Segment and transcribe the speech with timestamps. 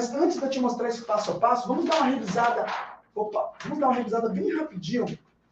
[0.00, 2.64] Mas antes de eu te mostrar esse passo a passo, vamos dar uma revisada.
[3.14, 5.04] Opa, vamos dar uma revisada bem rapidinho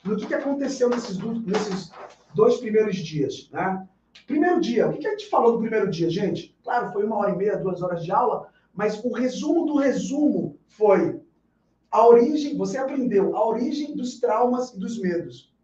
[0.03, 1.93] no que, que aconteceu nesses, nesses
[2.35, 3.87] dois primeiros dias, né?
[4.27, 6.57] Primeiro dia, o que, que a gente falou no primeiro dia, gente?
[6.65, 10.59] Claro, foi uma hora e meia, duas horas de aula, mas o resumo do resumo
[10.67, 11.21] foi
[11.91, 15.55] a origem, você aprendeu a origem dos traumas e dos medos.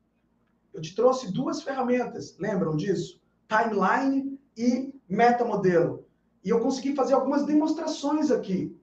[0.74, 3.18] Eu te trouxe duas ferramentas, lembram disso?
[3.48, 6.04] Timeline e metamodelo.
[6.44, 8.76] E eu consegui fazer algumas demonstrações aqui.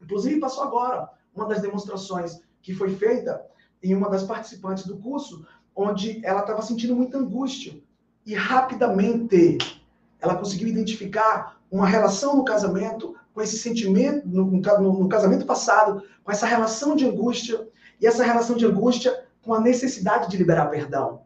[0.00, 3.42] Inclusive, passou agora uma das demonstrações que foi feita
[3.82, 7.80] em uma das participantes do curso, onde ela estava sentindo muita angústia.
[8.24, 9.82] E rapidamente
[10.20, 16.02] ela conseguiu identificar uma relação no casamento com esse sentimento, no, no, no casamento passado,
[16.24, 17.68] com essa relação de angústia,
[18.00, 21.22] e essa relação de angústia com a necessidade de liberar perdão.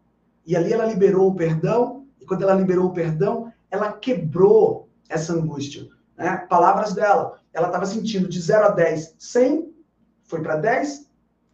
[0.47, 5.35] E ali ela liberou o perdão, e quando ela liberou o perdão, ela quebrou essa
[5.35, 5.87] angústia.
[6.17, 6.37] Né?
[6.49, 7.39] Palavras dela.
[7.53, 9.75] Ela estava sentindo de 0 a 10, 100,
[10.23, 11.11] foi para 10,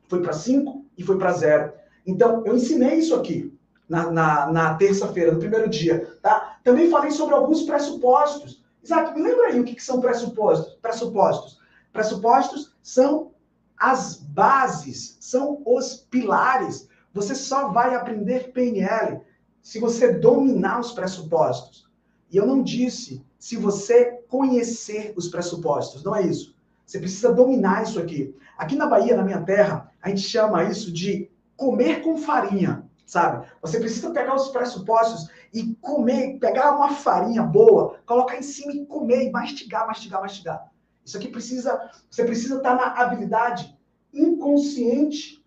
[0.08, 1.72] foi para 5 e foi para 0.
[2.06, 3.56] Então, eu ensinei isso aqui
[3.88, 6.18] na, na, na terça-feira, no primeiro dia.
[6.22, 6.58] Tá?
[6.62, 8.62] Também falei sobre alguns pressupostos.
[8.82, 10.74] Isaac, me lembra aí o que, que são pressupostos?
[10.74, 11.58] Pressupostos.
[11.92, 13.32] Pressupostos são
[13.78, 16.88] as bases, são os pilares.
[17.12, 19.22] Você só vai aprender PNL
[19.62, 21.88] se você dominar os pressupostos.
[22.30, 26.54] E eu não disse se você conhecer os pressupostos, não é isso.
[26.84, 28.34] Você precisa dominar isso aqui.
[28.56, 33.46] Aqui na Bahia, na minha terra, a gente chama isso de comer com farinha, sabe?
[33.60, 38.86] Você precisa pegar os pressupostos e comer, pegar uma farinha boa, colocar em cima e
[38.86, 40.72] comer, e mastigar, mastigar, mastigar.
[41.04, 43.76] Isso aqui precisa, você precisa estar na habilidade
[44.12, 45.44] inconsciente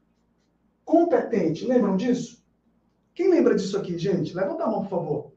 [0.86, 1.66] competente.
[1.66, 2.44] Lembram disso?
[3.14, 4.36] Quem lembra disso aqui, gente?
[4.36, 5.32] Levanta a mão, por favor.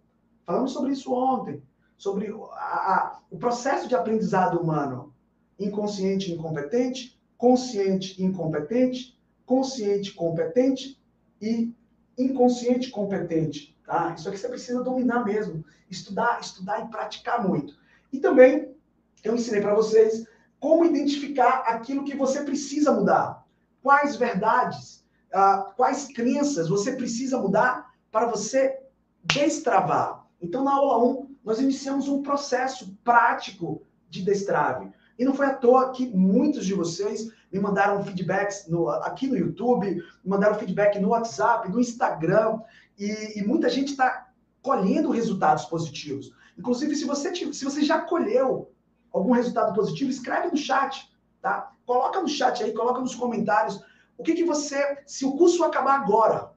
[0.45, 1.62] Falamos sobre isso ontem
[2.03, 5.14] sobre a, a, o processo de aprendizado humano.
[5.56, 11.00] Inconsciente incompetente, consciente incompetente, consciente competente
[11.41, 11.73] e
[12.19, 13.79] inconsciente competente.
[13.86, 14.14] Tá?
[14.18, 15.64] Isso aqui você precisa dominar mesmo.
[15.89, 17.79] Estudar, estudar e praticar muito.
[18.12, 18.74] E também
[19.23, 20.27] eu ensinei para vocês
[20.58, 23.46] como identificar aquilo que você precisa mudar.
[23.80, 28.80] Quais verdades, uh, quais crenças você precisa mudar para você
[29.23, 30.27] destravar.
[30.41, 34.91] Então, na aula 1, nós iniciamos um processo prático de destrave.
[35.19, 39.36] E não foi à toa que muitos de vocês me mandaram feedbacks no, aqui no
[39.36, 42.61] YouTube, me mandaram feedback no WhatsApp, no Instagram,
[42.98, 44.29] e, e muita gente está
[44.63, 46.33] colhendo resultados positivos.
[46.57, 48.73] Inclusive, se você, se você já colheu
[49.13, 51.73] algum resultado positivo, escreve no chat, tá?
[51.85, 53.80] Coloca no chat aí, coloca nos comentários
[54.17, 56.53] o que, que você, se o curso acabar agora,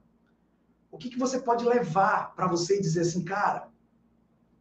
[0.92, 3.68] o que, que você pode levar para você e dizer assim, cara,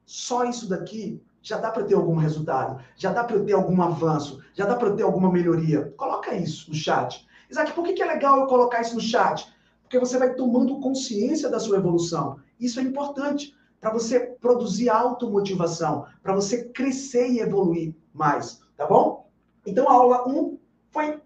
[0.05, 4.43] só isso daqui já dá para ter algum resultado, já dá para ter algum avanço,
[4.55, 5.93] já dá para ter alguma melhoria.
[5.97, 7.27] Coloca isso no chat.
[7.51, 9.47] Isaac, por que, é legal eu colocar isso no chat?
[9.83, 12.39] Porque você vai tomando consciência da sua evolução.
[12.59, 19.29] Isso é importante para você produzir automotivação, para você crescer e evoluir mais, tá bom?
[19.67, 20.59] Então a aula 1
[20.91, 21.21] foi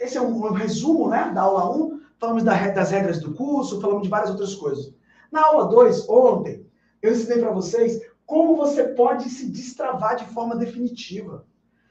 [0.00, 2.00] esse é um, um resumo, né, da aula 1.
[2.18, 4.92] Falamos da, das regras do curso, falamos de várias outras coisas.
[5.30, 6.66] Na aula 2, ontem,
[7.02, 11.44] eu ensinei para vocês como você pode se destravar de forma definitiva.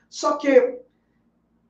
[0.09, 0.47] Só que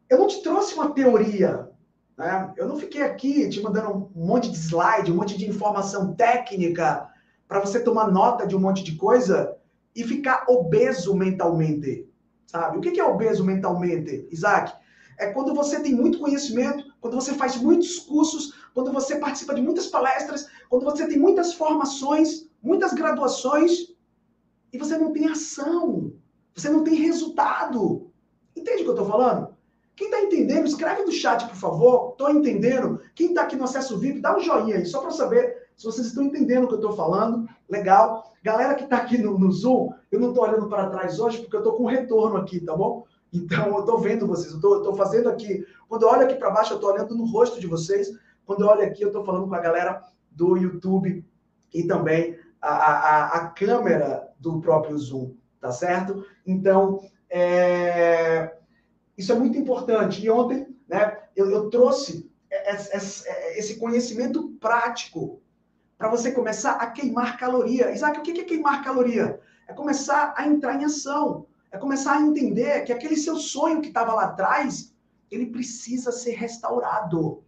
[0.07, 1.71] eu não te trouxe uma teoria,
[2.15, 2.53] né?
[2.55, 7.09] Eu não fiquei aqui te mandando um monte de slide, um monte de informação técnica
[7.47, 9.57] para você tomar nota de um monte de coisa
[9.95, 12.07] e ficar obeso mentalmente,
[12.45, 12.77] sabe?
[12.77, 14.71] O que é obeso mentalmente, Isaac?
[15.17, 19.63] É quando você tem muito conhecimento, quando você faz muitos cursos, quando você participa de
[19.63, 23.88] muitas palestras, quando você tem muitas formações, muitas graduações,
[24.71, 26.13] e você não tem ação.
[26.55, 28.11] Você não tem resultado.
[28.55, 29.55] Entende o que eu estou falando?
[29.95, 32.11] Quem está entendendo, escreve no chat, por favor.
[32.11, 33.01] Estou entendendo.
[33.15, 36.07] Quem está aqui no acesso VIP, dá um joinha aí, só para saber se vocês
[36.07, 37.47] estão entendendo o que eu estou falando.
[37.69, 38.33] Legal.
[38.43, 41.55] Galera que está aqui no, no, Zoom, eu não estou olhando para trás hoje porque
[41.55, 43.05] eu estou com retorno aqui, tá bom?
[43.31, 44.53] Então, eu estou vendo vocês.
[44.53, 45.65] Eu estou fazendo aqui.
[45.87, 48.09] Quando eu olho aqui para baixo, eu estou olhando no rosto de vocês.
[48.45, 50.01] Quando eu olho aqui, eu estou falando com a galera
[50.31, 51.25] do YouTube
[51.73, 56.25] e também a, a, a câmera do próprio Zoom, tá certo?
[56.45, 58.55] Então, é,
[59.17, 60.23] isso é muito importante.
[60.23, 62.29] E ontem, né, eu, eu trouxe
[63.55, 65.41] esse conhecimento prático
[65.97, 67.91] para você começar a queimar caloria.
[67.91, 69.39] Isaac, o que é queimar caloria?
[69.67, 71.45] É começar a entrar em ação.
[71.71, 74.95] É começar a entender que aquele seu sonho que estava lá atrás,
[75.29, 77.43] ele precisa ser restaurado.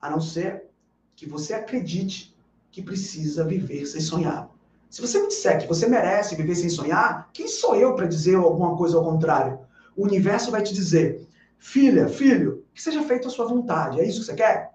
[0.00, 0.68] A não ser
[1.16, 2.36] que você acredite
[2.70, 4.50] que precisa viver sem sonhar.
[4.90, 8.36] Se você me disser que você merece viver sem sonhar, quem sou eu para dizer
[8.36, 9.58] alguma coisa ao contrário?
[9.98, 11.26] o universo vai te dizer:
[11.58, 14.00] filha, filho, que seja feita a sua vontade.
[14.00, 14.70] É isso que você quer?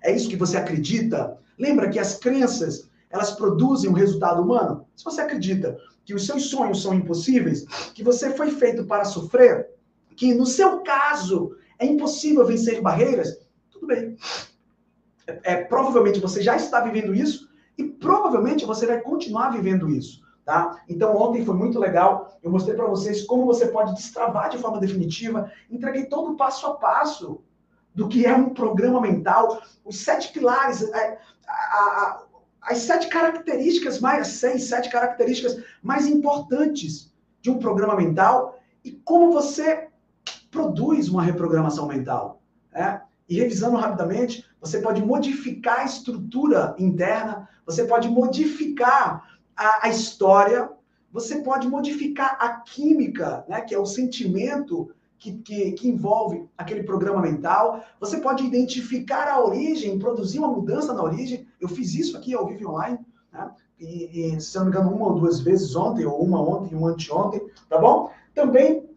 [0.00, 1.38] É isso que você acredita?
[1.58, 4.86] Lembra que as crenças, elas produzem um resultado humano?
[4.96, 7.64] Se você acredita que os seus sonhos são impossíveis,
[7.94, 9.68] que você foi feito para sofrer,
[10.16, 13.38] que no seu caso é impossível vencer barreiras,
[13.70, 14.16] tudo bem.
[15.26, 17.47] É, é, provavelmente você já está vivendo isso
[17.78, 20.26] e provavelmente você vai continuar vivendo isso.
[20.44, 20.82] Tá?
[20.88, 22.38] Então, ontem foi muito legal.
[22.42, 25.52] Eu mostrei para vocês como você pode destravar de forma definitiva.
[25.70, 27.42] Entreguei todo o passo a passo
[27.94, 32.22] do que é um programa mental, os sete pilares, é, a, a, a,
[32.62, 39.32] as sete características mais, seis, sete características mais importantes de um programa mental e como
[39.32, 39.88] você
[40.50, 42.40] produz uma reprogramação mental.
[42.72, 43.02] Né?
[43.28, 50.70] E revisando rapidamente, você pode modificar a estrutura interna, você pode modificar a, a história,
[51.12, 56.84] você pode modificar a química, né, que é o sentimento que, que, que, envolve aquele
[56.84, 57.84] programa mental.
[58.00, 61.46] Você pode identificar a origem, produzir uma mudança na origem.
[61.60, 62.98] Eu fiz isso aqui ao vivo online,
[63.32, 63.50] né?
[63.80, 66.90] e, e, se não me engano, uma ou duas vezes ontem, ou uma ontem uma
[66.90, 68.10] anteontem, tá bom?
[68.34, 68.88] Também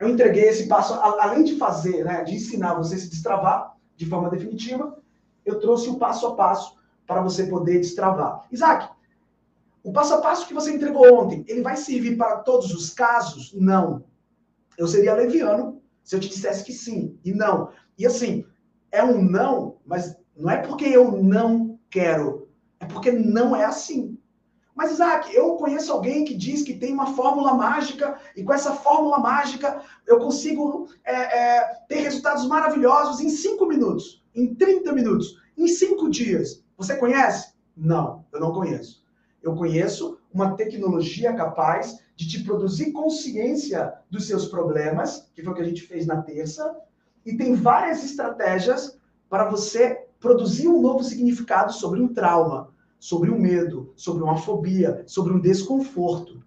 [0.00, 4.06] eu entreguei esse passo, além de fazer, né, de ensinar você a se destravar de
[4.06, 4.96] forma definitiva,
[5.44, 8.46] eu trouxe o passo a passo para você poder destravar.
[8.52, 8.88] Isaac,
[9.82, 13.52] o passo a passo que você entregou ontem, ele vai servir para todos os casos?
[13.52, 14.04] Não.
[14.78, 17.70] Eu seria leviano se eu te dissesse que sim e não.
[17.98, 18.44] E assim,
[18.92, 22.48] é um não, mas não é porque eu não quero,
[22.78, 24.16] é porque não é assim.
[24.78, 28.72] Mas, Isaac, eu conheço alguém que diz que tem uma fórmula mágica e com essa
[28.72, 35.36] fórmula mágica eu consigo é, é, ter resultados maravilhosos em cinco minutos, em 30 minutos,
[35.56, 36.62] em cinco dias.
[36.76, 37.54] Você conhece?
[37.76, 39.04] Não, eu não conheço.
[39.42, 45.56] Eu conheço uma tecnologia capaz de te produzir consciência dos seus problemas, que foi o
[45.56, 46.76] que a gente fez na terça,
[47.26, 48.96] e tem várias estratégias
[49.28, 55.02] para você produzir um novo significado sobre um trauma, sobre um medo, sobre uma fobia,
[55.06, 56.42] sobre um desconforto.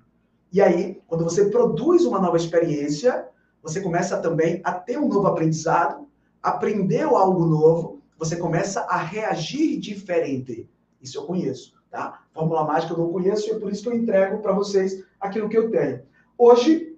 [0.51, 3.27] E aí, quando você produz uma nova experiência,
[3.63, 6.07] você começa também a ter um novo aprendizado,
[6.41, 10.69] aprendeu algo novo, você começa a reagir diferente.
[11.01, 12.23] Isso eu conheço, tá?
[12.33, 15.49] Fórmula mágica eu não conheço e é por isso que eu entrego para vocês aquilo
[15.49, 16.03] que eu tenho.
[16.37, 16.97] Hoje,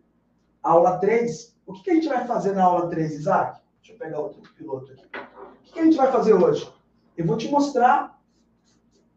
[0.62, 3.62] aula 3, o que, que a gente vai fazer na aula 3, Isaac?
[3.80, 5.06] Deixa eu pegar outro piloto aqui.
[5.06, 6.72] O que, que a gente vai fazer hoje?
[7.18, 8.12] Eu vou te mostrar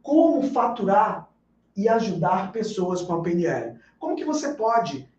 [0.06, 1.28] como faturar
[1.76, 3.76] e ajudar pessoas com a PNL.
[3.98, 5.10] Como que você pode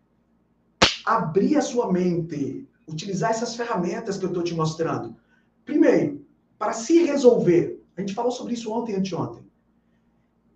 [1.04, 5.14] abrir a sua mente, utilizar essas ferramentas que eu estou te mostrando?
[5.66, 6.26] Primeiro,
[6.58, 7.84] para se resolver.
[7.98, 9.44] A gente falou sobre isso ontem e anteontem.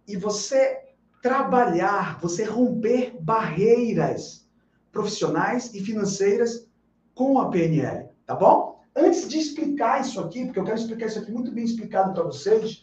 [0.09, 0.81] E você
[1.21, 4.49] trabalhar, você romper barreiras
[4.91, 6.67] profissionais e financeiras
[7.15, 8.81] com a PNL, tá bom?
[8.97, 12.25] Antes de explicar isso aqui, porque eu quero explicar isso aqui muito bem explicado para
[12.25, 12.83] vocês,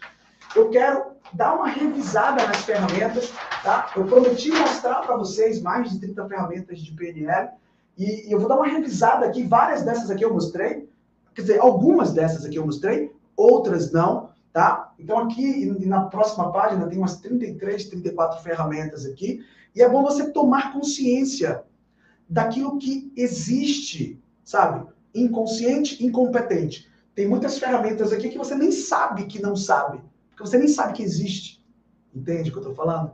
[0.56, 3.31] eu quero dar uma revisada nas ferramentas,
[3.64, 3.92] tá?
[3.96, 7.50] Eu prometi mostrar para vocês mais de 30 ferramentas de PNL
[7.98, 10.90] e, eu vou dar uma revisada aqui, várias dessas aqui eu mostrei,
[11.36, 14.92] quer dizer, algumas dessas aqui eu mostrei, outras não, tá?
[14.98, 20.32] Então aqui na próxima página tem umas 33, 34 ferramentas aqui, e é bom você
[20.32, 21.64] tomar consciência
[22.28, 24.88] daquilo que existe, sabe?
[25.14, 26.89] Inconsciente, incompetente.
[27.13, 30.01] Tem muitas ferramentas aqui que você nem sabe que não sabe,
[30.39, 31.62] porque você nem sabe que existe.
[32.15, 33.12] Entende o que eu estou falando?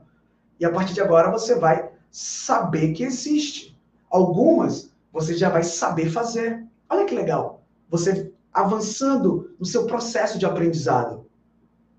[0.59, 3.75] E a partir de agora você vai saber que existe.
[4.11, 6.63] Algumas você já vai saber fazer.
[6.87, 7.63] Olha que legal.
[7.89, 11.25] Você avançando no seu processo de aprendizado.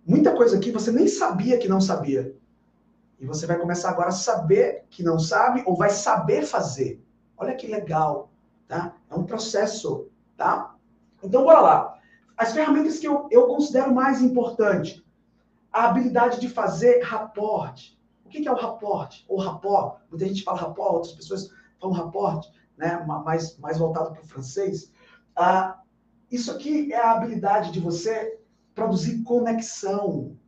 [0.07, 2.33] Muita coisa aqui você nem sabia que não sabia.
[3.19, 7.03] E você vai começar agora a saber que não sabe ou vai saber fazer.
[7.37, 8.31] Olha que legal,
[8.69, 8.95] tá?
[9.11, 10.77] É um processo, tá?
[11.23, 11.99] Então, bora lá.
[12.37, 15.05] As ferramentas que eu, eu considero mais importante.
[15.77, 18.01] A habilidade de fazer raporte.
[18.25, 19.27] O que é o raporte?
[19.29, 20.01] Ou rapport.
[20.09, 23.05] Muita gente fala rapport, outras pessoas falam raporte, né?
[23.05, 24.91] mais, mais voltado para o francês.
[25.37, 25.79] Ah,
[26.31, 28.41] isso aqui é a habilidade de você
[28.75, 30.39] produzir conexão.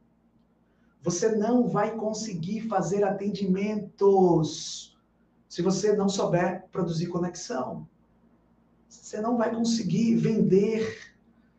[1.03, 4.99] Você não vai conseguir fazer atendimentos
[5.47, 7.87] se você não souber produzir conexão.
[8.89, 11.13] Você não vai conseguir vender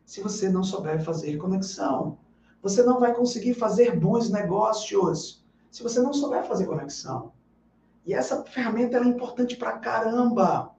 [0.04, 2.18] se você não souber fazer conexão.
[2.62, 7.32] Você não vai conseguir fazer bons negócios se você não souber fazer conexão.
[8.04, 10.74] E essa ferramenta é importante para caramba.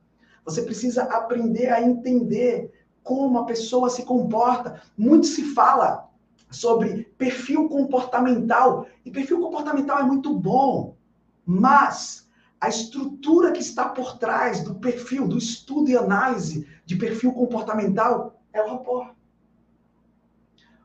[0.45, 2.71] Você precisa aprender a entender
[3.03, 4.81] como a pessoa se comporta.
[4.97, 6.09] Muito se fala
[6.49, 10.97] sobre perfil comportamental, e perfil comportamental é muito bom,
[11.45, 17.31] mas a estrutura que está por trás do perfil, do estudo e análise de perfil
[17.31, 19.15] comportamental é o rapport.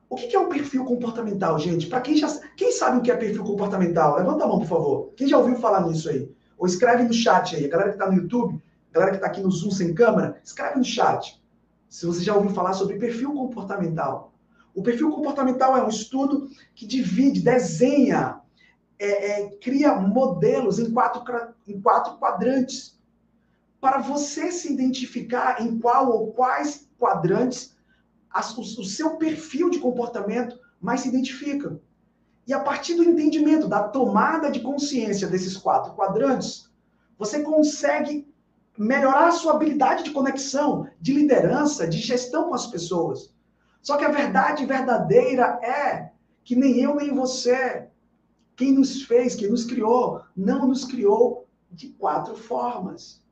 [0.08, 1.88] O que é o perfil comportamental, gente?
[1.88, 5.12] Para quem já quem sabe o que é perfil comportamental, levanta a mão, por favor.
[5.16, 6.30] Quem já ouviu falar nisso aí?
[6.56, 7.64] Ou escreve no chat aí.
[7.64, 10.40] A galera que está no YouTube, a galera que está aqui no Zoom sem câmera,
[10.44, 11.42] escreve no chat.
[11.88, 14.32] Se você já ouviu falar sobre perfil comportamental.
[14.74, 18.40] O perfil comportamental é um estudo que divide, desenha
[18.98, 21.22] é, é, cria modelos em quatro,
[21.66, 22.96] em quatro quadrantes
[23.80, 27.75] para você se identificar em qual ou quais quadrantes
[28.56, 31.80] o, o seu perfil de comportamento mais se identifica.
[32.46, 36.70] E a partir do entendimento, da tomada de consciência desses quatro quadrantes,
[37.18, 38.28] você consegue
[38.78, 43.34] melhorar a sua habilidade de conexão, de liderança, de gestão com as pessoas.
[43.82, 46.10] Só que a verdade verdadeira é
[46.44, 47.88] que nem eu nem você
[48.54, 53.22] quem nos fez, quem nos criou, não nos criou de quatro formas.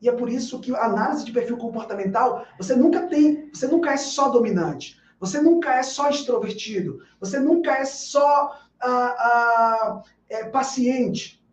[0.00, 3.92] E é por isso que a análise de perfil comportamental, você nunca tem, você nunca
[3.92, 10.44] é só dominante, você nunca é só extrovertido, você nunca é só ah, ah, é,
[10.44, 11.44] paciente.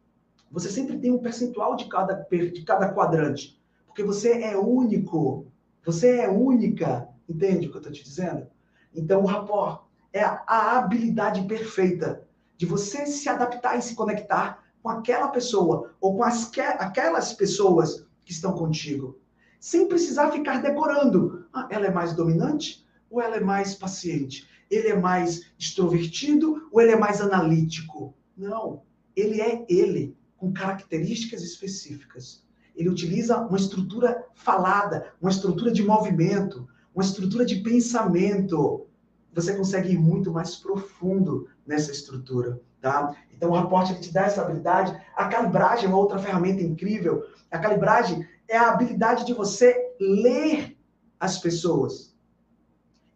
[0.51, 5.47] Você sempre tem um percentual de cada, de cada quadrante, porque você é único,
[5.83, 8.47] você é única, entende o que eu estou te dizendo?
[8.93, 12.25] Então, o rapport é a, habilidade perfeita
[12.55, 16.49] de você se adaptar e se conectar com aquela pessoa ou com as,
[16.79, 19.19] aquelas pessoas que estão contigo,
[19.59, 21.45] sem precisar ficar decorando.
[21.53, 24.47] Ah, ela é mais dominante ou ela é mais paciente?
[24.69, 28.13] Ele é mais extrovertido ou ele é mais analítico?
[28.35, 28.81] Não,
[29.15, 32.43] ele é ele, com características específicas.
[32.75, 38.87] Ele utiliza uma estrutura falada, uma estrutura de movimento, uma estrutura de pensamento.
[39.33, 43.15] Você consegue ir muito mais profundo nessa estrutura, tá?
[43.35, 44.97] Então, o raporte ele te dá essa habilidade.
[45.15, 47.23] A calibragem é uma outra ferramenta incrível.
[47.51, 50.77] A calibragem é a habilidade de você ler
[51.19, 52.15] as pessoas.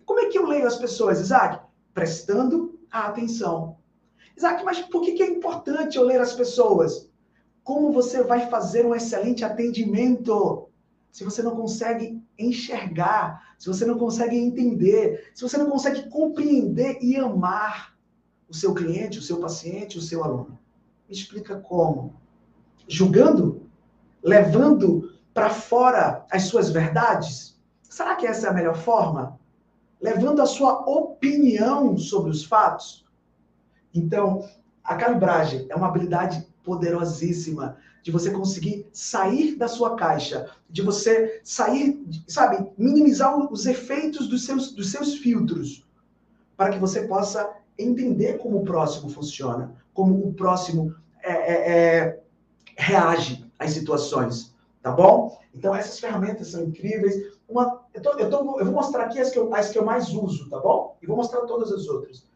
[0.05, 1.63] Como é que eu leio as pessoas, Isaac?
[1.93, 3.77] Prestando atenção.
[4.35, 7.09] Isaac, mas por que é importante eu ler as pessoas?
[7.63, 10.69] Como você vai fazer um excelente atendimento
[11.11, 16.97] se você não consegue enxergar, se você não consegue entender, se você não consegue compreender
[17.01, 17.95] e amar
[18.49, 20.57] o seu cliente, o seu paciente, o seu aluno?
[21.07, 22.13] Me explica como?
[22.87, 23.61] Julgando?
[24.23, 27.59] Levando para fora as suas verdades?
[27.83, 29.39] Será que essa é a melhor forma?
[30.01, 33.05] Levando a sua opinião sobre os fatos?
[33.93, 34.47] Então,
[34.83, 41.41] a calibragem é uma habilidade poderosíssima de você conseguir sair da sua caixa, de você
[41.43, 45.85] sair, sabe, minimizar os efeitos dos seus, dos seus filtros,
[46.55, 47.49] para que você possa
[47.79, 50.93] entender como o próximo funciona, como o próximo
[51.23, 52.19] é, é, é,
[52.77, 55.37] reage às situações, tá bom?
[55.53, 57.15] Então, essas ferramentas são incríveis.
[57.47, 59.85] Uma, eu, tô, eu, tô, eu vou mostrar aqui as que eu, as que eu
[59.85, 60.97] mais uso, tá bom?
[61.01, 62.27] E vou mostrar todas as outras.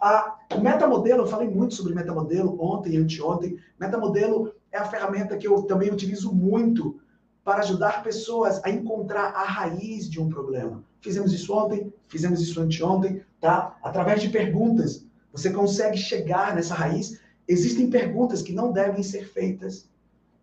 [0.00, 3.58] A, o metamodelo, eu falei muito sobre metamodelo ontem e anteontem.
[3.78, 7.00] Metamodelo é a ferramenta que eu também utilizo muito
[7.44, 10.82] para ajudar pessoas a encontrar a raiz de um problema.
[11.00, 13.76] Fizemos isso ontem, fizemos isso anteontem, tá?
[13.82, 17.20] Através de perguntas, você consegue chegar nessa raiz.
[17.48, 19.88] Existem perguntas que não devem ser feitas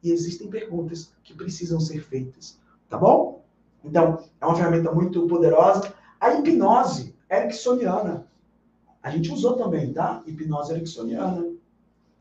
[0.04, 2.58] e existem perguntas que precisam ser feitas,
[2.90, 3.44] tá bom?
[3.84, 5.94] Então, é uma ferramenta muito poderosa.
[6.20, 8.28] A hipnose ericksoniana,
[9.02, 10.22] a gente usou também, tá?
[10.26, 11.46] Hipnose ericksoniana.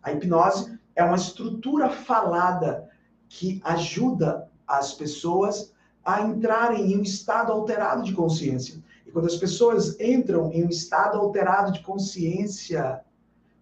[0.02, 2.88] A hipnose é uma estrutura falada
[3.28, 5.73] que ajuda as pessoas
[6.04, 8.80] a entrarem em um estado alterado de consciência.
[9.06, 13.00] E quando as pessoas entram em um estado alterado de consciência,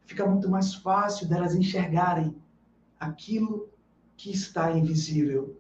[0.07, 2.35] fica muito mais fácil delas enxergarem
[2.99, 3.69] aquilo
[4.17, 5.57] que está invisível.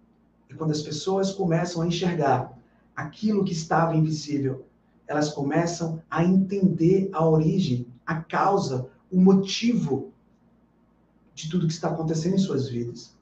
[0.48, 2.58] E quando as pessoas começam a enxergar
[2.96, 4.66] aquilo que estava invisível,
[5.06, 10.12] elas começam a entender a origem, a causa, o motivo
[11.34, 13.13] de tudo que está acontecendo em suas vidas.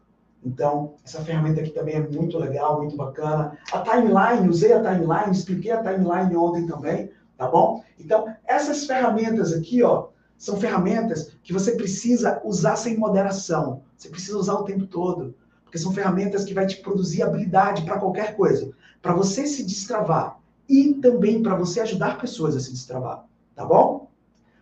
[0.45, 3.57] Então, essa ferramenta aqui também é muito legal, muito bacana.
[3.73, 7.83] A timeline, usei a timeline, expliquei a timeline ontem também, tá bom?
[7.99, 13.83] Então, essas ferramentas aqui, ó, são ferramentas que você precisa usar sem moderação.
[13.97, 18.01] Você precisa usar o tempo todo, porque são ferramentas que vai te produzir habilidade para
[18.01, 23.25] qualquer coisa, para você se destravar e também para você ajudar pessoas a se destravar,
[23.55, 24.11] tá bom?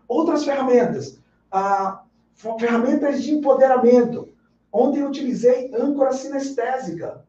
[0.07, 1.19] Outras ferramentas,
[1.51, 2.03] ah,
[2.59, 4.29] ferramentas de empoderamento.
[4.73, 7.25] Ontem eu utilizei âncora sinestésica.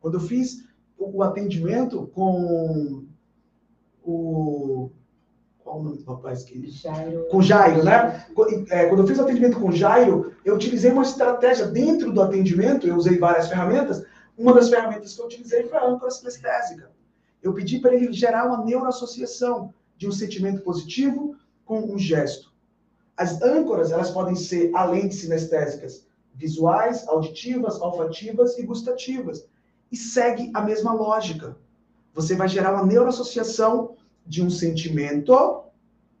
[0.00, 0.64] Quando eu fiz
[0.98, 3.04] o atendimento com
[4.02, 4.90] o,
[5.58, 6.70] qual o nome do rapaz que.
[6.70, 7.26] Jairo.
[7.30, 8.24] Com Jairo, né?
[8.70, 12.86] É, quando eu fiz o atendimento com Jairo, eu utilizei uma estratégia dentro do atendimento,
[12.86, 14.04] eu usei várias ferramentas.
[14.38, 16.90] Uma das ferramentas que eu utilizei foi a âncora sinestésica.
[17.42, 22.52] Eu pedi para ele gerar uma neuroassociação de um sentimento positivo com um gesto.
[23.16, 29.46] As âncoras, elas podem ser, além de sinestésicas, visuais, auditivas, olfativas e gustativas.
[29.90, 31.56] E segue a mesma lógica.
[32.14, 35.64] Você vai gerar uma neuroassociação de um sentimento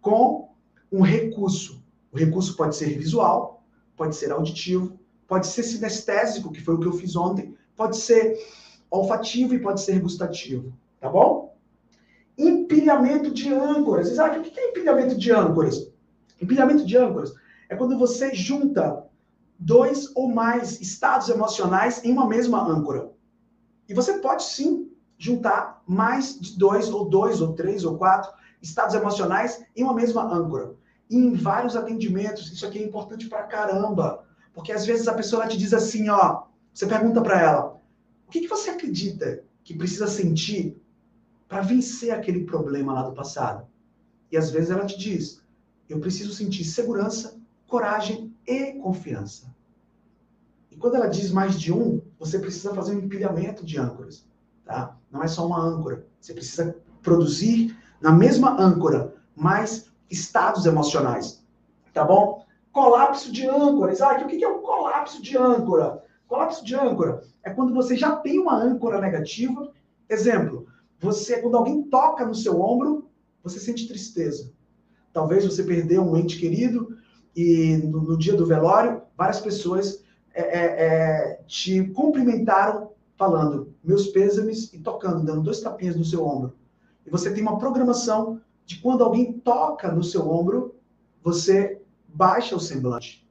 [0.00, 0.50] com
[0.90, 1.82] um recurso.
[2.12, 3.64] O recurso pode ser visual,
[3.96, 8.38] pode ser auditivo, pode ser sinestésico, que foi o que eu fiz ontem, pode ser
[8.90, 10.72] olfativo e pode ser gustativo.
[11.00, 11.56] Tá bom?
[12.38, 14.10] Empilhamento de âncoras.
[14.10, 15.90] Isaac, o que é empilhamento de âncoras?
[16.40, 17.34] Empilhamento de âncoras
[17.68, 19.05] é quando você junta
[19.58, 23.10] dois ou mais estados emocionais em uma mesma âncora.
[23.88, 28.94] E você pode sim juntar mais de dois, ou dois, ou três, ou quatro estados
[28.94, 30.74] emocionais em uma mesma âncora.
[31.08, 34.24] E em vários atendimentos, isso aqui é importante pra caramba.
[34.52, 37.80] Porque às vezes a pessoa te diz assim, ó, você pergunta para ela,
[38.26, 40.80] o que, que você acredita que precisa sentir
[41.48, 43.66] para vencer aquele problema lá do passado?
[44.30, 45.42] E às vezes ela te diz,
[45.88, 49.54] eu preciso sentir segurança, coragem e confiança.
[50.70, 54.26] E quando ela diz mais de um, você precisa fazer um empilhamento de âncoras,
[54.64, 54.96] tá?
[55.10, 56.06] Não é só uma âncora.
[56.20, 61.42] Você precisa produzir na mesma âncora mais estados emocionais,
[61.92, 62.44] tá bom?
[62.72, 64.00] Colapso de âncoras.
[64.02, 66.04] Ah, o que é um colapso de âncora?
[66.28, 69.72] Colapso de âncora é quando você já tem uma âncora negativa.
[70.08, 70.66] Exemplo,
[71.00, 73.08] você quando alguém toca no seu ombro,
[73.42, 74.52] você sente tristeza.
[75.12, 76.98] Talvez você perdeu um ente querido
[77.36, 80.02] e no, no dia do velório, várias pessoas
[80.32, 86.26] é, é, é, te cumprimentaram falando meus pêsames e tocando, dando dois tapinhas no seu
[86.26, 86.54] ombro.
[87.04, 90.74] E você tem uma programação de quando alguém toca no seu ombro,
[91.22, 93.26] você baixa o semblante.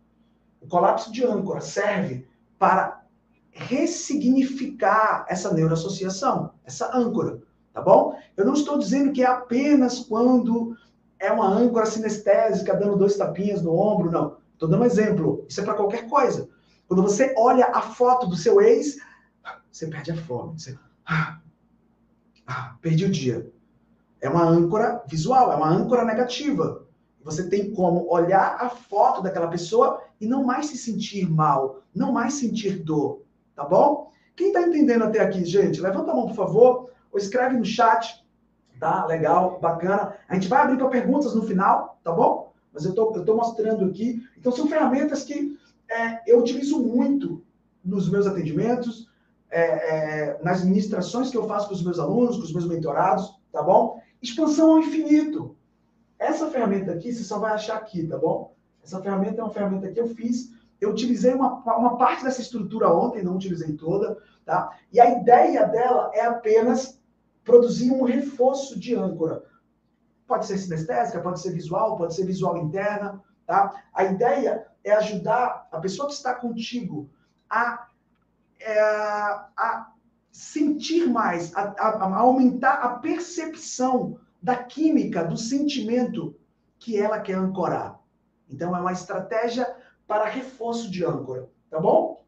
[0.61, 3.03] O colapso de âncora serve para
[3.51, 7.41] ressignificar essa neuroassociação, essa âncora,
[7.73, 8.17] tá bom?
[8.35, 10.75] Eu não estou dizendo que é apenas quando
[11.25, 14.37] é uma âncora sinestésica dando dois tapinhas no ombro, não.
[14.53, 15.45] Estou dando um exemplo.
[15.49, 16.49] Isso é para qualquer coisa.
[16.87, 18.97] Quando você olha a foto do seu ex,
[19.71, 20.59] você perde a fome.
[20.59, 21.39] Você, ah,
[22.47, 23.51] ah, perdi o dia.
[24.21, 26.85] É uma âncora visual, é uma âncora negativa.
[27.23, 32.11] Você tem como olhar a foto daquela pessoa e não mais se sentir mal, não
[32.11, 33.23] mais sentir dor,
[33.55, 34.11] tá bom?
[34.35, 35.81] Quem está entendendo até aqui, gente?
[35.81, 38.24] Levanta a mão, por favor, ou escreve no chat
[38.79, 39.05] Tá?
[39.05, 40.15] Legal, bacana.
[40.27, 42.53] A gente vai abrir para perguntas no final, tá bom?
[42.73, 44.21] Mas eu tô, estou tô mostrando aqui.
[44.37, 45.57] Então, são ferramentas que
[45.89, 47.43] é, eu utilizo muito
[47.83, 49.09] nos meus atendimentos,
[49.49, 53.33] é, é, nas ministrações que eu faço com os meus alunos, com os meus mentorados,
[53.51, 54.01] tá bom?
[54.21, 55.55] Expansão ao infinito.
[56.17, 58.53] Essa ferramenta aqui, você só vai achar aqui, tá bom?
[58.83, 60.53] Essa ferramenta é uma ferramenta que eu fiz.
[60.81, 64.77] Eu utilizei uma, uma parte dessa estrutura ontem, não utilizei toda, tá?
[64.91, 66.99] E a ideia dela é apenas
[67.45, 69.45] produzir um reforço de âncora.
[70.27, 73.83] Pode ser sinestésica, pode ser visual, pode ser visual interna, tá?
[73.93, 77.09] A ideia é ajudar a pessoa que está contigo
[77.49, 77.87] a,
[78.59, 79.91] é, a
[80.31, 86.35] sentir mais, a, a, a aumentar a percepção da química, do sentimento
[86.79, 87.99] que ela quer ancorar.
[88.49, 89.75] Então, é uma estratégia
[90.07, 92.23] para reforço de âncora, tá bom?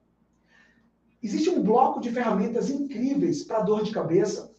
[1.21, 4.55] Existe um bloco de ferramentas incríveis para dor de cabeça,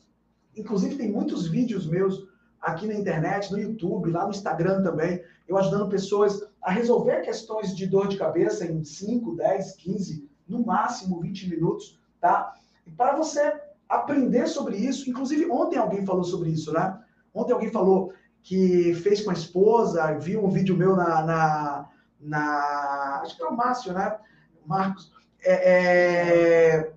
[0.58, 2.26] Inclusive, tem muitos vídeos meus
[2.60, 7.74] aqui na internet, no YouTube, lá no Instagram também, eu ajudando pessoas a resolver questões
[7.74, 12.54] de dor de cabeça em 5, 10, 15, no máximo 20 minutos, tá?
[12.86, 13.52] E para você
[13.88, 16.98] aprender sobre isso, inclusive ontem alguém falou sobre isso, né?
[17.32, 21.88] Ontem alguém falou que fez com a esposa, viu um vídeo meu na, na,
[22.20, 24.16] na acho que é o Márcio, né?
[24.66, 26.92] Marcos, é, é,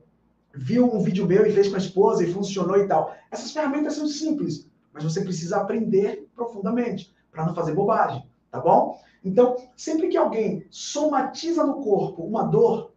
[0.53, 3.15] viu um vídeo meu e fez com a esposa e funcionou e tal.
[3.29, 8.99] Essas ferramentas são simples, mas você precisa aprender profundamente para não fazer bobagem, tá bom?
[9.23, 12.91] Então, sempre que alguém somatiza no corpo uma dor,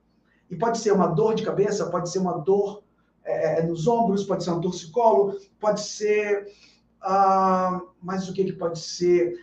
[0.51, 2.83] e pode ser uma dor de cabeça, pode ser uma dor
[3.25, 6.47] é, é nos ombros, pode ser um torcicolo, pode ser.
[7.01, 9.35] Ah, mas o que, que pode ser?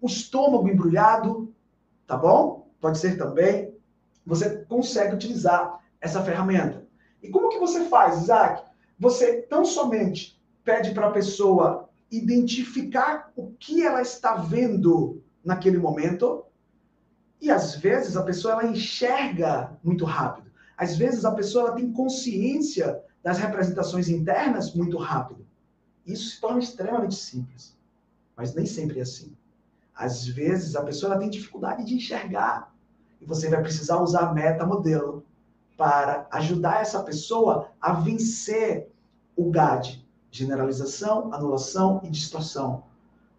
[0.00, 1.52] O estômago embrulhado,
[2.06, 2.68] tá bom?
[2.80, 3.74] Pode ser também.
[4.26, 6.83] Você consegue utilizar essa ferramenta.
[7.24, 8.62] E como que você faz, Isaac?
[8.98, 16.44] Você tão somente pede para a pessoa identificar o que ela está vendo naquele momento,
[17.40, 20.50] e às vezes a pessoa ela enxerga muito rápido.
[20.76, 25.46] Às vezes a pessoa ela tem consciência das representações internas muito rápido.
[26.06, 27.74] Isso se torna extremamente simples.
[28.36, 29.34] Mas nem sempre é assim.
[29.94, 32.74] Às vezes a pessoa tem dificuldade de enxergar
[33.18, 35.24] e você vai precisar usar meta modelo
[35.76, 38.88] para ajudar essa pessoa a vencer
[39.36, 42.84] o GAD, generalização, anulação e distorção,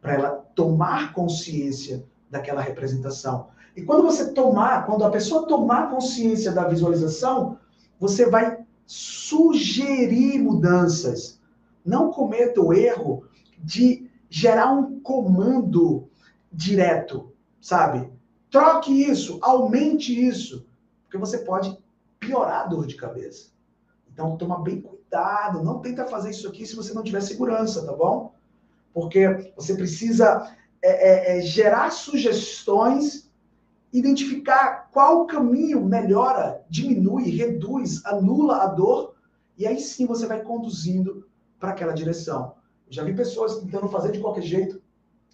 [0.02, 3.48] para ela tomar consciência daquela representação.
[3.76, 7.58] E quando você tomar, quando a pessoa tomar consciência da visualização,
[8.00, 11.42] você vai sugerir mudanças.
[11.84, 13.26] Não cometa o erro
[13.58, 16.08] de gerar um comando
[16.52, 18.10] direto, sabe?
[18.50, 20.66] Troque isso, aumente isso,
[21.04, 21.78] porque você pode
[22.26, 23.50] piorar a dor de cabeça.
[24.12, 27.94] Então, toma bem cuidado, não tenta fazer isso aqui se você não tiver segurança, tá
[27.94, 28.34] bom?
[28.94, 33.30] Porque você precisa é, é, é, gerar sugestões,
[33.92, 39.16] identificar qual caminho melhora, diminui, reduz, anula a dor,
[39.58, 41.28] e aí sim você vai conduzindo
[41.60, 42.56] para aquela direção.
[42.90, 44.82] Já vi pessoas tentando fazer de qualquer jeito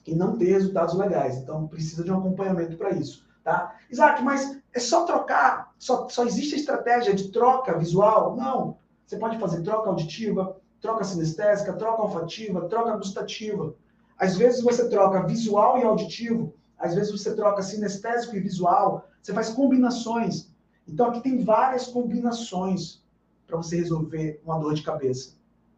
[0.08, 1.38] e não ter resultados legais.
[1.38, 3.26] Então, precisa de um acompanhamento para isso.
[3.44, 3.76] Tá?
[3.90, 5.71] Isaac, mas é só trocar?
[5.82, 8.36] Só, só existe a estratégia de troca visual?
[8.36, 8.78] Não.
[9.04, 13.74] Você pode fazer troca auditiva, troca sinestésica, troca olfativa, troca gustativa.
[14.16, 19.34] Às vezes você troca visual e auditivo, às vezes você troca sinestésico e visual, você
[19.34, 20.52] faz combinações.
[20.88, 23.04] Então aqui tem várias combinações
[23.48, 25.34] para você resolver uma dor de cabeça.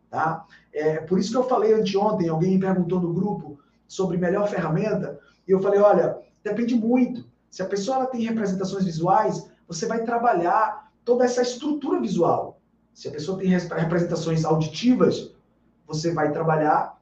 [0.09, 0.45] Tá?
[0.73, 5.17] É, por isso que eu falei anteontem, alguém me perguntou no grupo sobre melhor ferramenta,
[5.47, 7.25] e eu falei, olha, depende muito.
[7.49, 12.59] Se a pessoa tem representações visuais, você vai trabalhar toda essa estrutura visual.
[12.93, 15.33] Se a pessoa tem representações auditivas,
[15.85, 17.01] você vai trabalhar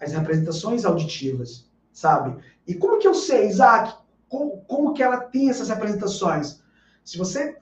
[0.00, 2.42] as representações auditivas, sabe?
[2.66, 3.94] E como que eu sei, Isaac,
[4.28, 6.60] como, como que ela tem essas representações?
[7.04, 7.58] Se você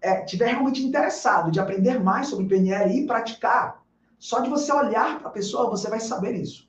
[0.00, 3.82] é, tiver realmente interessado de aprender mais sobre PNL e praticar,
[4.18, 6.68] só de você olhar para a pessoa, você vai saber isso.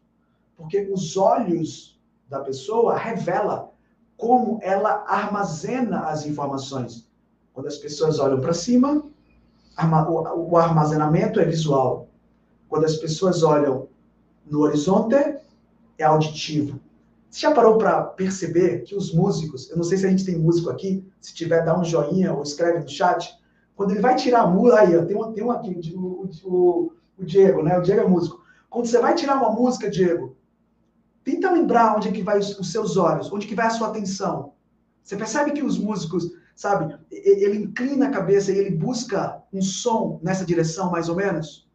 [0.56, 3.72] Porque os olhos da pessoa revela
[4.18, 7.09] como ela armazena as informações.
[7.54, 9.04] Quando as pessoas olham para cima,
[10.36, 12.08] o armazenamento é visual.
[12.68, 13.88] Quando as pessoas olham
[14.46, 15.16] no horizonte,
[15.98, 16.80] é auditivo.
[17.30, 20.38] Você já parou para perceber que os músicos, eu não sei se a gente tem
[20.38, 23.38] músico aqui, se tiver, dá um joinha ou escreve no chat.
[23.76, 27.26] Quando ele vai tirar a música, aí, tem um, tem um aqui, o, o, o
[27.26, 27.78] Diego, né?
[27.78, 28.42] O Diego é músico.
[28.70, 30.36] Quando você vai tirar uma música, Diego,
[31.30, 33.90] Tenta lembrar onde é que vai os, os seus olhos, onde que vai a sua
[33.90, 34.54] atenção.
[35.04, 40.20] Você percebe que os músicos, sabe, ele inclina a cabeça e ele busca um som
[40.22, 41.66] nessa direção, mais ou menos?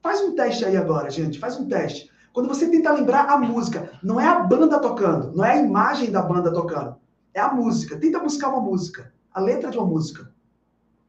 [0.00, 2.08] Faz um teste aí agora, gente, faz um teste.
[2.32, 6.12] Quando você tenta lembrar a música, não é a banda tocando, não é a imagem
[6.12, 6.94] da banda tocando,
[7.34, 7.98] é a música.
[7.98, 10.32] Tenta buscar uma música, a letra de uma música,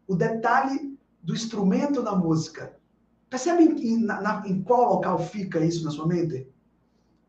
[0.07, 2.75] o detalhe do instrumento na música.
[3.29, 6.47] Percebe em, na, em qual local fica isso na sua mente?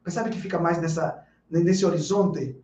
[0.02, 2.58] Percebe que fica mais nessa, nesse horizonte?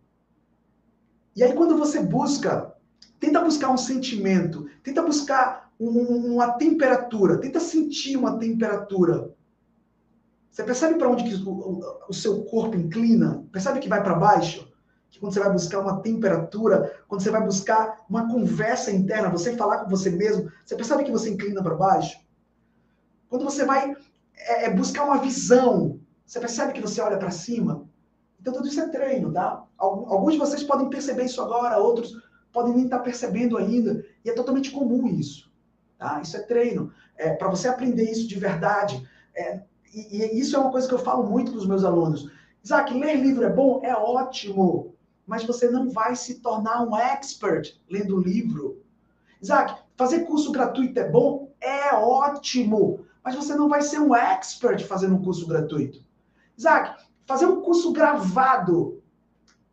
[1.37, 2.73] E aí, quando você busca,
[3.19, 9.31] tenta buscar um sentimento, tenta buscar um, uma temperatura, tenta sentir uma temperatura.
[10.49, 13.45] Você percebe para onde que o, o, seu corpo inclina?
[13.51, 14.67] Percebe que vai para baixo?
[15.11, 19.55] Que quando você vai buscar uma temperatura, quando você vai buscar uma conversa interna, você
[19.55, 22.19] falar com você mesmo, você percebe que você inclina para baixo?
[23.29, 23.95] Quando você vai
[24.35, 27.87] é, é buscar uma visão, você percebe que você olha para cima?
[28.47, 29.65] Então, tudo isso é treino, tá?
[29.77, 32.17] Alguns de vocês podem perceber isso agora, outros
[32.53, 34.05] podem nem estar percebendo ainda.
[34.23, 35.51] E é totalmente comum isso.
[35.97, 36.21] Tá?
[36.21, 36.93] Isso é treino.
[37.17, 39.05] É, para você aprender isso de verdade.
[39.35, 39.59] É,
[39.93, 42.31] e, e, isso é uma coisa que eu falo muito para os meus alunos.
[42.63, 43.81] Isaac, ler livro é bom?
[43.83, 44.95] É ótimo.
[45.25, 48.81] Mas você não vai se tornar um expert lendo livro.
[49.41, 51.51] Isaac, fazer curso gratuito é bom?
[51.59, 53.01] É ótimo.
[53.21, 56.01] Mas você não vai ser um expert fazendo um curso gratuito.
[56.57, 59.03] Isaac, fazer um curso gravado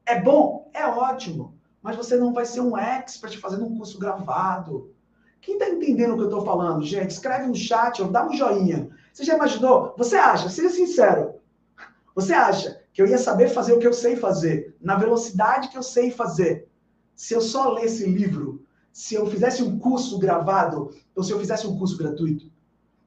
[0.04, 0.70] é bom?
[0.74, 1.54] É ótimo.
[1.80, 4.92] Mas você não vai ser um expert fazendo um curso gravado.
[5.40, 7.10] Quem está entendendo o que eu estou falando, gente?
[7.10, 8.90] Escreve no chat ou dá um joinha.
[9.12, 9.94] Você já imaginou?
[9.96, 11.34] Você acha, seja sincero,
[12.14, 15.76] você acha que eu ia saber fazer o que eu sei fazer, na velocidade que
[15.76, 16.68] eu sei fazer,
[17.14, 21.66] se eu só lesse livro, se eu fizesse um curso gravado, ou se eu fizesse
[21.66, 22.50] um curso gratuito?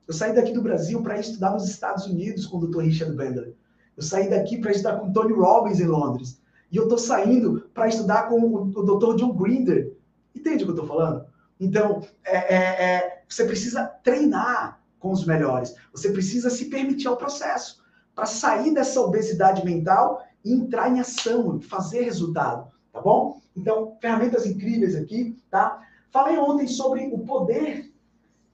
[0.08, 2.82] Eu saí daqui do Brasil para estudar nos Estados Unidos com o Dr.
[2.82, 3.56] Richard Bandler.
[3.98, 6.40] Eu saí daqui para estudar com Tony Robbins em Londres.
[6.72, 9.16] E eu estou saindo para estudar com o, Dr.
[9.16, 9.98] John Grinder.
[10.36, 11.26] Entende o que eu estou falando?
[11.60, 15.76] Então, é, é, é, você precisa treinar com os melhores.
[15.92, 17.84] Você precisa se permitir ao processo
[18.14, 23.42] para sair dessa obesidade mental e entrar em ação, fazer resultado, tá bom?
[23.56, 25.82] Então, ferramentas incríveis aqui, tá?
[26.12, 27.92] Falei ontem sobre o poder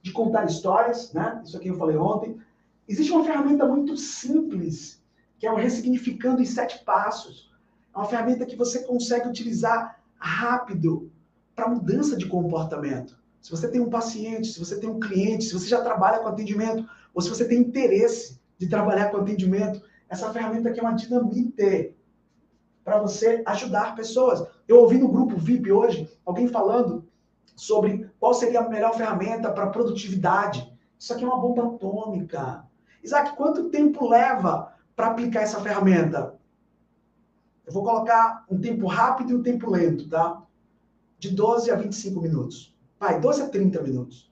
[0.01, 1.41] de contar histórias, né?
[1.45, 2.37] Isso aqui eu falei ontem.
[2.87, 5.02] Existe uma ferramenta muito simples
[5.43, 7.51] que é o Ressignificando em Sete Passos.
[7.93, 11.11] É uma ferramenta que você consegue utilizar rápido
[11.53, 13.19] para mudança de comportamento.
[13.41, 16.29] Se você tem um paciente, se você tem um cliente, se você já trabalha com
[16.29, 20.95] atendimento, ou se você tem interesse de trabalhar com atendimento, essa ferramenta aqui é uma
[20.95, 21.93] dinamite
[22.81, 24.47] para você ajudar pessoas.
[24.65, 27.05] Eu ouvi no grupo VIP hoje alguém falando
[27.53, 30.73] sobre qual seria a melhor ferramenta para produtividade.
[30.97, 32.63] Isso aqui é uma bomba atômica.
[33.03, 36.35] Isaac, quanto tempo leva para aplicar essa ferramenta?
[37.65, 40.41] Eu vou colocar um tempo rápido e um tempo lento, tá?
[41.17, 42.75] De 12 a 25 minutos.
[42.99, 44.31] Vai, 12 a 30 minutos.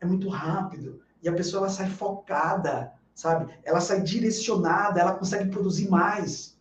[0.00, 1.00] É muito rápido.
[1.22, 3.52] E a pessoa ela sai focada, sabe?
[3.62, 6.58] Ela sai direcionada, ela consegue produzir mais.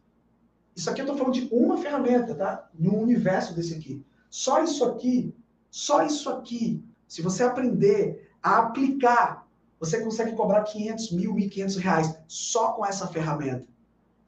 [0.76, 2.70] Isso aqui eu estou falando de uma ferramenta, tá?
[2.74, 4.06] No universo desse aqui.
[4.30, 5.36] Só isso aqui,
[5.72, 9.39] só isso aqui, se você aprender a aplicar,
[9.80, 13.66] você consegue cobrar 500 mil, 1.500 reais só com essa ferramenta.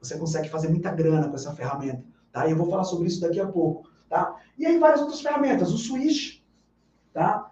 [0.00, 2.46] Você consegue fazer muita grana com essa ferramenta, tá?
[2.46, 4.36] E eu vou falar sobre isso daqui a pouco, tá?
[4.58, 6.40] E aí várias outras ferramentas, o Switch,
[7.12, 7.50] tá?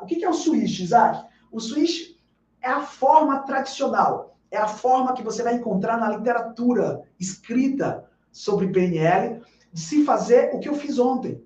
[0.00, 1.26] o que, que é o Switch, Isaac?
[1.50, 2.16] O Switch
[2.60, 8.68] é a forma tradicional, é a forma que você vai encontrar na literatura escrita sobre
[8.68, 11.42] PNL de se fazer o que eu fiz ontem.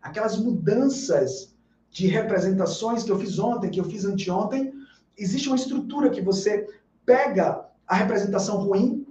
[0.00, 1.54] Aquelas mudanças
[1.90, 4.72] de representações que eu fiz ontem, que eu fiz anteontem,
[5.16, 6.66] existe uma estrutura que você
[7.04, 9.06] pega a representação ruim,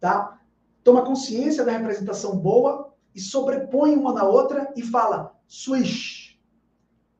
[0.00, 0.40] tá?
[0.82, 6.38] Toma consciência da representação boa e sobrepõe uma na outra e fala swish.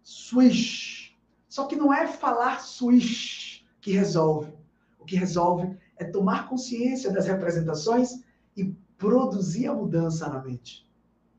[0.02, 1.16] Swish.
[1.48, 4.52] Só que não é falar swish que resolve.
[4.98, 8.24] O que resolve é tomar consciência das representações
[8.56, 10.90] e produzir a mudança na mente,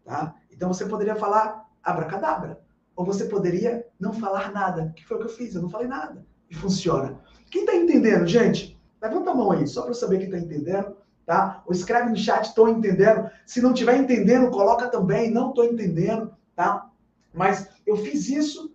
[0.04, 0.36] tá?
[0.52, 2.64] Então você poderia falar abracadabra.
[2.96, 5.88] Ou você poderia não falar nada, que foi o que eu fiz, eu não falei
[5.88, 6.26] nada.
[6.50, 7.20] E funciona.
[7.50, 8.80] Quem está entendendo, gente?
[9.02, 11.64] Levanta a mão aí, só para saber quem está entendendo, tá?
[11.66, 13.30] Ou escreve no chat, estou entendendo.
[13.46, 16.90] Se não estiver entendendo, coloca também, não estou entendendo, tá?
[17.34, 18.74] Mas eu fiz isso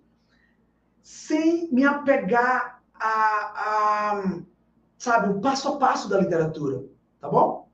[1.02, 4.40] sem me apegar a, a,
[4.98, 6.84] sabe, o passo a passo da literatura,
[7.20, 7.68] tá bom?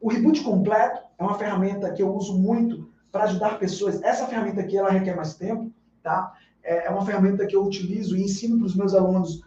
[0.00, 4.02] O reboot completo é uma ferramenta que eu uso muito para ajudar pessoas.
[4.02, 5.70] Essa ferramenta aqui, ela requer mais tempo,
[6.02, 6.34] tá?
[6.62, 9.42] É, é uma ferramenta que eu utilizo e ensino para os meus alunos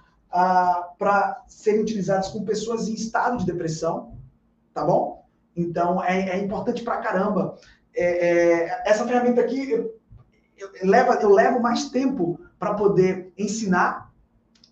[0.97, 4.17] para serem utilizados com pessoas em estado de depressão,
[4.73, 5.27] tá bom?
[5.55, 7.55] Então, é, é importante para caramba.
[7.95, 9.95] É, é, essa ferramenta aqui, eu,
[10.57, 14.11] eu, levo, eu levo mais tempo para poder ensinar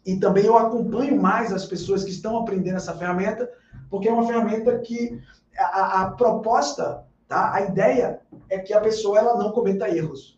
[0.03, 3.47] e também eu acompanho mais as pessoas que estão aprendendo essa ferramenta,
[3.87, 5.21] porque é uma ferramenta que
[5.55, 7.53] a, a proposta Tá?
[7.53, 10.37] A ideia é que a pessoa ela não cometa erros.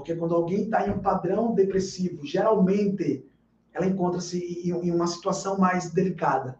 [0.00, 3.24] Porque quando alguém está em um padrão depressivo, geralmente
[3.72, 6.58] ela encontra-se em uma situação mais delicada.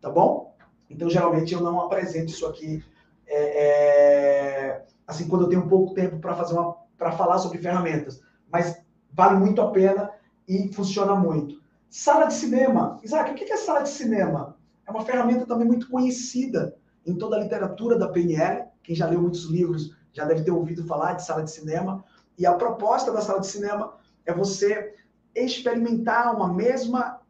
[0.00, 0.54] Tá bom?
[0.88, 2.82] Então, geralmente, eu não apresento isso aqui.
[3.26, 8.20] É, é, assim, quando eu tenho pouco tempo para fazer uma para falar sobre ferramentas.
[8.52, 8.78] Mas
[9.10, 10.10] vale muito a pena
[10.46, 11.62] e funciona muito.
[11.88, 13.00] Sala de cinema.
[13.02, 14.56] Isaac, o que é sala de cinema?
[14.86, 16.76] É uma ferramenta também muito conhecida
[17.06, 18.66] em toda a literatura da PNL.
[18.82, 22.04] Quem já leu muitos livros já deve ter ouvido falar de sala de cinema.
[22.40, 24.94] E a proposta da sala de cinema é você
[25.34, 27.20] experimentar uma mesma.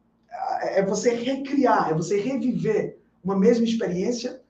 [0.63, 4.41] É você recriar, é você reviver uma mesma experiência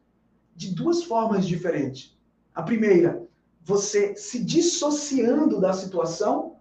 [0.55, 2.14] de duas formas diferentes.
[2.55, 3.27] A primeira,
[3.62, 6.57] você se dissociando da situação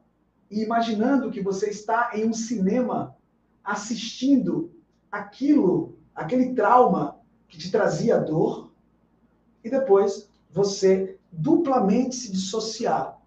[0.50, 3.18] e imaginando que você está em um cinema
[3.62, 4.72] assistindo
[5.12, 8.72] aquilo, aquele trauma que te trazia dor,
[9.62, 13.19] e depois você duplamente se dissociar.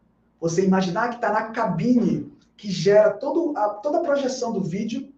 [0.42, 5.08] Você imaginar que está na cabine que gera todo a, toda a projeção do vídeo.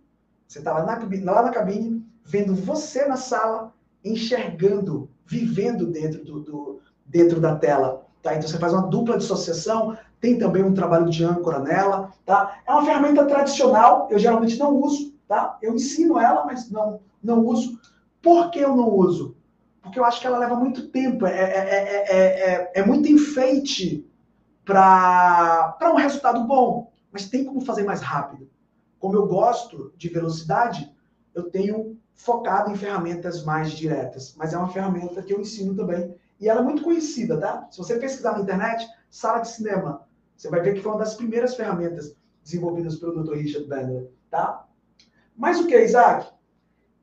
[0.47, 3.73] Você está lá na, lá na cabine, vendo você na sala,
[4.05, 8.07] enxergando, vivendo dentro, do, do, dentro da tela.
[8.23, 8.35] Tá?
[8.35, 12.13] Então você faz uma dupla dissociação, tem também um trabalho de âncora nela.
[12.27, 12.59] Tá?
[12.67, 15.15] É uma ferramenta tradicional, eu geralmente não uso.
[15.27, 15.57] Tá?
[15.63, 17.81] Eu ensino ela, mas não, não uso.
[18.21, 19.35] Por que eu não uso?
[19.81, 24.07] Porque eu acho que ela leva muito tempo, é, é, é, é muito enfeite
[24.65, 28.49] para um resultado bom, mas tem como fazer mais rápido.
[28.99, 30.93] Como eu gosto de velocidade,
[31.35, 36.15] eu tenho focado em ferramentas mais diretas, mas é uma ferramenta que eu ensino também
[36.41, 37.69] e ela é muito conhecida, tá?
[37.71, 41.15] Se você pesquisar na internet, sala de cinema, você vai ver que foi uma das
[41.15, 43.35] primeiras ferramentas desenvolvidas pelo Dr.
[43.35, 44.67] Richard Bandler, tá?
[45.37, 46.33] Mas o que, Isaac?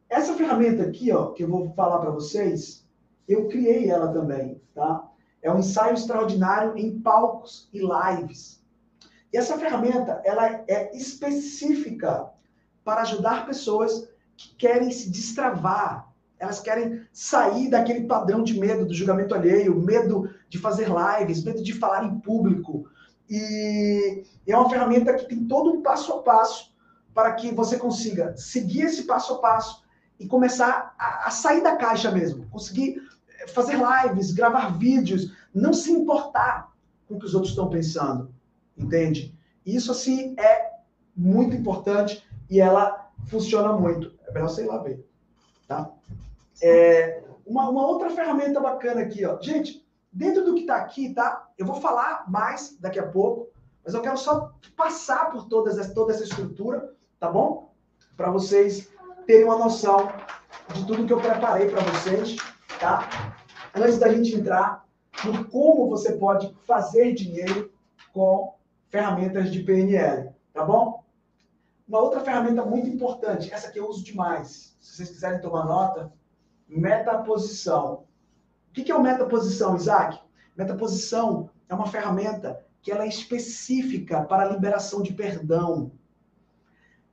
[0.09, 2.87] Essa ferramenta aqui, ó, que eu vou falar para vocês,
[3.27, 5.09] eu criei ela também, tá?
[5.41, 8.61] É um ensaio extraordinário em palcos e lives.
[9.33, 12.29] E essa ferramenta, ela é específica
[12.83, 16.11] para ajudar pessoas que querem se destravar.
[16.37, 21.63] Elas querem sair daquele padrão de medo do julgamento alheio, medo de fazer lives, medo
[21.63, 22.85] de falar em público.
[23.29, 26.73] E é uma ferramenta que tem todo um passo a passo
[27.13, 29.83] para que você consiga seguir esse passo a passo
[30.19, 33.01] e começar a, a sair da caixa mesmo, conseguir
[33.47, 36.71] fazer lives, gravar vídeos, não se importar
[37.07, 38.33] com o que os outros estão pensando,
[38.77, 39.35] entende?
[39.65, 40.71] Isso assim é
[41.15, 44.13] muito importante e ela funciona muito.
[44.27, 45.05] É melhor ir lá ver,
[45.67, 45.91] tá?
[46.61, 49.39] É, uma, uma outra ferramenta bacana aqui, ó.
[49.41, 51.47] Gente, dentro do que está aqui, tá?
[51.57, 53.49] Eu vou falar mais daqui a pouco,
[53.83, 57.73] mas eu quero só passar por todas, toda essa estrutura, tá bom?
[58.15, 58.89] Para vocês
[59.25, 60.11] terem uma noção
[60.73, 62.37] de tudo que eu preparei para vocês,
[62.81, 63.37] tá?
[63.75, 64.85] Antes da gente entrar
[65.23, 67.71] no como você pode fazer dinheiro
[68.11, 68.55] com
[68.89, 71.05] ferramentas de PNL, tá bom?
[71.87, 76.11] Uma outra ferramenta muito importante, essa que eu uso demais, se vocês quiserem tomar nota,
[76.67, 78.05] metaposição.
[78.69, 80.19] O que é o metaposição, Isaac?
[80.57, 85.91] Metaposição é uma ferramenta que ela é específica para a liberação de perdão.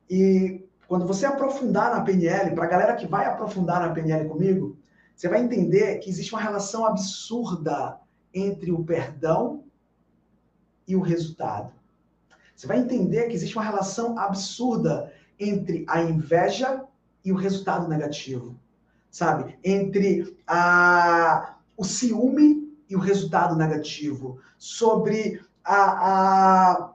[0.09, 4.78] E quando você aprofundar na PNL, para a galera que vai aprofundar na PNL comigo,
[5.19, 7.99] você vai entender que existe uma relação absurda
[8.33, 9.65] entre o perdão
[10.87, 11.73] e o resultado.
[12.55, 16.85] Você vai entender que existe uma relação absurda entre a inveja
[17.25, 18.57] e o resultado negativo.
[19.11, 19.59] Sabe?
[19.61, 24.39] Entre a, o ciúme e o resultado negativo.
[24.57, 26.93] Sobre a, a,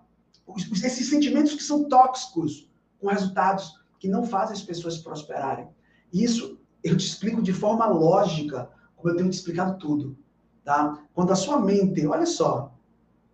[0.83, 5.69] esses sentimentos que são tóxicos com resultados que não fazem as pessoas prosperarem.
[6.11, 10.17] Isso eu te explico de forma lógica, como eu tenho te explicado tudo.
[10.63, 11.03] Tá?
[11.15, 12.75] Quando a sua mente, olha só,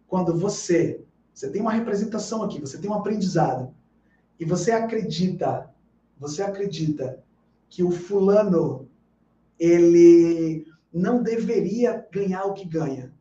[0.06, 3.74] quando você, você tem uma representação aqui, você tem um aprendizado,
[4.38, 5.68] e você acredita,
[6.18, 7.22] você acredita
[7.68, 8.88] que o fulano,
[9.58, 13.12] ele não deveria ganhar o que ganha.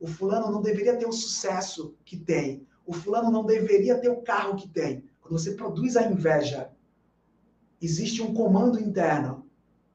[0.00, 2.66] O fulano não deveria ter o sucesso que tem.
[2.84, 5.04] O fulano não deveria ter o carro que tem.
[5.20, 6.70] Quando você produz a inveja,
[7.80, 9.43] existe um comando interno,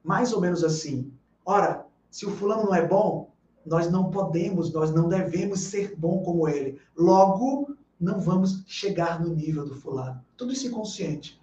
[0.02, 1.12] mais ou menos assim.
[1.44, 3.30] Ora, se o fulano não é bom,
[3.64, 6.80] nós não podemos, nós não devemos ser bom como ele.
[6.96, 10.24] Logo, não vamos chegar no nível do fulano.
[10.36, 11.40] Tudo isso inconsciente.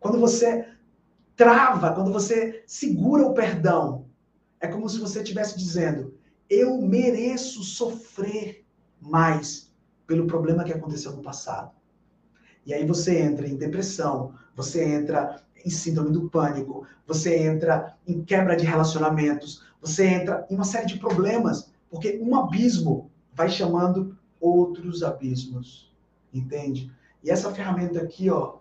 [0.00, 0.66] Quando você
[1.36, 4.06] trava, quando você segura o perdão,
[4.60, 6.14] é como se você estivesse dizendo:
[6.48, 8.64] eu mereço sofrer
[9.00, 9.70] mais
[10.06, 11.72] pelo problema que aconteceu no passado.
[12.64, 18.22] E aí você entra em depressão, você entra em síndrome do pânico, você entra em
[18.22, 24.16] quebra de relacionamentos, você entra em uma série de problemas, porque um abismo vai chamando
[24.40, 25.94] outros abismos,
[26.32, 26.92] entende?
[27.22, 28.56] E essa ferramenta aqui, ó,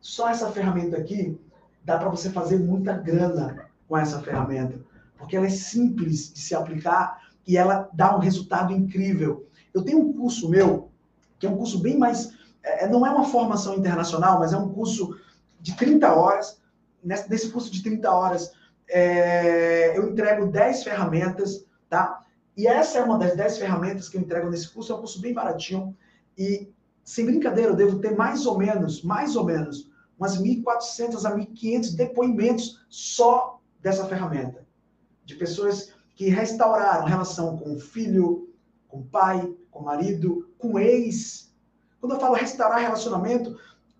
[0.00, 1.38] só essa ferramenta aqui,
[1.84, 4.78] dá para você fazer muita grana com essa ferramenta,
[5.16, 9.46] porque ela é simples de se aplicar e ela dá um resultado incrível.
[9.72, 10.90] Eu tenho um curso meu,
[11.38, 12.36] que é um curso bem mais.
[12.62, 15.18] É, não é uma formação internacional, mas é um curso
[15.60, 16.60] de 30 horas.
[17.02, 18.52] Nesse, curso de 30 horas,
[18.88, 22.24] é, eu entrego 10 ferramentas, tá?
[22.56, 25.20] E essa é uma das 10 ferramentas que eu entrego nesse curso, é um curso
[25.20, 25.96] bem baratinho.
[26.36, 26.72] E,
[27.04, 31.96] sem brincadeira, eu devo ter mais ou menos, mais ou menos, umas 1.400 a 1.500
[31.96, 34.66] depoimentos só dessa ferramenta.
[35.24, 38.52] De pessoas que restauraram relação com o filho,
[38.88, 41.54] com o pai, com o marido, com o ex.
[42.00, 43.56] Quando eu falo restaurar relacionamento,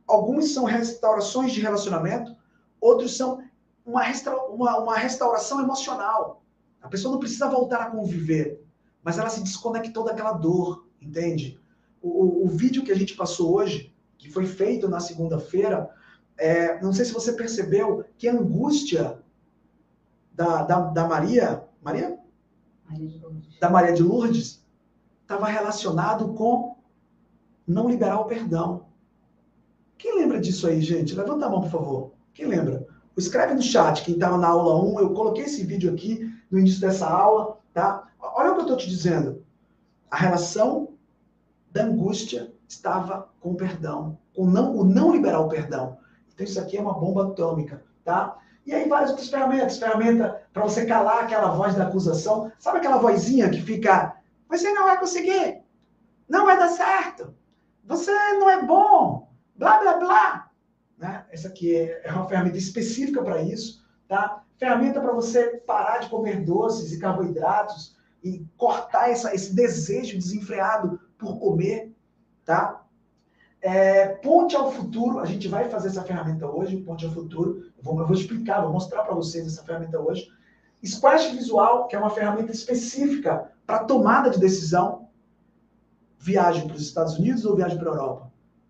[0.09, 2.35] Alguns são restaurações de relacionamento,
[2.81, 3.43] outros são
[3.85, 4.03] uma,
[4.49, 6.43] uma, uma restauração emocional.
[6.81, 8.65] A pessoa não precisa voltar a conviver,
[9.03, 11.61] mas ela se desconectou daquela dor, entende?
[12.01, 15.91] O, o, o vídeo que a gente passou hoje, que foi feito na segunda-feira,
[16.37, 19.21] é, não sei se você percebeu que a angústia
[20.33, 22.19] da, da, da Maria, Maria?
[22.89, 23.21] Maria
[23.61, 24.65] da Maria de Lourdes,
[25.23, 26.77] estava relacionado com
[27.67, 28.88] não liberar o perdão.
[29.99, 31.15] Quem lembra disso aí, gente?
[31.15, 32.13] Levanta a mão, por favor.
[32.33, 32.87] Quem lembra?
[33.17, 36.81] Escreve no chat, quem estava na aula 1, eu coloquei esse vídeo aqui no início
[36.81, 38.07] dessa aula, tá?
[38.21, 39.45] Olha o que eu estou te dizendo.
[40.09, 40.91] A relação
[41.73, 45.99] da angústia estava com o perdão, com não, o não liberar o perdão.
[46.33, 48.39] Então isso aqui é uma bomba atômica, tá?
[48.65, 52.53] E aí várias outras ferramentas, ferramenta para você calar aquela voz da acusação.
[52.61, 54.15] Sabe aquela vozinha que fica,
[54.49, 55.61] você não vai conseguir,
[56.29, 57.35] não vai dar certo,
[57.85, 59.28] você não é bom,
[59.59, 60.51] blá, blá, blá.
[60.97, 61.25] Né?
[61.31, 63.85] Essa aqui é, é uma ferramenta específica para isso.
[64.07, 64.43] Tá?
[64.57, 71.01] Ferramenta para você parar de comer doces e carboidratos e cortar essa, esse desejo desenfreado
[71.19, 71.95] por comer.
[72.45, 72.85] Tá?
[73.61, 77.65] É, ponte ao futuro, a gente vai fazer essa ferramenta hoje, Ponte ao futuro.
[77.77, 80.29] Eu vou, eu vou explicar, vou mostrar para vocês essa ferramenta hoje.
[80.83, 85.09] Splash Visual, que é uma ferramenta específica para tomada de decisão.
[86.19, 88.28] Viagem para os Estados Unidos ou viagem para a Europa?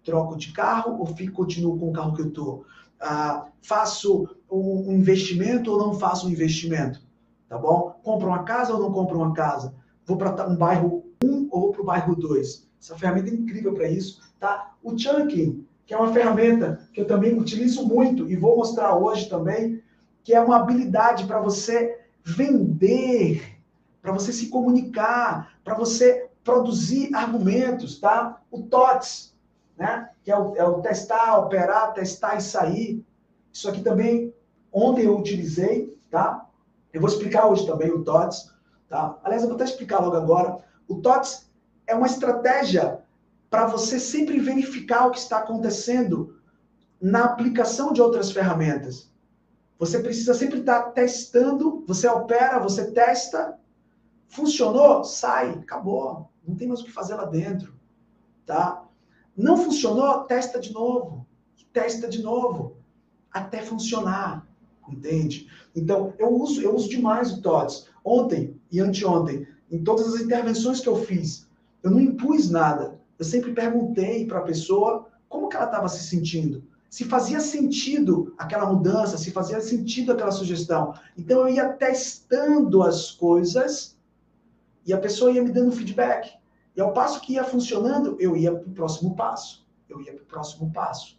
[0.09, 2.65] Troco de carro ou fico, continuo com o carro que eu estou?
[2.99, 7.03] Ah, faço um investimento ou não faço um investimento?
[7.47, 7.95] Tá bom?
[8.03, 9.75] Compro uma casa ou não compro uma casa?
[10.07, 12.67] Vou para um bairro 1 ou para o bairro 2?
[12.81, 14.23] Essa ferramenta é incrível para isso.
[14.41, 14.73] Tá?
[14.83, 19.29] O Chunking, que é uma ferramenta que eu também utilizo muito e vou mostrar hoje
[19.29, 19.83] também,
[20.25, 23.59] que é uma habilidade para você vender,
[24.01, 28.41] para você se comunicar, para você produzir argumentos, tá?
[28.51, 29.28] O TOTS,
[29.79, 30.11] né?
[30.25, 33.07] Que é o, é o testar, operar, testar e sair.
[33.53, 34.35] Isso aqui também
[34.73, 36.47] ontem eu utilizei, tá?
[36.93, 38.53] Eu vou explicar hoje também o TOTS,
[38.89, 39.19] tá?
[39.23, 40.59] Aliás, eu vou até explicar logo agora.
[40.89, 41.51] O TOTS
[41.87, 43.01] é uma estratégia
[43.49, 46.37] para você sempre verificar o que está acontecendo
[47.01, 49.11] na aplicação de outras ferramentas.
[49.79, 53.57] Você precisa sempre estar testando, você opera, você testa,
[54.27, 57.73] funcionou, sai, acabou, não tem mais o que fazer lá dentro,
[58.45, 58.88] tá?
[59.39, 61.27] Não funcionou, testa de novo,
[61.73, 62.77] testa de novo,
[63.33, 64.47] até funcionar,
[64.89, 65.49] entende?
[65.75, 67.87] Então, eu uso, eu uso demais o TOTS.
[68.05, 71.47] Ontem e anteontem, em todas as intervenções que eu fiz,
[71.83, 72.99] eu não impus nada.
[73.19, 78.35] Eu sempre perguntei para a pessoa como que ela estava se sentindo se fazia sentido
[78.39, 80.95] aquela mudança, se fazia sentido aquela sugestão.
[81.17, 83.97] Então eu ia testando as coisas
[84.87, 86.38] e a pessoa ia me dando feedback.
[86.79, 89.67] E ao passo que ia funcionando, eu ia para o próximo passo.
[89.89, 91.19] Eu ia para o próximo passo,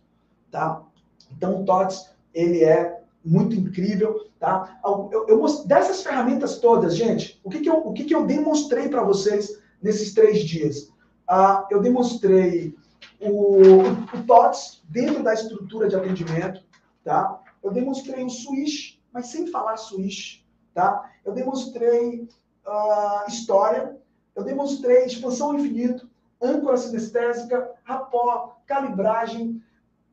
[0.49, 0.82] tá?
[1.30, 4.80] Então o TOTS, ele é muito incrível, tá?
[4.82, 8.88] Eu, eu, dessas ferramentas todas, gente, o que, que, eu, o que, que eu demonstrei
[8.88, 10.93] para vocês nesses três dias?
[11.28, 12.74] Ah, eu demonstrei
[13.20, 13.82] o,
[14.14, 16.64] o TOTS dentro da estrutura de atendimento,
[17.03, 17.38] tá?
[17.62, 20.41] Eu demonstrei o switch, mas sem falar switch,
[20.74, 21.12] tá?
[21.26, 22.30] Eu demonstrei
[22.66, 23.99] uh, história,
[24.40, 26.10] eu demonstrei expansão infinito,
[26.42, 29.62] âncora sinestésica, rapó, calibragem,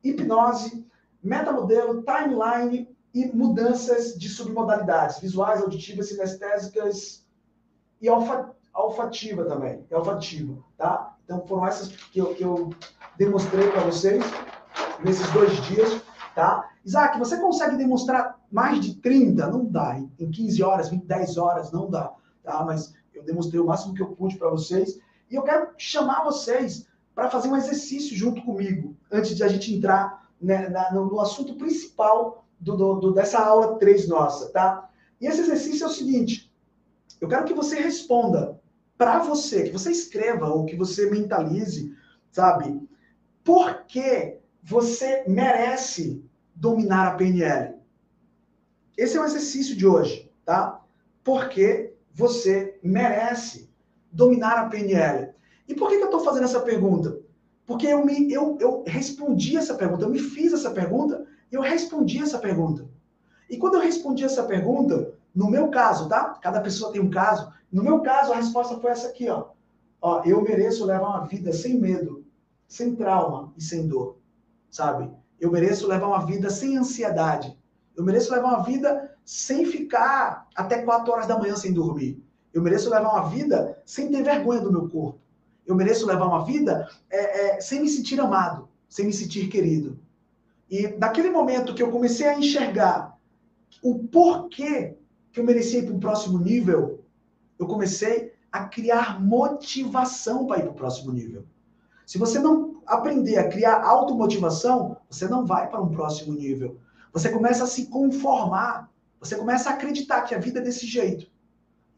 [0.02, 0.84] hipnose,
[1.22, 7.24] metamodelo, timeline e mudanças de submodalidades, visuais, auditivas, sinestésicas
[8.00, 11.16] e alfa, olfativa também, olfativa, tá?
[11.24, 12.70] Então foram essas que eu, que eu
[13.16, 14.24] demonstrei para vocês
[15.04, 16.02] nesses dois dias,
[16.34, 16.68] tá?
[16.84, 19.46] Isaac, você consegue demonstrar mais de 30?
[19.48, 19.98] Não dá.
[19.98, 22.12] Em 15 horas, 20, 10 horas, não dá,
[22.42, 22.64] tá?
[22.64, 22.92] Mas
[23.26, 24.98] demonstrei o máximo que eu pude para vocês.
[25.30, 29.74] E eu quero chamar vocês para fazer um exercício junto comigo, antes de a gente
[29.74, 34.88] entrar né, na, no, no, assunto principal do, do, do, dessa aula 3 nossa, tá?
[35.20, 36.52] E esse exercício é o seguinte:
[37.20, 38.60] eu quero que você responda
[38.98, 41.94] para você, que você escreva ou que você mentalize,
[42.30, 42.86] sabe?
[43.42, 46.22] Por que você merece
[46.54, 47.76] dominar a PNL?
[48.96, 50.82] Esse é o exercício de hoje, tá?
[51.22, 53.70] Porque você merece
[54.10, 55.34] dominar a PNL.
[55.68, 57.20] E por que, que eu estou fazendo essa pergunta?
[57.66, 61.60] Porque eu, me, eu, eu respondi essa pergunta, eu me fiz essa pergunta e eu
[61.60, 62.88] respondi essa pergunta.
[63.50, 66.38] E quando eu respondi essa pergunta, no meu caso, tá?
[66.40, 67.52] Cada pessoa tem um caso.
[67.70, 69.48] No meu caso, a resposta foi essa aqui, ó.
[70.00, 72.24] ó eu mereço levar uma vida sem medo,
[72.66, 74.16] sem trauma e sem dor,
[74.70, 75.10] sabe?
[75.38, 77.54] Eu mereço levar uma vida sem ansiedade.
[77.94, 82.22] Eu mereço levar uma vida sem ficar até quatro horas da manhã sem dormir.
[82.54, 85.20] Eu mereço levar uma vida sem ter vergonha do meu corpo.
[85.66, 89.98] Eu mereço levar uma vida é, é, sem me sentir amado, sem me sentir querido.
[90.70, 93.18] E naquele momento que eu comecei a enxergar
[93.82, 94.96] o porquê
[95.32, 97.04] que eu merecia ir para o próximo nível,
[97.58, 101.44] eu comecei a criar motivação para ir para o próximo nível.
[102.06, 106.78] Se você não aprender a criar automotivação, você não vai para um próximo nível.
[107.12, 108.88] Você começa a se conformar.
[109.20, 111.26] Você começa a acreditar que a vida é desse jeito.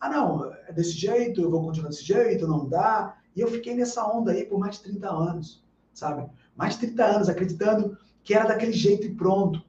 [0.00, 3.16] Ah, não, é desse jeito, eu vou continuar desse jeito, não dá.
[3.34, 6.28] E eu fiquei nessa onda aí por mais de 30 anos, sabe?
[6.56, 9.62] Mais de 30 anos acreditando que era daquele jeito e pronto.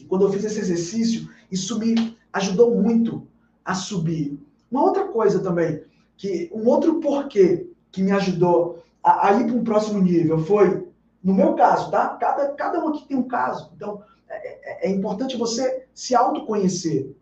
[0.00, 3.26] E quando eu fiz esse exercício, isso me ajudou muito
[3.64, 4.38] a subir.
[4.70, 5.84] Uma outra coisa também,
[6.16, 10.88] que um outro porquê que me ajudou a, a ir para um próximo nível foi,
[11.22, 12.08] no meu caso, tá?
[12.16, 13.70] Cada, cada um aqui tem um caso.
[13.76, 14.02] Então,
[14.36, 17.14] é, é, é importante você se autoconhecer.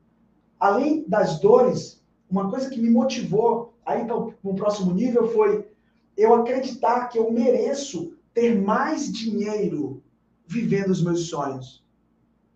[0.58, 5.68] Além das dores, uma coisa que me motivou a ir para o próximo nível foi
[6.16, 10.02] eu acreditar que eu mereço ter mais dinheiro
[10.46, 11.84] vivendo os meus sonhos.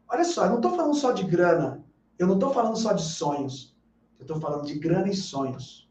[0.09, 1.85] Olha só, eu não estou falando só de grana,
[2.19, 3.75] eu não estou falando só de sonhos.
[4.19, 5.91] Eu estou falando de grana e sonhos.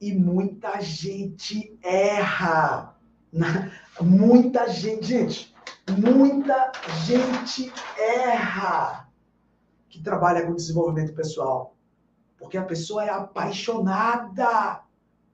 [0.00, 2.98] E muita gente erra
[4.00, 5.54] Muita gente, gente,
[5.92, 6.72] muita
[7.06, 9.08] gente erra
[9.88, 11.74] que trabalha com desenvolvimento pessoal.
[12.38, 14.82] Porque a pessoa é apaixonada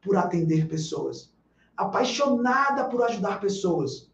[0.01, 1.35] por atender pessoas,
[1.77, 4.11] apaixonada por ajudar pessoas.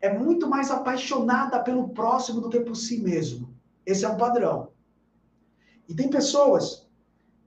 [0.00, 3.54] É muito mais apaixonada pelo próximo do que por si mesmo.
[3.84, 4.70] Esse é um padrão.
[5.88, 6.88] E tem pessoas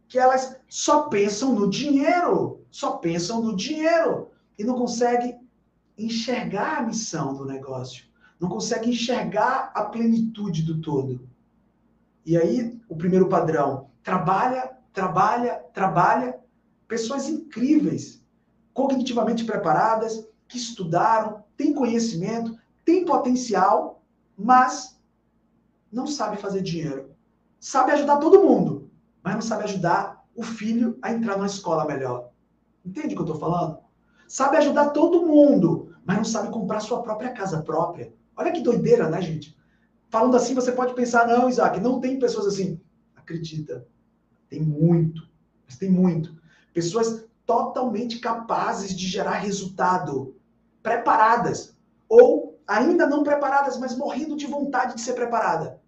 [0.07, 5.40] que elas só pensam no dinheiro, só pensam no dinheiro e não conseguem
[5.97, 8.05] enxergar a missão do negócio,
[8.39, 11.29] não conseguem enxergar a plenitude do todo.
[12.25, 16.39] E aí, o primeiro padrão, trabalha, trabalha, trabalha,
[16.87, 18.23] pessoas incríveis,
[18.73, 24.03] cognitivamente preparadas, que estudaram, têm conhecimento, têm potencial,
[24.37, 24.99] mas
[25.91, 27.11] não sabe fazer dinheiro.
[27.59, 28.89] Sabe ajudar todo mundo,
[29.23, 32.31] mas não sabe ajudar o filho a entrar numa escola melhor.
[32.83, 33.79] Entende o que eu estou falando?
[34.31, 38.13] Sabe ajudar todo mundo, mas não sabe comprar sua própria casa própria.
[38.33, 39.57] Olha que doideira, né, gente?
[40.09, 42.79] Falando assim, você pode pensar, não, Isaac, não tem pessoas assim.
[43.13, 43.85] Acredita,
[44.47, 45.29] tem muito,
[45.65, 46.33] mas tem muito.
[46.73, 50.33] Pessoas totalmente capazes de gerar resultado,
[50.81, 51.75] preparadas,
[52.07, 55.81] ou ainda não preparadas, mas morrendo de vontade de ser preparada,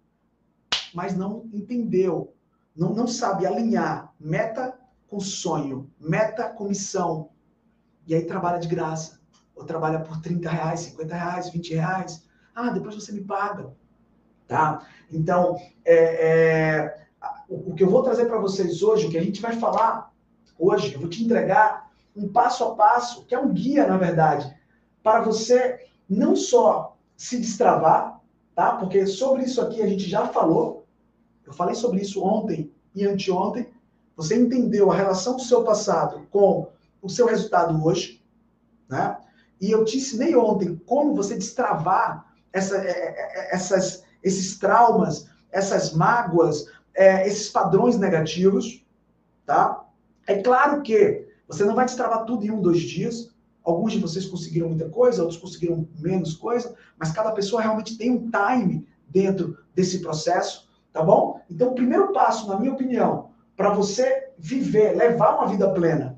[0.92, 2.34] mas não entendeu,
[2.76, 4.78] não, não sabe alinhar meta
[5.08, 7.30] com sonho, meta com missão,
[8.06, 9.20] e aí trabalha de graça,
[9.54, 12.24] ou trabalha por 30 reais, 50 reais, 20 reais,
[12.54, 13.72] ah, depois você me paga,
[14.46, 14.86] tá?
[15.10, 17.06] Então, é, é,
[17.48, 20.12] o, que eu vou trazer para vocês hoje, o que a gente vai falar
[20.58, 24.54] hoje, eu vou te entregar um passo a passo, que é um guia, na verdade,
[25.02, 28.20] para você não só se destravar,
[28.54, 28.76] tá?
[28.76, 30.86] Porque sobre isso aqui a gente já falou.
[31.44, 33.68] Eu falei sobre isso ontem e anteontem.
[34.16, 36.68] Você entendeu a relação do seu passado com
[37.04, 38.24] o seu resultado hoje,
[38.88, 39.18] né?
[39.60, 45.28] E eu te ensinei ontem como você destravar essa, é, é, é, essas, esses traumas,
[45.52, 48.84] essas mágoas, esses padrões negativos,
[49.44, 49.84] tá?
[50.26, 53.30] É claro que você não vai destravar tudo em um, dois dias.
[53.62, 58.10] Alguns de vocês conseguiram muita coisa, outros conseguiram menos coisa, mas cada pessoa realmente tem
[58.10, 61.40] um time dentro desse processo, tá bom?
[61.50, 66.13] Então, o primeiro passo, na minha opinião, para você viver, levar uma vida plena,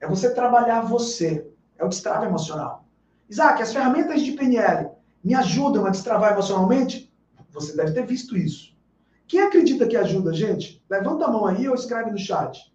[0.00, 1.50] é você trabalhar você.
[1.76, 2.84] É o destrave emocional.
[3.28, 4.90] Isaac, as ferramentas de PNL
[5.22, 7.12] me ajudam a destravar emocionalmente?
[7.50, 8.76] Você deve ter visto isso.
[9.26, 10.82] Quem acredita que ajuda, gente?
[10.88, 12.72] Levanta a mão aí ou escreve no chat.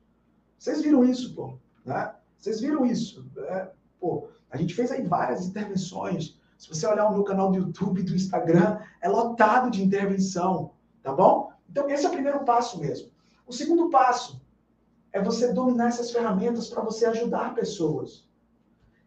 [0.57, 1.57] Vocês viram isso, pô?
[1.84, 2.13] Né?
[2.38, 3.26] Vocês viram isso?
[3.38, 3.69] É,
[3.99, 6.39] pô, a gente fez aí várias intervenções.
[6.57, 10.71] Se você olhar o meu canal do YouTube e do Instagram, é lotado de intervenção,
[11.01, 11.51] tá bom?
[11.69, 13.09] Então, esse é o primeiro passo mesmo.
[13.47, 14.39] O segundo passo
[15.14, 18.28] é você dominar essas ferramentas para você ajudar pessoas.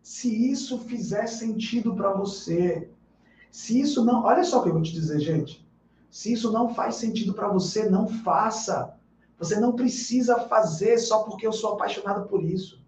[0.01, 2.89] Se isso fizer sentido para você,
[3.51, 4.23] se isso não.
[4.23, 5.67] Olha só o que eu vou te dizer, gente.
[6.09, 8.95] Se isso não faz sentido para você, não faça.
[9.37, 12.81] Você não precisa fazer só porque eu sou apaixonado por isso.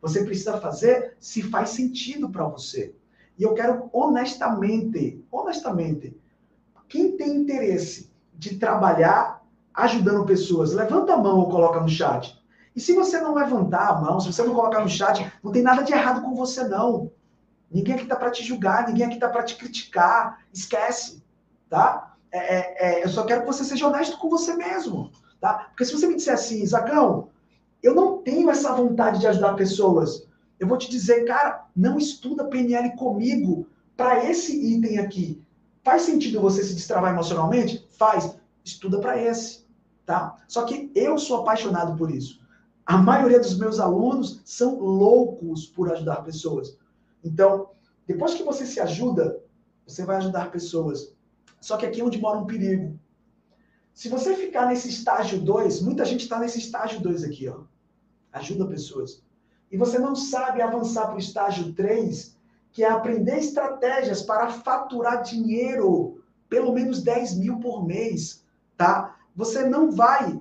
[0.00, 2.94] Você precisa fazer se faz sentido para você.
[3.38, 6.16] E eu quero honestamente, honestamente,
[6.88, 9.39] quem tem interesse de trabalhar
[9.82, 12.38] ajudando pessoas, levanta a mão ou coloca no chat.
[12.74, 15.62] E se você não levantar a mão, se você não colocar no chat, não tem
[15.62, 17.10] nada de errado com você, não.
[17.70, 20.38] Ninguém aqui está para te julgar, ninguém aqui está para te criticar.
[20.52, 21.22] Esquece,
[21.68, 22.14] tá?
[22.32, 25.10] É, é, é, eu só quero que você seja honesto com você mesmo,
[25.40, 25.66] tá?
[25.70, 27.28] Porque se você me disser assim, Zacão,
[27.82, 30.28] eu não tenho essa vontade de ajudar pessoas,
[30.58, 33.66] eu vou te dizer, cara, não estuda PNL comigo
[33.96, 35.42] para esse item aqui.
[35.82, 37.88] Faz sentido você se destravar emocionalmente?
[37.98, 38.36] Faz.
[38.62, 39.59] Estuda para esse,
[40.10, 40.42] tá?
[40.48, 42.40] Só que eu sou apaixonado por isso.
[42.84, 46.76] A maioria dos meus alunos são loucos por ajudar pessoas.
[47.22, 47.70] Então,
[48.06, 49.40] depois que você se ajuda,
[49.86, 51.14] você vai ajudar pessoas
[51.60, 52.98] só que aqui é onde mora um perigo.
[53.92, 57.60] Se você ficar nesse estágio 2, muita gente está nesse estágio 2 aqui, ó.
[58.32, 59.22] Ajuda pessoas.
[59.70, 62.36] E você não sabe avançar para o estágio 3,
[62.72, 68.42] que é aprender estratégias para faturar dinheiro, pelo menos 10 mil por mês,
[68.76, 69.16] tá?
[69.34, 70.40] Você não vai,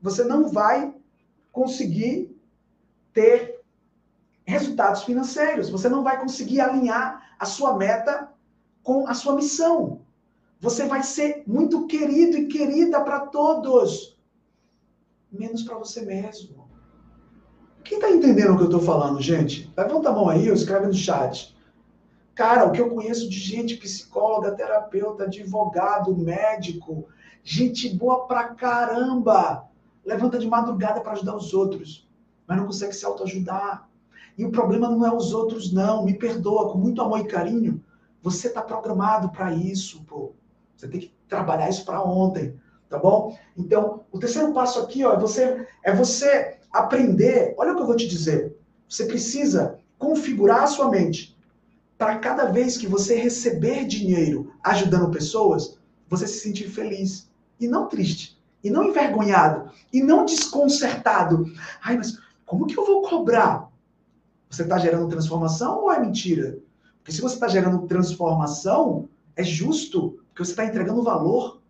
[0.00, 0.94] você não vai
[1.52, 2.36] conseguir
[3.12, 3.60] ter
[4.44, 5.70] resultados financeiros.
[5.70, 8.28] Você não vai conseguir alinhar a sua meta
[8.82, 10.00] com a sua missão.
[10.60, 14.18] Você vai ser muito querido e querida para todos,
[15.32, 16.68] menos para você mesmo.
[17.82, 19.72] Quem está entendendo o que eu estou falando, gente?
[19.76, 21.56] Levanta a mão aí ou escreve no chat.
[22.34, 27.08] Cara, o que eu conheço de gente, psicóloga, terapeuta, advogado, médico,
[27.42, 29.68] gente boa pra caramba,
[30.04, 32.08] levanta de madrugada para ajudar os outros,
[32.46, 33.88] mas não consegue se autoajudar.
[34.36, 36.04] E o problema não é os outros, não.
[36.04, 37.82] Me perdoa, com muito amor e carinho.
[38.22, 40.32] Você está programado para isso, pô.
[40.76, 42.54] Você tem que trabalhar isso para ontem,
[42.88, 43.36] tá bom?
[43.56, 47.54] Então, o terceiro passo aqui, ó, é você, é você aprender.
[47.58, 48.56] Olha o que eu vou te dizer.
[48.88, 51.38] Você precisa configurar a sua mente
[51.96, 55.78] para cada vez que você receber dinheiro ajudando pessoas,
[56.08, 57.29] você se sentir feliz
[57.60, 61.44] e não triste, e não envergonhado, e não desconcertado.
[61.82, 63.70] Ai, mas como que eu vou cobrar?
[64.48, 66.58] Você está gerando transformação ou é mentira?
[66.98, 71.60] Porque se você está gerando transformação, é justo, porque você está entregando valor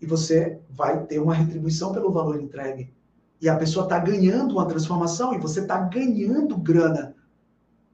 [0.00, 2.92] e você vai ter uma retribuição pelo valor entregue.
[3.40, 7.14] E a pessoa está ganhando uma transformação e você está ganhando grana.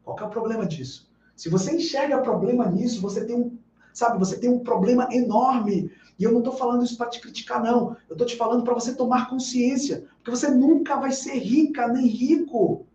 [0.03, 1.11] Qual é o problema disso?
[1.37, 3.59] Se você enxerga problema nisso, você tem um,
[3.93, 5.91] sabe, você tem um problema enorme.
[6.19, 7.97] E eu não estou falando isso para te criticar, não.
[8.09, 10.07] Eu estou te falando para você tomar consciência.
[10.17, 12.87] Porque você nunca vai ser rica nem rico.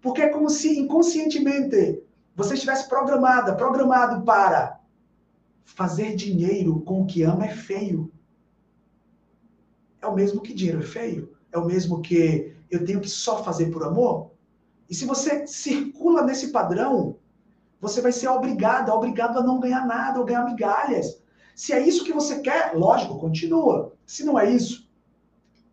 [0.00, 2.02] Porque é como se inconscientemente
[2.36, 4.80] você estivesse programada, programado para
[5.64, 8.10] fazer dinheiro com o que ama é feio.
[10.02, 11.32] É o mesmo que dinheiro é feio.
[11.52, 14.32] É o mesmo que eu tenho que só fazer por amor.
[14.90, 17.16] E se você circula nesse padrão,
[17.80, 21.22] você vai ser obrigado, obrigado a não ganhar nada ou ganhar migalhas.
[21.54, 23.92] Se é isso que você quer, lógico, continua.
[24.06, 24.88] Se não é isso,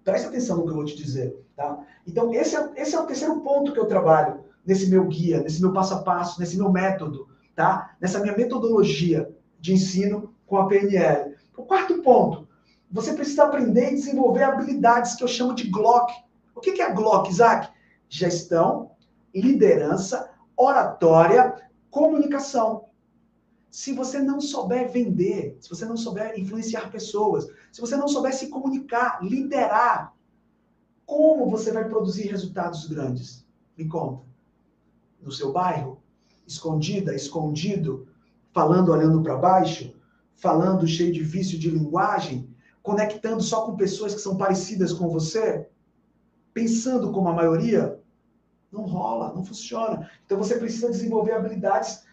[0.03, 1.43] preste atenção no que eu vou te dizer.
[1.55, 1.79] Tá?
[2.07, 5.61] Então, esse é, esse é o terceiro ponto que eu trabalho nesse meu guia, nesse
[5.61, 7.95] meu passo a passo, nesse meu método, tá?
[7.99, 9.29] nessa minha metodologia
[9.59, 11.35] de ensino com a PNL.
[11.57, 12.47] O quarto ponto,
[12.91, 16.11] você precisa aprender e desenvolver habilidades que eu chamo de GLOC.
[16.55, 17.69] O que é GLOC, Isaac?
[18.09, 18.91] Gestão,
[19.33, 21.55] liderança, oratória,
[21.89, 22.85] comunicação.
[23.71, 28.33] Se você não souber vender, se você não souber influenciar pessoas, se você não souber
[28.35, 30.13] se comunicar, liderar,
[31.05, 33.45] como você vai produzir resultados grandes?
[33.77, 34.25] Me conta.
[35.21, 36.01] No seu bairro?
[36.45, 38.09] Escondida, escondido,
[38.51, 39.95] falando olhando para baixo,
[40.35, 42.53] falando cheio de vício de linguagem,
[42.83, 45.65] conectando só com pessoas que são parecidas com você,
[46.53, 47.97] pensando como a maioria,
[48.69, 50.09] não rola, não funciona.
[50.25, 52.03] Então você precisa desenvolver habilidades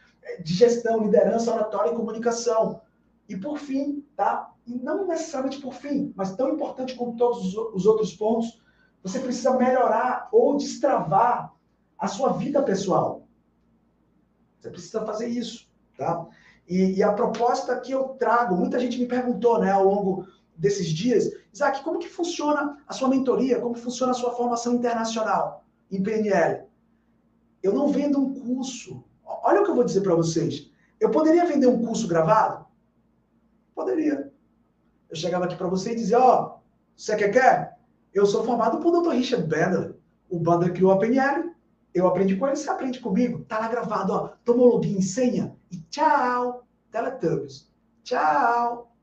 [0.42, 2.80] de gestão, liderança, oratória e comunicação.
[3.28, 4.52] E por fim, tá?
[4.66, 8.60] E não necessariamente por fim, mas tão importante como todos os outros pontos,
[9.02, 11.52] você precisa melhorar ou destravar
[11.98, 13.26] a sua vida pessoal.
[14.58, 16.26] Você precisa fazer isso, tá?
[16.68, 20.88] E, e, a proposta que eu trago, muita gente me perguntou, né, ao longo desses
[20.88, 23.60] dias, Isaac, como que funciona a sua mentoria?
[23.60, 26.66] Como funciona a sua formação internacional em PNL?
[27.62, 29.02] Eu não vendo um curso.
[29.48, 30.70] Olha o que eu vou dizer para vocês.
[31.00, 32.66] Eu poderia vender um curso gravado?
[33.74, 34.30] Poderia.
[35.08, 36.60] Eu chegava aqui para você e dizia, ó, oh,
[36.94, 37.78] você quer quer?
[38.12, 39.12] Eu sou formado por Dr.
[39.12, 39.96] Richard Bandler.
[40.28, 41.50] O Bandler criou a PNL.
[41.94, 43.42] Eu aprendi com ele, você aprende comigo.
[43.46, 44.28] Tá lá gravado, ó.
[44.44, 45.56] Toma o login, senha.
[45.72, 46.66] E tchau.
[46.90, 47.72] Teletubbies.
[48.02, 48.94] Tchau.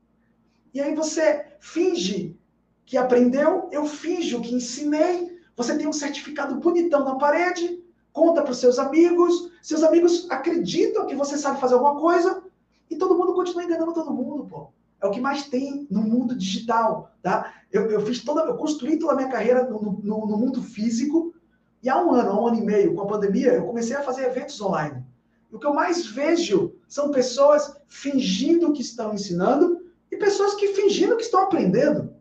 [0.72, 2.38] E aí você finge
[2.84, 5.40] que aprendeu, eu finjo que ensinei.
[5.56, 7.82] Você tem um certificado bonitão na parede,
[8.16, 9.52] conta para os seus amigos.
[9.60, 12.42] Seus amigos acreditam que você sabe fazer alguma coisa.
[12.90, 14.68] E todo mundo continua enganando todo mundo, pô.
[15.02, 17.52] É o que mais tem no mundo digital, tá?
[17.70, 21.34] Eu, eu fiz toda, eu construí toda a minha carreira no, no, no, mundo físico
[21.82, 24.02] e há um ano, há um ano e meio, com a pandemia, eu comecei a
[24.02, 25.04] fazer eventos online.
[25.52, 30.68] E o que eu mais vejo são pessoas fingindo que estão ensinando e pessoas que
[30.68, 32.14] fingindo que estão aprendendo.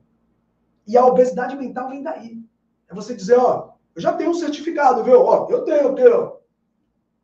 [0.85, 2.43] E a obesidade mental vem daí.
[2.89, 5.21] É você dizer, ó, eu já tenho um certificado, viu?
[5.21, 6.37] Ó, eu tenho, eu tenho.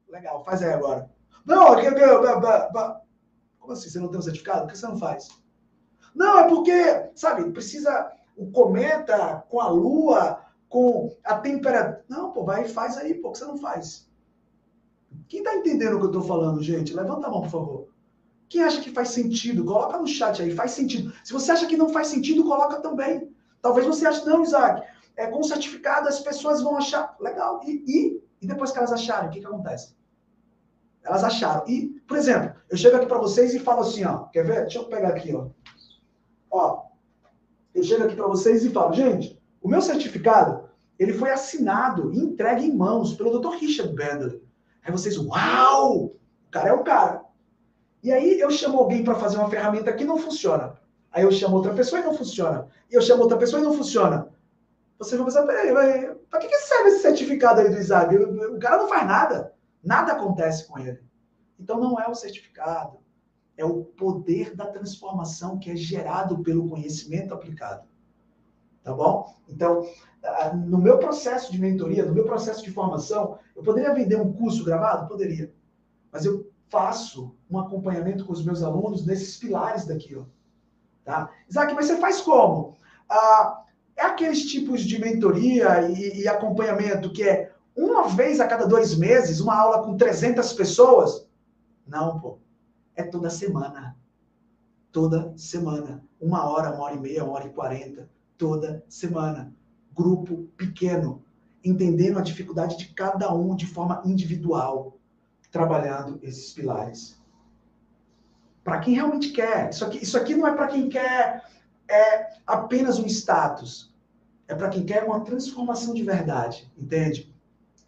[0.09, 1.09] Legal, faz aí agora.
[1.45, 2.41] Não, eu, eu, eu,
[3.59, 3.89] como assim?
[3.89, 4.61] Você não tem um certificado?
[4.61, 5.29] Por que você não faz?
[6.15, 12.05] Não, é porque, sabe, precisa o cometa com a lua, com a temperatura.
[12.09, 14.09] Não, pô, vai e faz aí, pô, que você não faz?
[15.27, 16.93] Quem tá entendendo o que eu tô falando, gente?
[16.93, 17.87] Levanta a mão, por favor.
[18.47, 19.63] Quem acha que faz sentido?
[19.63, 21.13] Coloca no chat aí, faz sentido.
[21.23, 23.33] Se você acha que não faz sentido, coloca também.
[23.61, 27.15] Talvez você ache, não, Isaac, é, com certificado as pessoas vão achar.
[27.19, 27.61] Legal.
[27.65, 29.95] E, e, e depois que elas acharem, o que, que acontece?
[31.03, 31.63] Elas acharam.
[31.67, 34.61] E, por exemplo, eu chego aqui para vocês e falo assim, ó, quer ver?
[34.61, 35.47] Deixa eu pegar aqui, ó.
[36.49, 36.85] Ó,
[37.73, 42.19] eu chego aqui para vocês e falo, gente, o meu certificado, ele foi assinado e
[42.19, 43.55] entregue em mãos pelo Dr.
[43.55, 44.41] Richard Bandler.
[44.83, 46.05] Aí vocês, uau!
[46.05, 47.23] O cara é o cara.
[48.03, 50.79] E aí eu chamo alguém para fazer uma ferramenta que não funciona.
[51.11, 52.67] Aí eu chamo outra pessoa e não funciona.
[52.89, 54.27] E eu chamo outra pessoa e não funciona.
[55.01, 58.15] Você vai pensar, peraí, para que, que serve esse certificado aí do Isaac?
[58.15, 59.51] O cara não faz nada.
[59.83, 61.03] Nada acontece com ele.
[61.59, 62.99] Então não é o certificado,
[63.57, 67.87] é o poder da transformação que é gerado pelo conhecimento aplicado.
[68.83, 69.35] Tá bom?
[69.49, 69.87] Então,
[70.67, 74.63] no meu processo de mentoria, no meu processo de formação, Eu poderia vender um curso
[74.63, 75.07] gravado?
[75.07, 75.51] Poderia.
[76.11, 80.25] Mas eu faço um acompanhamento com os meus alunos nesses pilares daqui, ó.
[81.03, 81.31] Tá?
[81.49, 82.77] Isaac, mas você faz como?
[83.09, 83.63] Ah,
[84.01, 88.95] é aqueles tipos de mentoria e, e acompanhamento que é uma vez a cada dois
[88.95, 91.27] meses, uma aula com 300 pessoas?
[91.87, 92.39] Não, pô.
[92.95, 93.95] É toda semana.
[94.91, 96.03] Toda semana.
[96.19, 98.09] Uma hora, uma hora e meia, uma hora e quarenta.
[98.37, 99.53] Toda semana.
[99.93, 101.23] Grupo pequeno.
[101.63, 104.97] Entendendo a dificuldade de cada um de forma individual.
[105.51, 107.21] Trabalhando esses pilares.
[108.63, 109.69] Para quem realmente quer.
[109.69, 111.43] Isso aqui, isso aqui não é para quem quer
[111.87, 113.90] é, apenas um status.
[114.51, 116.69] É para quem quer uma transformação de verdade.
[116.77, 117.33] Entende?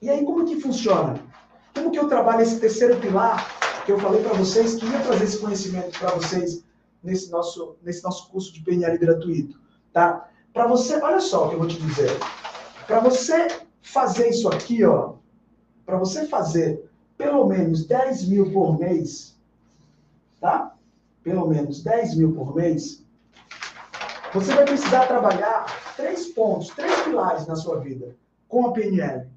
[0.02, 1.20] E aí, como que funciona?
[1.76, 5.26] Como que eu trabalho esse terceiro pilar que eu falei para vocês que ia trazer
[5.26, 6.64] esse conhecimento para vocês
[7.04, 9.60] nesse nosso, nesse nosso curso de PNL gratuito,
[9.92, 10.30] tá?
[10.54, 12.10] Para você, olha só o que eu vou te dizer.
[12.88, 13.46] Para você
[13.82, 15.16] fazer isso aqui, ó,
[15.86, 19.38] para você fazer pelo menos 10 mil por mês,
[20.40, 20.74] tá?
[21.24, 23.04] Pelo menos 10 mil por mês,
[24.34, 25.66] você vai precisar trabalhar
[25.96, 28.16] três pontos, três pilares na sua vida
[28.48, 29.30] com a PNL.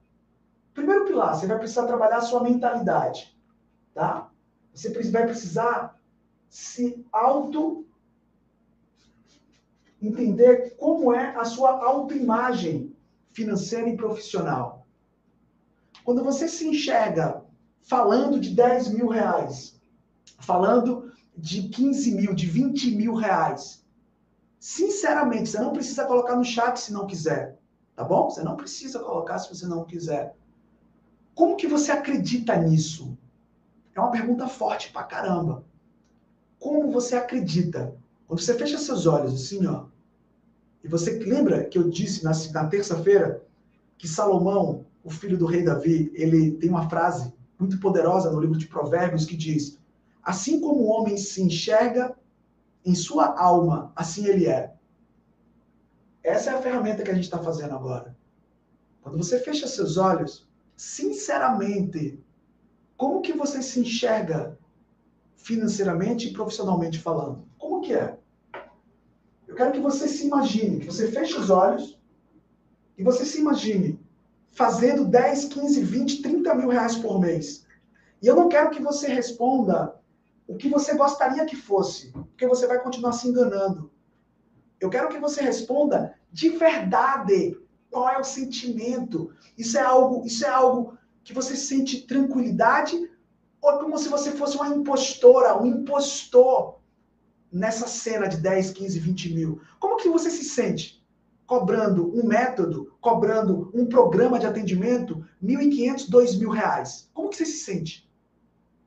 [0.74, 3.34] Primeiro pilar, você vai precisar trabalhar a sua mentalidade,
[3.94, 4.30] tá?
[4.74, 5.98] Você vai precisar
[6.50, 7.86] se auto
[10.00, 12.94] entender como é a sua autoimagem
[13.30, 14.86] financeira e profissional.
[16.04, 17.42] Quando você se enxerga
[17.82, 19.80] falando de 10 mil reais,
[20.38, 23.85] falando de 15 mil, de 20 mil reais,
[24.66, 27.56] sinceramente, você não precisa colocar no chat se não quiser,
[27.94, 28.28] tá bom?
[28.28, 30.34] Você não precisa colocar se você não quiser.
[31.36, 33.16] Como que você acredita nisso?
[33.94, 35.64] É uma pergunta forte pra caramba.
[36.58, 37.94] Como você acredita?
[38.26, 39.84] Quando você fecha seus olhos assim, ó,
[40.82, 43.40] e você lembra que eu disse na, na terça-feira
[43.96, 48.58] que Salomão, o filho do rei Davi, ele tem uma frase muito poderosa no livro
[48.58, 49.78] de Provérbios que diz:
[50.24, 52.16] Assim como o homem se enxerga
[52.86, 54.72] em sua alma, assim ele é.
[56.22, 58.16] Essa é a ferramenta que a gente está fazendo agora.
[59.02, 62.24] Quando você fecha seus olhos, sinceramente,
[62.96, 64.56] como que você se enxerga
[65.34, 67.46] financeiramente e profissionalmente falando?
[67.58, 68.16] Como que é?
[69.48, 71.98] Eu quero que você se imagine, que você feche os olhos
[72.96, 73.98] e você se imagine
[74.52, 77.66] fazendo 10, 15, 20, 30 mil reais por mês.
[78.22, 79.94] E eu não quero que você responda
[80.46, 83.90] o que você gostaria que fosse, porque você vai continuar se enganando.
[84.80, 87.58] Eu quero que você responda de verdade
[87.90, 89.32] qual é o sentimento?
[89.56, 93.10] Isso é algo, isso é algo que você sente tranquilidade
[93.60, 96.78] ou é como se você fosse uma impostora, um impostor
[97.50, 99.60] nessa cena de 10, 15, 20 mil?
[99.80, 101.04] Como que você se sente?
[101.46, 107.10] Cobrando um método, cobrando um programa de atendimento, 1.500, 2.000 reais.
[107.14, 108.05] Como que você se sente?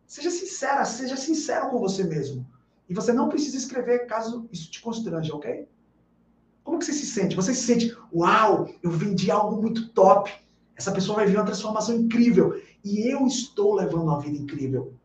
[0.09, 2.43] Seja sincera, seja sincero com você mesmo.
[2.89, 5.69] E você não precisa escrever caso isso te constrange, ok?
[6.63, 7.35] Como que você se sente?
[7.35, 10.33] Você se sente, uau, eu vendi algo muito top.
[10.75, 12.59] Essa pessoa vai ver uma transformação incrível.
[12.83, 14.95] E eu estou levando uma vida incrível.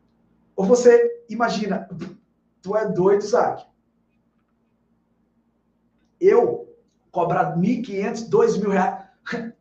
[0.55, 1.87] Ou você imagina,
[2.63, 3.63] tu é doido, Isaac.
[6.19, 6.67] Eu
[7.11, 9.05] cobrar 1.500, 2.000 reais.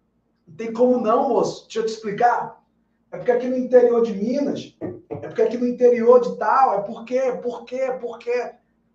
[0.48, 1.64] Não tem como não, moço.
[1.64, 2.64] Deixa eu te explicar.
[3.10, 4.76] É porque aqui no interior de Minas,
[5.24, 8.52] é porque aqui no interior de tal, é porque, porque, porque.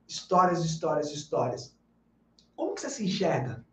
[0.08, 1.76] Histórias, histórias, histórias.
[2.56, 3.64] Como que você se enxerga?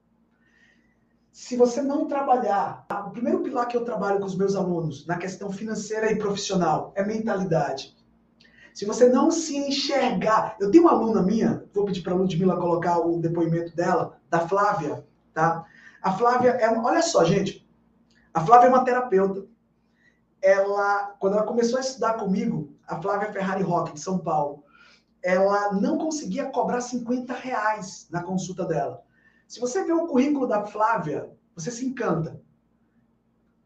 [1.33, 5.19] Se você não trabalhar, o primeiro pilar que eu trabalho com os meus alunos na
[5.19, 7.95] questão financeira e profissional é mentalidade.
[8.73, 12.57] Se você não se enxergar, eu tenho uma aluna minha, vou pedir para a Ludmilla
[12.57, 15.65] colocar o depoimento dela, da Flávia, tá?
[16.03, 17.67] A Flávia é, olha só, gente,
[18.33, 19.47] a Flávia é uma terapeuta.
[20.43, 24.65] Ela, quando ela começou a estudar comigo, a Flávia Ferrari Rock de São Paulo,
[25.23, 29.03] ela não conseguia cobrar 50 reais na consulta dela.
[29.49, 32.41] Se você vê o currículo da Flávia, você se encanta.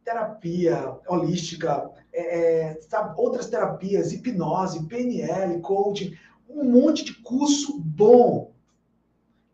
[0.04, 6.16] Terapia holística, é, é sabe, outras terapias, hipnose, PNL, coaching,
[6.48, 8.52] um monte de curso bom.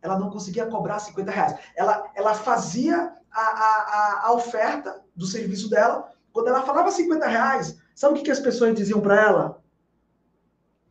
[0.00, 1.58] Ela não conseguia cobrar 50 reais.
[1.74, 6.12] Ela, ela fazia a, a, a oferta do serviço dela.
[6.36, 9.64] Quando ela falava 50 reais, sabe o que, que as pessoas diziam para ela?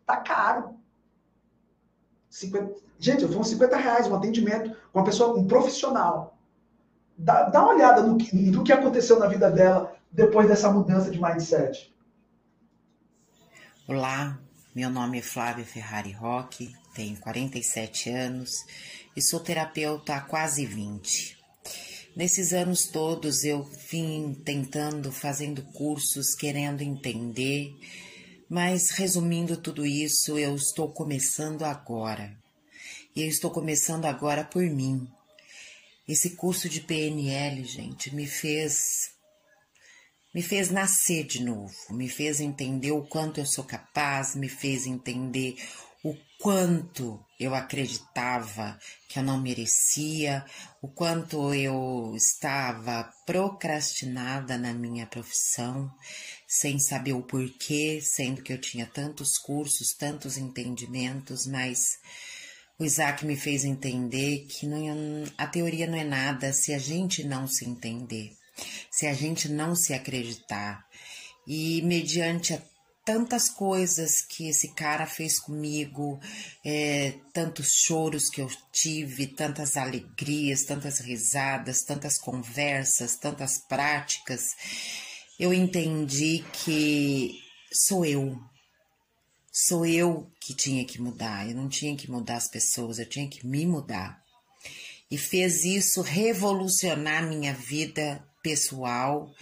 [0.03, 0.79] Tá caro.
[2.31, 2.73] 50...
[2.97, 6.35] Gente, uns 50 reais um atendimento com uma pessoa, um profissional.
[7.15, 11.11] Dá, dá uma olhada no que, no que aconteceu na vida dela depois dessa mudança
[11.11, 11.95] de mindset.
[13.87, 14.39] Olá,
[14.73, 18.49] meu nome é Flávia Ferrari Roque, tenho 47 anos
[19.15, 21.34] e sou terapeuta há quase 20.
[22.15, 27.75] Nesses anos todos eu vim tentando, fazendo cursos, querendo entender,
[28.49, 32.33] mas resumindo tudo isso, eu estou começando agora.
[33.13, 35.05] E eu estou começando agora por mim.
[36.07, 39.13] Esse curso de PNL, gente, me fez
[40.33, 44.85] me fez nascer de novo, me fez entender o quanto eu sou capaz, me fez
[44.85, 45.55] entender
[46.39, 48.79] quanto eu acreditava
[49.09, 50.45] que eu não merecia,
[50.81, 55.91] o quanto eu estava procrastinada na minha profissão,
[56.47, 61.97] sem saber o porquê, sendo que eu tinha tantos cursos, tantos entendimentos, mas
[62.77, 64.85] o Isaac me fez entender que não,
[65.37, 68.31] a teoria não é nada se a gente não se entender,
[68.91, 70.85] se a gente não se acreditar.
[71.47, 72.61] E mediante a
[73.05, 76.19] tantas coisas que esse cara fez comigo,
[76.65, 84.55] é, tantos choros que eu tive, tantas alegrias, tantas risadas, tantas conversas, tantas práticas,
[85.39, 87.39] eu entendi que
[87.71, 88.35] sou eu,
[89.57, 93.25] Sou eu que tinha que mudar, eu não tinha que mudar as pessoas, eu tinha
[93.25, 94.21] que me mudar.
[95.09, 99.33] E fez isso revolucionar minha vida pessoal,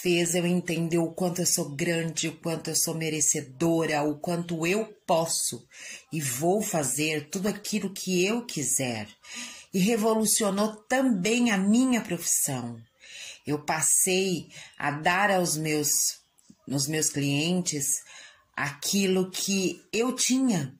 [0.00, 4.66] fez eu entender o quanto eu sou grande, o quanto eu sou merecedora, o quanto
[4.66, 5.66] eu posso
[6.10, 9.08] e vou fazer tudo aquilo que eu quiser.
[9.74, 12.80] E revolucionou também a minha profissão.
[13.46, 15.90] Eu passei a dar aos meus,
[16.66, 17.84] nos meus clientes
[18.56, 20.74] aquilo que eu tinha.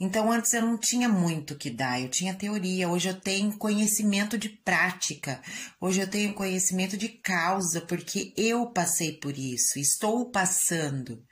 [0.00, 2.88] Então, antes eu não tinha muito que dar, eu tinha teoria.
[2.88, 5.42] Hoje eu tenho conhecimento de prática,
[5.80, 11.24] hoje eu tenho conhecimento de causa, porque eu passei por isso, estou passando,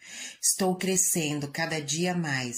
[0.43, 2.57] estou crescendo cada dia mais.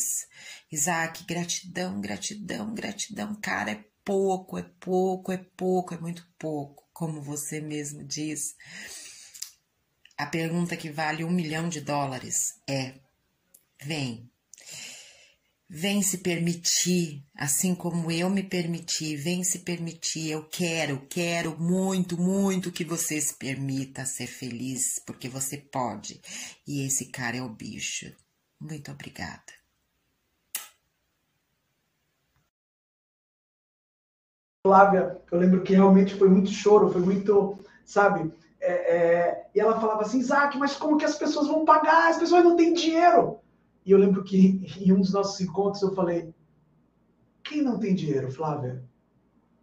[0.73, 3.39] Isaac, gratidão, gratidão, gratidão.
[3.41, 8.55] Cara, é pouco, é pouco, é pouco, é muito pouco, como você mesmo diz.
[10.17, 12.95] A pergunta que vale um milhão de dólares é:
[13.85, 14.31] vem.
[15.71, 20.31] Vem se permitir, assim como eu me permiti, vem se permitir.
[20.31, 26.23] Eu quero, quero muito, muito que você se permita ser feliz, porque você pode.
[26.67, 28.07] E esse cara é o bicho.
[28.59, 29.53] Muito obrigada.
[34.67, 38.33] Flávia, eu lembro que realmente foi muito choro, foi muito, sabe?
[38.59, 42.09] É, é, e ela falava assim, Isaac, mas como que as pessoas vão pagar?
[42.09, 43.39] As pessoas não têm dinheiro.
[43.89, 46.35] E eu lembro que em um dos nossos encontros eu falei,
[47.43, 48.85] quem não tem dinheiro, Flávia?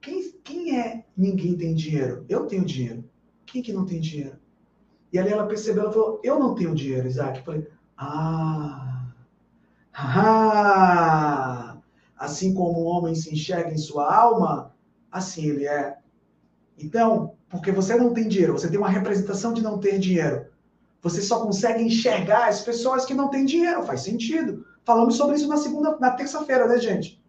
[0.02, 2.26] Quem, quem é ninguém tem dinheiro?
[2.28, 3.08] Eu tenho dinheiro.
[3.46, 4.40] Quem que não tem dinheiro?
[5.14, 7.38] E ali ela percebeu, ela falou, eu não tenho dinheiro, Isaac.
[7.38, 9.14] Eu falei, ah,
[9.94, 11.78] ah,
[12.18, 14.74] assim como o homem se enxerga em sua alma,
[15.12, 16.00] assim ele é.
[16.80, 20.48] Então, porque você não tem dinheiro, você tem uma representação de não ter dinheiro.
[21.06, 24.66] Você só consegue enxergar as pessoas que não têm dinheiro, faz sentido.
[24.84, 27.24] Falamos sobre isso na segunda, na terça-feira, né, gente?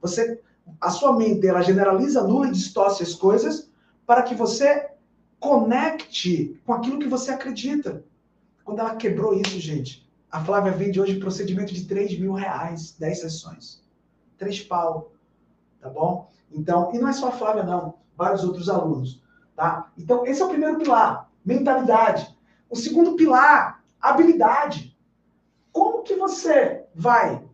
[0.00, 0.40] Você,
[0.80, 3.70] a sua mente, ela generaliza, anula e distorce as coisas
[4.06, 4.92] para que você
[5.38, 8.02] conecte com aquilo que você acredita.
[8.64, 13.20] Quando ela quebrou isso, gente, a Flávia vende hoje procedimento de 3 mil reais, 10
[13.20, 13.84] sessões.
[14.38, 15.12] 3 pau,
[15.82, 16.30] tá bom?
[16.50, 19.22] Então, e não é só a Flávia, não vários outros alunos.
[19.54, 19.92] Tá?
[19.98, 22.37] Então, esse é o primeiro pilar, mentalidade.
[22.68, 24.96] O segundo pilar, habilidade.
[25.72, 27.44] Como que você vai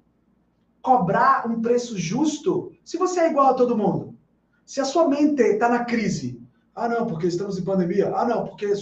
[0.82, 4.16] cobrar um preço justo se você é igual a todo mundo?
[4.64, 6.42] Se a sua mente está na crise,
[6.74, 8.72] ah não, porque estamos em pandemia, ah não, porque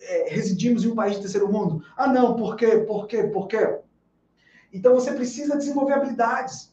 [0.00, 3.46] é, residimos em um país de terceiro mundo, ah não, por quê, por quê, por
[3.46, 3.80] quê?
[4.72, 6.72] Então você precisa desenvolver habilidades.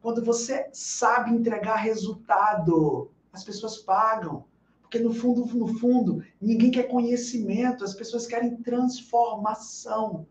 [0.00, 4.44] Quando você sabe entregar resultado, as pessoas pagam.
[4.92, 10.26] Porque no fundo, no fundo, ninguém quer conhecimento, as pessoas querem transformação.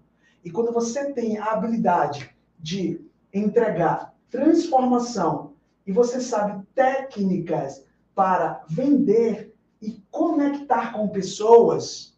[0.45, 3.03] E quando você tem a habilidade de
[3.33, 7.83] entregar transformação e você sabe técnicas
[8.13, 9.51] para vender
[9.81, 12.15] e conectar com pessoas,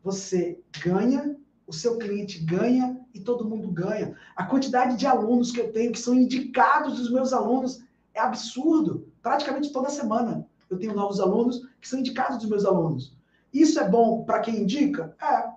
[0.00, 1.36] você ganha,
[1.66, 4.16] o seu cliente ganha e todo mundo ganha.
[4.36, 7.82] A quantidade de alunos que eu tenho que são indicados dos meus alunos
[8.14, 9.08] é absurdo.
[9.20, 13.16] Praticamente toda semana eu tenho novos alunos que são indicados dos meus alunos.
[13.52, 15.14] Isso é bom para quem indica?
[15.20, 15.50] É.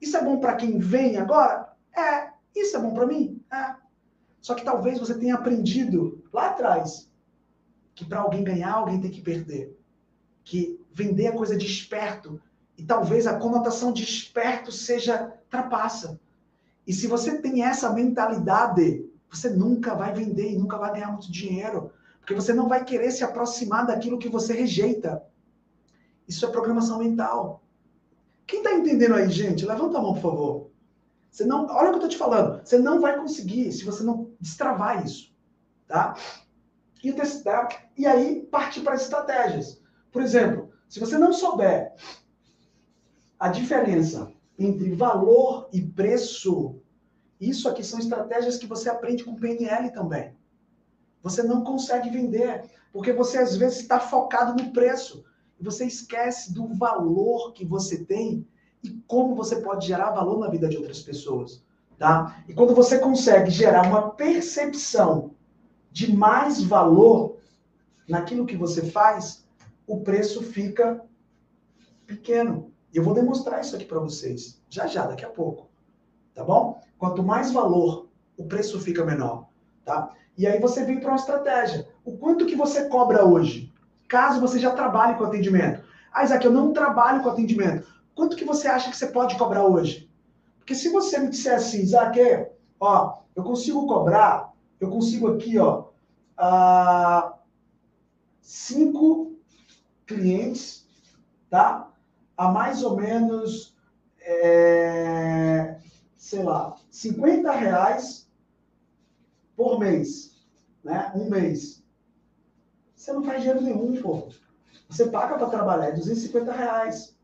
[0.00, 1.72] Isso é bom para quem vem agora?
[1.96, 2.30] É.
[2.54, 3.42] Isso é bom para mim?
[3.52, 3.74] É.
[4.40, 7.08] Só que talvez você tenha aprendido lá atrás
[7.94, 9.76] que para alguém ganhar, alguém tem que perder.
[10.44, 12.40] Que vender é coisa de esperto.
[12.76, 16.20] E talvez a conotação de esperto seja trapaça.
[16.86, 21.30] E se você tem essa mentalidade, você nunca vai vender e nunca vai ganhar muito
[21.30, 21.90] dinheiro.
[22.28, 25.24] Porque você não vai querer se aproximar daquilo que você rejeita.
[26.28, 27.64] Isso é programação mental.
[28.46, 29.64] Quem está entendendo aí, gente?
[29.64, 30.70] Levanta a mão, por favor.
[31.30, 32.62] Você não, olha o que eu estou te falando.
[32.62, 35.34] Você não vai conseguir se você não destravar isso,
[35.86, 36.14] tá?
[37.02, 37.14] E,
[37.96, 39.80] e aí partir para as estratégias.
[40.12, 41.94] Por exemplo, se você não souber
[43.40, 46.78] a diferença entre valor e preço,
[47.40, 50.36] isso aqui são estratégias que você aprende com PNL também.
[51.22, 55.24] Você não consegue vender, porque você às vezes está focado no preço.
[55.58, 58.46] E você esquece do valor que você tem
[58.82, 61.64] e como você pode gerar valor na vida de outras pessoas.
[61.98, 62.44] Tá?
[62.48, 65.34] E quando você consegue gerar uma percepção
[65.90, 67.38] de mais valor
[68.08, 69.44] naquilo que você faz,
[69.86, 71.04] o preço fica
[72.06, 72.72] pequeno.
[72.92, 75.68] E eu vou demonstrar isso aqui para vocês, já já, daqui a pouco.
[76.34, 76.80] Tá bom?
[76.96, 79.47] Quanto mais valor, o preço fica menor.
[79.88, 80.10] Tá?
[80.36, 81.88] E aí você vem para uma estratégia.
[82.04, 83.72] O quanto que você cobra hoje?
[84.06, 85.82] Caso você já trabalhe com atendimento.
[86.12, 87.88] Ah, Isaac, eu não trabalho com atendimento.
[88.14, 90.06] Quanto que você acha que você pode cobrar hoje?
[90.58, 92.20] Porque se você me disser assim, Isaac,
[92.78, 95.84] ó, eu consigo cobrar, eu consigo aqui, ó,
[96.38, 97.32] uh,
[98.42, 99.32] cinco
[100.06, 100.86] clientes,
[101.48, 101.88] tá?
[102.36, 103.74] A mais ou menos,
[104.20, 105.78] é,
[106.14, 108.27] sei lá, 50 reais
[109.58, 110.38] por mês,
[110.84, 111.10] né?
[111.16, 111.82] Um mês.
[112.94, 114.28] Você não faz dinheiro nenhum, pô.
[114.88, 117.18] Você paga para trabalhar, é 250 reais.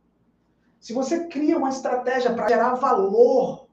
[0.80, 3.68] Se você cria uma estratégia para gerar valor,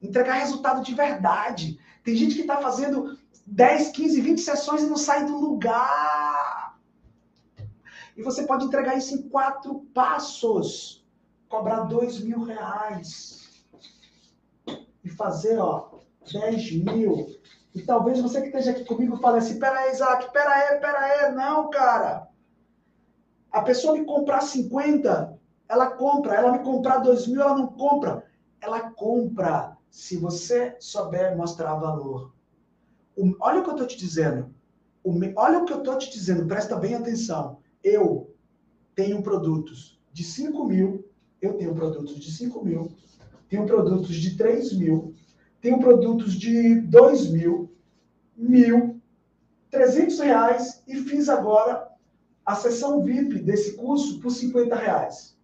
[0.00, 1.78] entregar resultado de verdade.
[2.02, 6.78] Tem gente que está fazendo 10, 15, 20 sessões e não sai do lugar.
[8.16, 11.06] E você pode entregar isso em quatro passos.
[11.46, 13.62] Cobrar dois mil reais.
[15.04, 15.90] E fazer, ó,
[16.32, 17.38] 10 mil.
[17.74, 20.98] E talvez você que esteja aqui comigo fale assim, pera aí, Isaac, pera aí, pera
[20.98, 21.34] aí.
[21.34, 22.28] Não, cara.
[23.52, 25.38] A pessoa me comprar 50,
[25.68, 26.34] ela compra.
[26.34, 28.24] Ela me comprar 2 mil, ela não compra.
[28.60, 32.32] Ela compra se você souber mostrar valor.
[33.16, 34.54] O, olha o que eu estou te dizendo.
[35.02, 37.58] O, olha o que eu estou te dizendo, presta bem atenção.
[37.82, 38.34] Eu
[38.94, 41.08] tenho produtos de 5 mil,
[41.40, 42.90] eu tenho produtos de 5 mil,
[43.48, 45.14] tenho produtos de 3 mil,
[45.60, 47.70] tenho produtos de 2 mil,
[48.36, 49.00] mil,
[49.70, 51.88] 300 reais e fiz agora
[52.44, 55.36] a sessão VIP desse curso por 50 reais.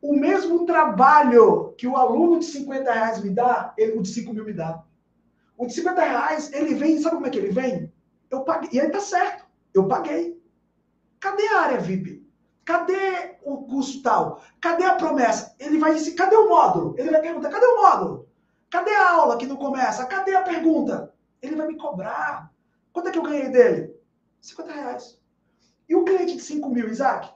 [0.00, 4.32] O mesmo trabalho que o aluno de 50 reais me dá, ele, o de 5
[4.32, 4.82] mil me dá.
[5.56, 7.92] O de 50 reais, ele vem, sabe como é que ele vem?
[8.30, 9.44] Eu paguei, e aí tá certo,
[9.74, 10.40] eu paguei.
[11.20, 12.26] Cadê a área VIP?
[12.64, 14.42] Cadê o curso tal?
[14.60, 15.54] Cadê a promessa?
[15.58, 16.94] Ele vai dizer, cadê o módulo?
[16.98, 18.28] Ele vai perguntar, cadê o módulo?
[18.72, 20.06] Cadê a aula que não começa?
[20.06, 21.12] Cadê a pergunta?
[21.42, 22.50] Ele vai me cobrar.
[22.90, 23.94] Quanto é que eu ganhei dele?
[24.40, 25.20] 50 reais.
[25.86, 27.30] E o cliente de 5 mil, Isaac?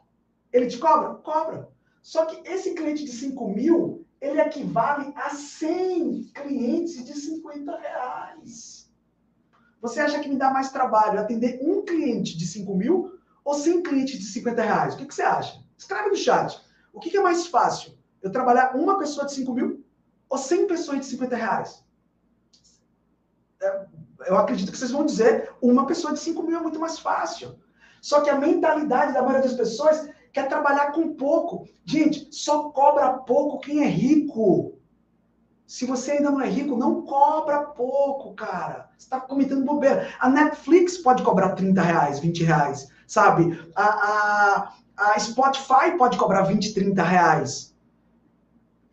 [0.51, 1.17] Ele te cobra?
[1.17, 1.69] Cobra.
[2.01, 8.91] Só que esse cliente de 5 mil, ele equivale a 100 clientes de 50 reais.
[9.83, 13.13] Você acha que me dá mais trabalho atender um cliente de 5 mil
[13.45, 14.95] ou 100 clientes de 50 reais?
[14.95, 15.63] O que, que você acha?
[15.77, 16.59] Escreve no chat.
[16.95, 17.93] O que, que é mais fácil?
[18.23, 19.86] Eu trabalhar uma pessoa de 5 mil
[20.29, 21.85] ou 100 pessoas de 50 reais?
[23.61, 23.87] É,
[24.27, 27.59] eu acredito que vocês vão dizer uma pessoa de 5 mil é muito mais fácil.
[28.01, 31.67] Só que a mentalidade da maioria das pessoas quer trabalhar com pouco.
[31.85, 34.75] Gente, só cobra pouco quem é rico.
[35.67, 38.89] Se você ainda não é rico, não cobra pouco, cara.
[38.97, 40.09] Você está cometendo bobeira.
[40.21, 43.59] A Netflix pode cobrar 30 reais, 20 reais, sabe?
[43.75, 47.76] A, a, a Spotify pode cobrar 20, 30 reais.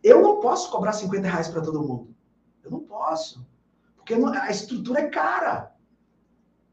[0.04, 2.14] Eu não posso cobrar 50 reais para todo mundo.
[2.62, 3.44] Eu não posso.
[3.96, 5.74] Porque a estrutura é cara.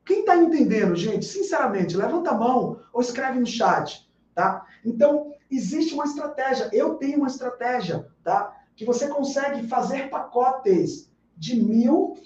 [0.06, 1.26] Quem está entendendo, gente?
[1.26, 4.12] Sinceramente, levanta a mão ou escreve no chat.
[4.36, 4.68] Tá?
[4.84, 6.70] Então, existe uma estratégia.
[6.74, 8.54] Eu tenho uma estratégia, tá?
[8.76, 12.18] Que você consegue fazer pacotes de mil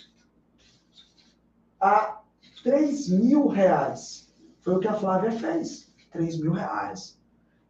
[1.80, 2.20] a
[2.64, 4.34] três mil reais.
[4.62, 5.94] Foi o que a Flávia fez.
[6.12, 7.20] Três mil reais.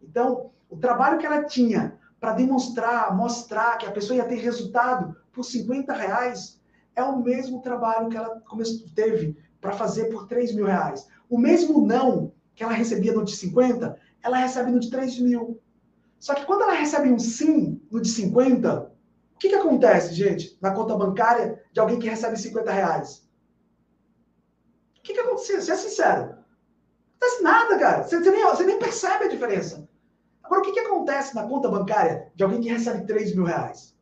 [0.02, 5.15] Então, o trabalho que ela tinha para demonstrar, mostrar que a pessoa ia ter resultado
[5.32, 6.59] por 50 reais,
[6.95, 8.41] é o mesmo trabalho que ela
[8.95, 11.07] teve para fazer por 3 mil reais.
[11.30, 15.61] O mesmo não que ela recebia no de 50, ela recebe no de 3 mil.
[16.19, 18.91] Só que quando ela recebe um sim no de 50,
[19.36, 23.30] o que, que acontece, gente, na conta bancária de alguém que recebe 50 reais?
[24.97, 25.61] O que, que acontece?
[25.61, 26.23] Seja sincero.
[26.23, 26.34] Não
[27.30, 28.01] acontece nada, cara.
[28.01, 29.88] Você, você, nem, você nem percebe a diferença.
[30.46, 33.96] Agora, o que, que acontece na conta bancária de alguém que recebe 3 mil reais?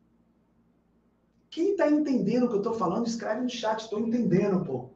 [1.50, 3.80] Quem está entendendo o que eu estou falando, escreve no chat.
[3.80, 4.90] Estou entendendo, pô.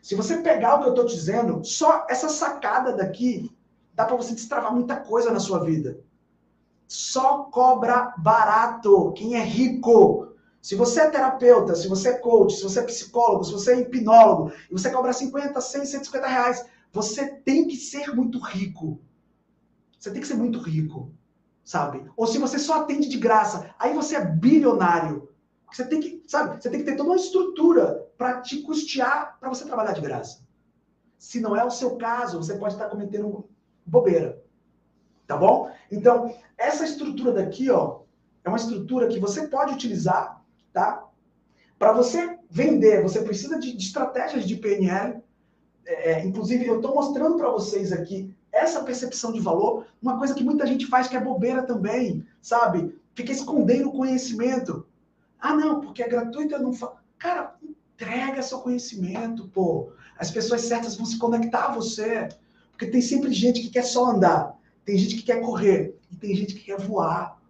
[0.00, 3.50] Se você pegar o que eu estou dizendo, só essa sacada daqui
[3.94, 5.98] dá para você destravar muita coisa na sua vida.
[6.86, 10.28] Só cobra barato quem é rico.
[10.62, 13.80] Se você é terapeuta, se você é coach, se você é psicólogo, se você é
[13.80, 19.00] hipnólogo, e você cobra 50, 100, 150 reais, você tem que ser muito rico.
[19.98, 21.12] Você tem que ser muito rico,
[21.64, 22.04] sabe?
[22.16, 25.28] Ou se você só atende de graça, aí você é bilionário.
[25.72, 26.62] Você tem que, sabe?
[26.62, 30.44] Você tem que ter toda uma estrutura para te custear para você trabalhar de graça.
[31.18, 33.48] Se não é o seu caso, você pode estar cometendo
[33.84, 34.42] bobeira.
[35.26, 35.70] Tá bom?
[35.90, 38.00] Então, essa estrutura daqui, ó,
[38.44, 40.40] é uma estrutura que você pode utilizar,
[40.72, 41.04] tá?
[41.78, 45.20] Para você vender, você precisa de, de estratégias de PNL.
[45.84, 50.34] É, é, inclusive, eu estou mostrando para vocês aqui essa percepção de valor, uma coisa
[50.34, 52.98] que muita gente faz que é bobeira também, sabe?
[53.14, 54.86] Fica escondendo o conhecimento.
[55.40, 56.96] Ah, não, porque é gratuito, eu não falo.
[57.18, 59.92] Cara, entrega seu conhecimento, pô.
[60.18, 62.28] As pessoas certas vão se conectar a você.
[62.70, 64.54] Porque tem sempre gente que quer só andar.
[64.84, 67.40] Tem gente que quer correr e tem gente que quer voar.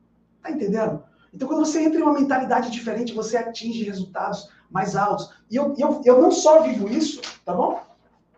[0.42, 1.02] Tá entendendo?
[1.34, 5.30] Então, quando você entra em uma mentalidade diferente, você atinge resultados mais altos.
[5.50, 7.82] E eu, eu, eu não só vivo isso, tá bom?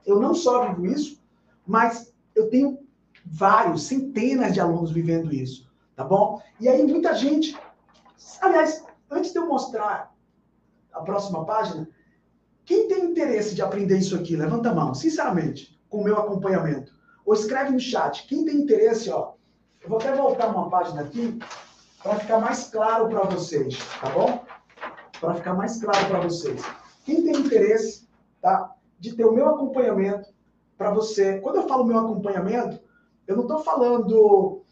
[0.05, 1.21] Eu não só vivo isso,
[1.67, 2.79] mas eu tenho
[3.25, 6.41] vários, centenas de alunos vivendo isso, tá bom?
[6.61, 7.57] E aí, muita gente.
[8.41, 10.15] Aliás, antes de eu mostrar
[10.93, 11.89] a próxima página,
[12.65, 14.37] quem tem interesse de aprender isso aqui?
[14.37, 16.93] Levanta a mão, sinceramente, com o meu acompanhamento
[17.25, 18.27] ou escreve no chat.
[18.27, 19.33] Quem tem interesse, ó,
[19.83, 21.39] eu vou até voltar uma página aqui
[22.03, 24.45] para ficar mais claro para vocês, tá bom?
[25.21, 26.63] Para ficar mais claro para vocês.
[27.05, 28.09] Quem tem interesse,
[28.41, 30.29] tá, de ter o meu acompanhamento
[30.79, 31.41] para você.
[31.41, 32.81] Quando eu falo meu acompanhamento,
[33.27, 34.63] eu não estou falando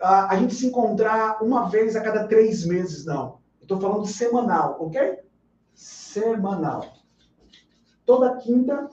[0.00, 3.40] a, a gente se encontrar uma vez a cada três meses, não.
[3.60, 5.18] Estou falando semanal, ok?
[5.74, 6.84] Semanal.
[8.06, 8.88] Toda quinta,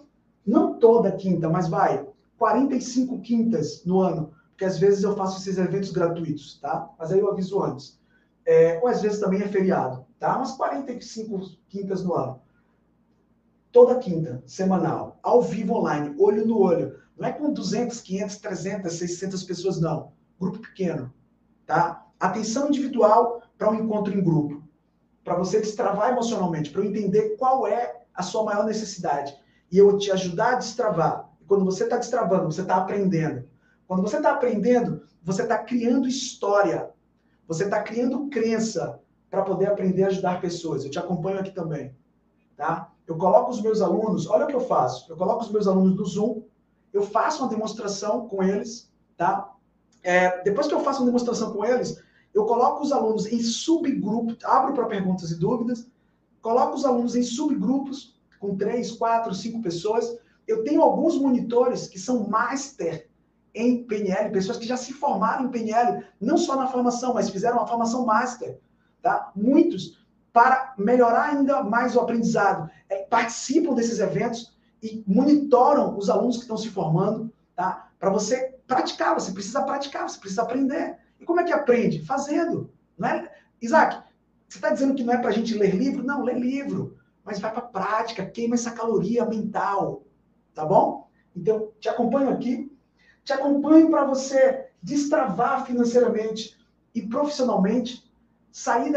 [0.45, 2.05] não toda quinta, mas vai,
[2.39, 6.89] 45 quintas no ano, porque às vezes eu faço esses eventos gratuitos, tá?
[6.97, 8.01] Mas aí eu aviso antes.
[8.45, 10.35] É, ou às vezes também é feriado, tá?
[10.35, 12.41] Umas 45 quintas no ano.
[13.73, 16.99] Toda quinta, semanal, ao vivo online, olho no olho.
[17.17, 20.13] Não é com 200, 500, 300, 600 pessoas, não.
[20.39, 21.11] Grupo pequeno,
[21.65, 22.05] tá?
[22.19, 24.63] Atenção individual para um encontro em grupo.
[25.23, 29.35] Para você destravar emocionalmente, para eu entender qual é a sua maior necessidade.
[29.71, 33.47] E eu te ajudar a destravar quando você está destravando, você está aprendendo.
[33.87, 36.91] Quando você está aprendendo, você está criando história.
[37.47, 38.99] Você está criando crença
[39.31, 40.85] para poder aprender a ajudar pessoas.
[40.85, 41.95] Eu te acompanho aqui também.
[42.55, 42.92] Tá?
[43.07, 45.11] Eu coloco os meus alunos, olha o que eu faço.
[45.11, 46.41] Eu coloco os meus alunos no Zoom,
[46.91, 49.51] eu faço uma demonstração com eles, tá?
[50.01, 52.01] É, depois que eu faço uma demonstração com eles,
[52.33, 55.87] eu coloco os alunos em subgrupos, abro para perguntas e dúvidas,
[56.41, 61.99] coloco os alunos em subgrupos com três, quatro, cinco pessoas eu tenho alguns monitores que
[61.99, 63.09] são master
[63.53, 67.57] em PNL, pessoas que já se formaram em PNL, não só na formação, mas fizeram
[67.57, 68.59] uma formação master,
[69.01, 69.31] tá?
[69.35, 70.02] Muitos
[70.33, 76.41] para melhorar ainda mais o aprendizado, é, participam desses eventos e monitoram os alunos que
[76.41, 77.89] estão se formando, tá?
[77.99, 80.97] Para você praticar, você precisa praticar, você precisa aprender.
[81.19, 82.03] E como é que aprende?
[82.03, 83.31] Fazendo, não é?
[83.61, 84.03] Isaac,
[84.49, 86.03] você está dizendo que não é para a gente ler livro?
[86.03, 90.03] Não, lê livro, mas vai para a prática, queima essa caloria mental,
[90.53, 91.07] tá bom?
[91.35, 92.75] Então, te acompanho aqui,
[93.23, 96.57] te acompanho para você destravar financeiramente
[96.93, 98.03] e profissionalmente,
[98.53, 98.93] sair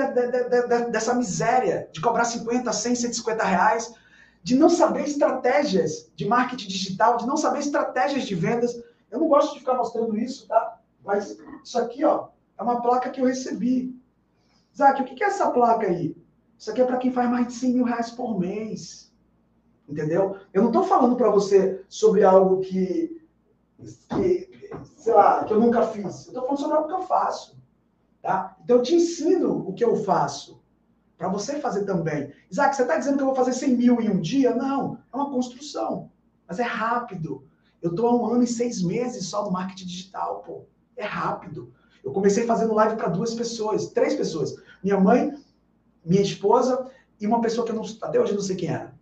[0.90, 3.94] dessa miséria de cobrar 50, 100, 150 reais,
[4.42, 8.78] de não saber estratégias de marketing digital, de não saber estratégias de vendas.
[9.10, 10.78] Eu não gosto de ficar mostrando isso, tá?
[11.02, 12.28] Mas isso aqui, ó,
[12.58, 13.98] é uma placa que eu recebi.
[14.76, 16.14] Zac, o que é essa placa aí?
[16.58, 19.10] Isso aqui é para quem faz mais de 100 mil reais por mês.
[19.88, 20.36] Entendeu?
[20.52, 23.22] Eu não estou falando para você sobre algo que,
[24.10, 26.26] que, sei lá, que eu nunca fiz.
[26.26, 27.55] Eu estou falando sobre algo que eu faço.
[28.22, 28.56] Tá?
[28.62, 30.60] Então eu te ensino o que eu faço.
[31.16, 32.32] Para você fazer também.
[32.50, 34.54] Isaac, você está dizendo que eu vou fazer 100 mil em um dia?
[34.54, 34.98] Não.
[35.12, 36.10] É uma construção.
[36.46, 37.44] Mas é rápido.
[37.80, 40.64] Eu estou há um ano e seis meses só no marketing digital, pô.
[40.96, 41.72] É rápido.
[42.04, 44.54] Eu comecei fazendo live para duas pessoas, três pessoas.
[44.82, 45.34] Minha mãe,
[46.04, 46.90] minha esposa
[47.20, 48.96] e uma pessoa que eu não, até hoje não sei quem era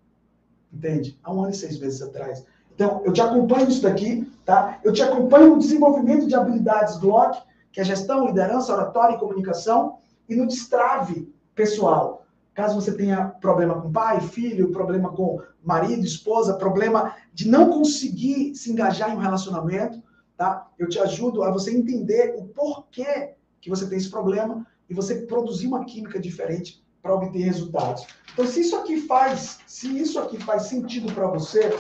[0.75, 1.19] entende?
[1.23, 2.45] Há um ano e seis meses atrás.
[2.75, 4.81] Então, eu te acompanho nisso daqui, tá?
[4.83, 7.41] Eu te acompanho no desenvolvimento de habilidades Glock,
[7.75, 9.99] que é gestão, liderança, oratória e comunicação,
[10.29, 12.25] e no destrave pessoal.
[12.55, 18.55] Caso você tenha problema com pai, filho, problema com marido, esposa, problema de não conseguir
[18.55, 20.01] se engajar em um relacionamento,
[20.37, 20.69] tá?
[20.79, 25.23] Eu te ajudo a você entender o porquê que você tem esse problema e você
[25.23, 28.07] produzir uma química diferente para obter resultados.
[28.33, 31.77] Então, se isso aqui faz, se isso aqui faz sentido para você,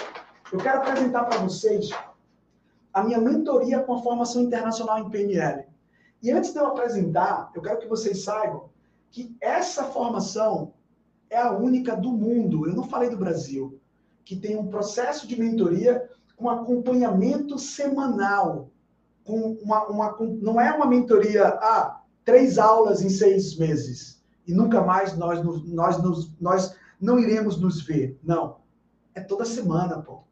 [0.52, 1.88] eu quero apresentar para vocês
[2.92, 5.72] a minha mentoria com a formação internacional em PNL.
[6.24, 8.70] E antes de eu apresentar, eu quero que vocês saibam
[9.10, 10.72] que essa formação
[11.28, 13.78] é a única do mundo, eu não falei do Brasil,
[14.24, 18.70] que tem um processo de mentoria com acompanhamento semanal.
[19.22, 24.80] Com uma, uma, não é uma mentoria, ah, três aulas em seis meses e nunca
[24.80, 28.18] mais nós, nós, nós, nós não iremos nos ver.
[28.24, 28.60] Não.
[29.14, 30.22] É toda semana, pô.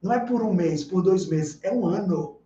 [0.00, 2.38] Não é por um mês, por dois meses, é um ano.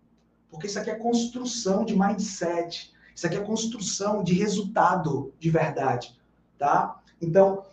[0.49, 2.93] Porque isso aqui é construção de mindset.
[3.17, 6.15] Isso aqui é construção de resultado de verdade,
[6.55, 7.01] tá?
[7.19, 7.65] Então,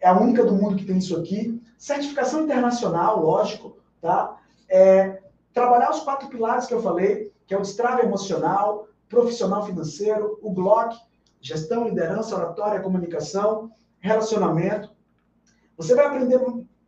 [0.00, 1.62] é a única do mundo que tem isso aqui.
[1.76, 4.38] Certificação internacional, lógico, tá?
[4.66, 10.38] É, trabalhar os quatro pilares que eu falei, que é o destrave emocional, profissional financeiro,
[10.40, 10.96] o bloco,
[11.42, 13.70] gestão, liderança, oratória, comunicação,
[14.00, 14.90] relacionamento.
[15.76, 16.40] Você vai aprender.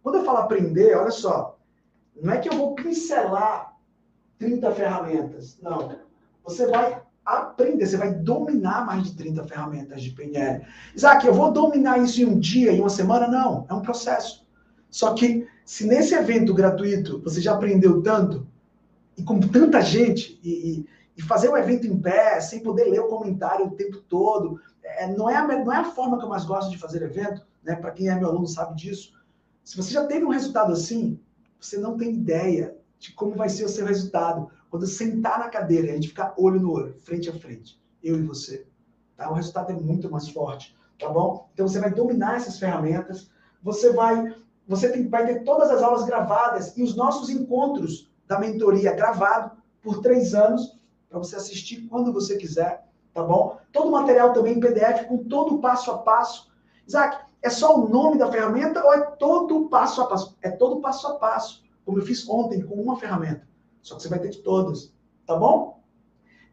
[0.02, 1.58] Quando eu falo aprender, olha só,
[2.16, 3.76] não é que eu vou pincelar
[4.38, 5.58] 30 ferramentas.
[5.60, 5.98] Não.
[6.42, 7.06] Você vai
[7.36, 10.64] aprender, você vai dominar mais de 30 ferramentas de PNL.
[10.94, 13.28] Isaac, eu vou dominar isso em um dia, em uma semana?
[13.28, 14.46] Não, é um processo.
[14.90, 18.46] Só que se nesse evento gratuito você já aprendeu tanto,
[19.16, 20.86] e com tanta gente, e,
[21.16, 24.60] e fazer o um evento em pé, sem poder ler o comentário o tempo todo,
[24.82, 27.44] é, não, é a, não é a forma que eu mais gosto de fazer evento,
[27.62, 27.74] né?
[27.74, 29.12] Para quem é meu aluno sabe disso.
[29.62, 31.20] Se você já teve um resultado assim,
[31.60, 35.90] você não tem ideia de como vai ser o seu resultado quando sentar na cadeira
[35.90, 38.66] a gente ficar olho no olho, frente a frente, eu e você.
[39.16, 39.30] Tá?
[39.30, 41.48] O resultado é muito mais forte, tá bom?
[41.52, 43.30] Então você vai dominar essas ferramentas,
[43.62, 44.34] você vai,
[44.66, 49.56] você tem, vai ter todas as aulas gravadas e os nossos encontros da mentoria gravado
[49.82, 50.78] por três anos
[51.08, 53.58] para você assistir quando você quiser, tá bom?
[53.72, 56.52] Todo o material também em PDF com todo o passo a passo.
[56.86, 60.36] Isaac, é só o nome da ferramenta ou é todo o passo a passo?
[60.42, 63.47] É todo o passo a passo, como eu fiz ontem com uma ferramenta.
[63.82, 64.92] Só que você vai ter de todas,
[65.26, 65.82] tá bom?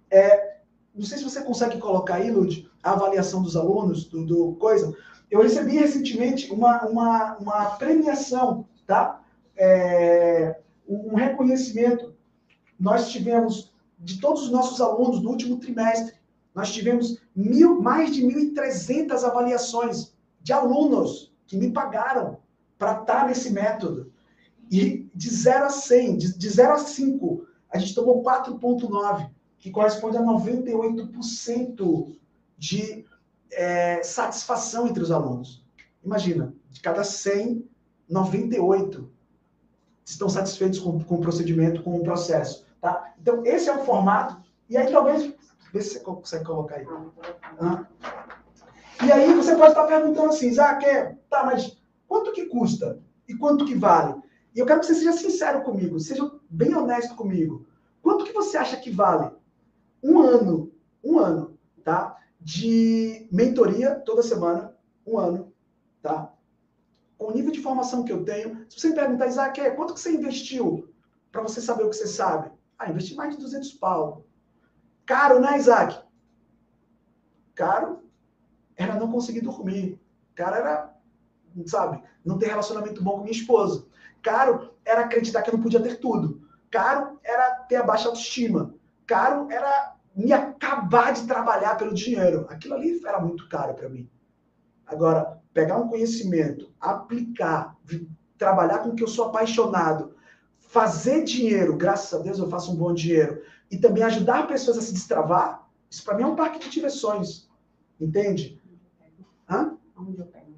[0.09, 0.59] É,
[0.95, 4.95] não sei se você consegue colocar aí, Lud, a avaliação dos alunos, do, do, coisa.
[5.29, 9.21] Eu recebi recentemente uma, uma, uma premiação, tá?
[9.57, 12.13] É, um reconhecimento.
[12.79, 16.15] Nós tivemos, de todos os nossos alunos no último trimestre,
[16.53, 22.37] nós tivemos mil, mais de 1.300 avaliações de alunos que me pagaram
[22.77, 24.11] para estar nesse método.
[24.71, 29.71] E de 0 a 100, de, de 0 a 5, a gente tomou 4,9, que
[29.71, 32.15] corresponde a 98%
[32.57, 33.05] de
[33.51, 35.63] é, satisfação entre os alunos.
[36.03, 37.67] Imagina, de cada 100,
[38.09, 39.09] 98
[40.03, 42.65] estão satisfeitos com, com o procedimento, com o processo.
[42.79, 43.13] Tá?
[43.19, 44.37] Então, esse é o formato.
[44.69, 45.33] E aí, talvez,
[45.73, 46.85] vê se você consegue colocar aí.
[47.59, 47.85] Ah.
[49.03, 51.77] E aí, você pode estar perguntando assim, é, tá, mas
[52.07, 52.99] quanto que custa?
[53.27, 54.21] E quanto que vale?
[54.55, 57.67] E eu quero que você seja sincero comigo, seja bem honesto comigo.
[58.01, 59.31] Quanto que você acha que vale
[60.01, 60.71] um ano,
[61.03, 62.17] um ano, tá?
[62.39, 64.73] De mentoria toda semana,
[65.05, 65.51] um ano,
[66.01, 66.33] tá?
[67.17, 69.93] Com o nível de formação que eu tenho, se você me perguntar, Isaac, é, quanto
[69.93, 70.87] que você investiu
[71.31, 72.49] para você saber o que você sabe?
[72.79, 74.25] Ah, investi mais de 200 pau.
[75.05, 76.01] Caro, né, Isaac?
[77.53, 78.03] Caro
[78.77, 79.99] era não conseguir dormir.
[80.33, 80.95] Caro era,
[81.65, 83.85] sabe, não ter relacionamento bom com minha esposa.
[84.25, 86.41] Caro era acreditar que eu não podia ter tudo.
[86.71, 88.73] Caro era ter a baixa autoestima.
[89.05, 92.47] Caro era me acabar de trabalhar pelo dinheiro.
[92.49, 94.09] Aquilo ali era muito caro para mim.
[94.87, 97.77] Agora, pegar um conhecimento, aplicar,
[98.35, 100.15] trabalhar com o que eu sou apaixonado,
[100.57, 104.81] fazer dinheiro, graças a Deus eu faço um bom dinheiro, e também ajudar pessoas a
[104.81, 107.47] se destravar, isso para mim é um parque de diversões.
[107.99, 108.61] Entende?
[109.47, 109.77] Hã?
[109.95, 110.55] Onde eu pego?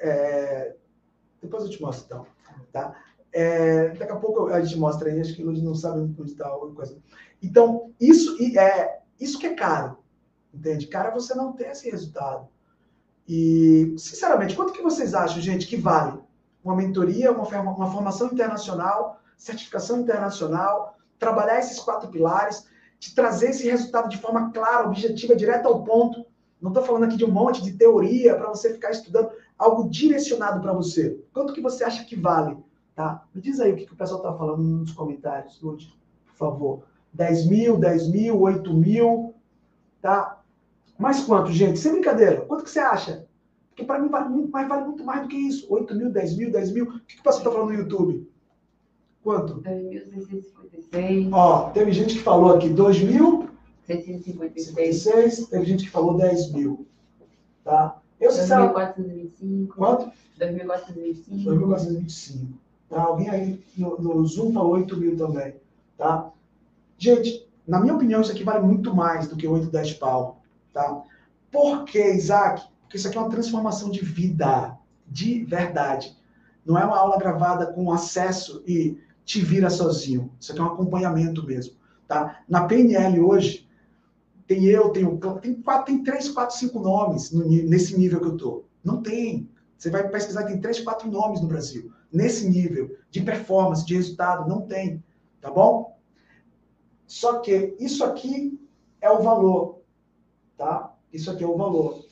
[0.00, 0.77] É,
[1.40, 2.26] depois eu te mostro, então.
[2.72, 2.94] Tá?
[3.32, 6.48] É, daqui a pouco a gente mostra aí, acho que eles não sabem onde está
[6.48, 6.98] alguma coisa.
[7.42, 9.98] Então, isso, é, isso que é caro,
[10.52, 10.86] entende?
[10.86, 12.48] Cara, você não tem esse resultado.
[13.28, 16.18] E, sinceramente, quanto que vocês acham, gente, que vale
[16.64, 22.66] uma mentoria, uma, uma formação internacional, certificação internacional, trabalhar esses quatro pilares,
[22.98, 26.26] te trazer esse resultado de forma clara, objetiva, direta ao ponto.
[26.60, 30.60] Não estou falando aqui de um monte de teoria para você ficar estudando algo direcionado
[30.60, 31.18] para você.
[31.32, 32.56] Quanto que você acha que vale?
[32.94, 33.24] Tá?
[33.34, 35.92] Me diz aí o que, que o pessoal está falando nos comentários, Lud,
[36.26, 36.82] por favor.
[37.12, 39.34] 10 mil, 10 mil, 8 mil,
[40.00, 40.40] tá?
[40.98, 41.78] Mais quanto, gente?
[41.78, 42.42] Sem brincadeira.
[42.42, 43.26] Quanto que você acha?
[43.70, 45.66] Porque para mim vale muito mais, vale muito mais do que isso.
[45.72, 46.84] 8 mil, 10 mil, 10 mil.
[46.84, 48.28] O que, que o pessoal está falando no YouTube?
[49.22, 49.60] Quanto?
[49.62, 51.28] 2.656.
[51.32, 53.48] Ó, teve gente que falou aqui 2 mil.
[53.86, 55.46] 656.
[55.46, 56.86] Teve gente que falou 10 mil.
[57.62, 58.00] Tá?
[58.20, 59.68] Eu, 2.425.
[59.68, 60.12] Quanto?
[60.40, 61.44] 2.425.
[61.44, 62.48] 2.425.
[62.88, 63.02] Tá?
[63.02, 65.54] Alguém aí no, no Zoom falou 8 mil também.
[65.96, 66.30] Tá?
[66.96, 70.40] Gente, na minha opinião, isso aqui vale muito mais do que 8, 10 pau.
[70.72, 71.02] Tá?
[71.50, 72.62] Por que, Isaac?
[72.82, 74.76] Porque isso aqui é uma transformação de vida,
[75.06, 76.16] de verdade.
[76.64, 80.30] Não é uma aula gravada com acesso e te vira sozinho.
[80.40, 81.74] Isso aqui é um acompanhamento mesmo.
[82.06, 82.40] Tá?
[82.48, 83.67] Na PNL hoje,
[84.48, 88.26] tem eu, tem o tem quatro, tem três, quatro, cinco nomes no, nesse nível que
[88.28, 88.64] eu tô.
[88.82, 89.48] Não tem.
[89.76, 91.92] Você vai pesquisar, tem três, quatro nomes no Brasil.
[92.10, 95.04] Nesse nível de performance, de resultado, não tem.
[95.38, 95.98] Tá bom?
[97.06, 98.58] Só que isso aqui
[99.02, 99.82] é o valor.
[100.56, 100.96] Tá?
[101.12, 102.02] Isso aqui é o valor.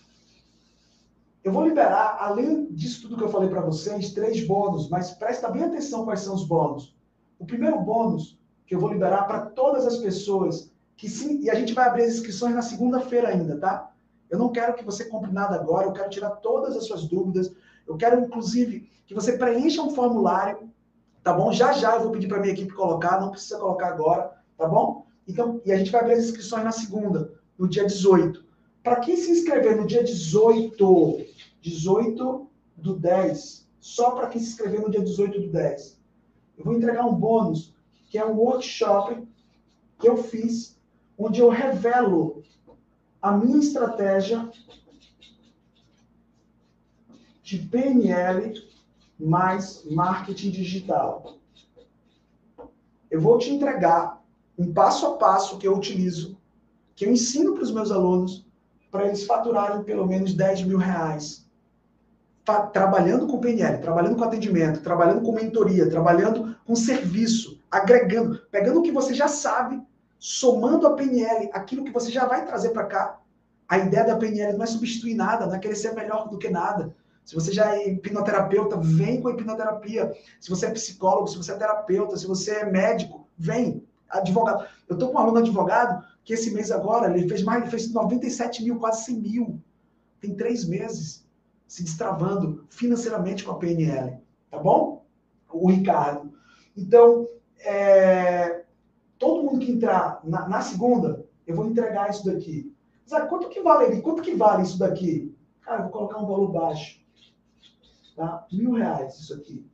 [1.42, 5.48] Eu vou liberar, além disso tudo que eu falei para vocês, três bônus, mas presta
[5.48, 6.94] bem atenção quais são os bônus.
[7.38, 11.54] O primeiro bônus que eu vou liberar para todas as pessoas que sim, e a
[11.54, 13.92] gente vai abrir as inscrições na segunda-feira ainda, tá?
[14.30, 17.52] Eu não quero que você compre nada agora, eu quero tirar todas as suas dúvidas.
[17.86, 20.70] Eu quero, inclusive, que você preencha um formulário,
[21.22, 21.52] tá bom?
[21.52, 25.06] Já já eu vou pedir para minha equipe colocar, não precisa colocar agora, tá bom?
[25.28, 28.44] Então, e a gente vai abrir as inscrições na segunda, no dia 18.
[28.82, 31.26] Para quem se inscrever no dia 18,
[31.60, 36.00] 18 do 10, só para quem se inscrever no dia 18 do 10,
[36.58, 37.74] eu vou entregar um bônus,
[38.08, 39.26] que é um workshop
[39.98, 40.75] que eu fiz,
[41.18, 42.42] onde eu revelo
[43.20, 44.48] a minha estratégia
[47.42, 48.54] de PNL
[49.18, 51.36] mais marketing digital.
[53.10, 54.22] Eu vou te entregar
[54.58, 56.36] um passo a passo que eu utilizo,
[56.94, 58.46] que eu ensino para os meus alunos,
[58.90, 61.46] para eles faturarem pelo menos 10 mil reais.
[62.72, 68.82] Trabalhando com PNL, trabalhando com atendimento, trabalhando com mentoria, trabalhando com serviço, agregando, pegando o
[68.82, 69.82] que você já sabe
[70.18, 73.20] somando a PNL, aquilo que você já vai trazer para cá.
[73.68, 76.48] A ideia da PNL não é substituir nada, não é querer ser melhor do que
[76.48, 76.94] nada.
[77.24, 80.12] Se você já é hipnoterapeuta, vem com a hipnoterapia.
[80.40, 83.84] Se você é psicólogo, se você é terapeuta, se você é médico, vem.
[84.08, 84.64] Advogado.
[84.88, 87.92] Eu estou com um aluno advogado que esse mês agora ele fez mais, ele fez
[87.92, 89.60] 97 mil, quase 100 mil.
[90.20, 91.26] Tem três meses
[91.66, 94.18] se destravando financeiramente com a PNL.
[94.48, 95.04] Tá bom?
[95.50, 96.32] O Ricardo.
[96.76, 97.28] Então,
[97.58, 98.65] é,
[99.18, 102.74] todo mundo que entrar na, na, segunda, eu vou entregar isso daqui.
[103.08, 105.34] Zé, quanto que vale Quanto que vale isso daqui?
[105.62, 107.00] Cara, eu vou colocar um valor baixo.
[108.14, 108.46] Tá?
[108.52, 109.64] Mil reais isso aqui.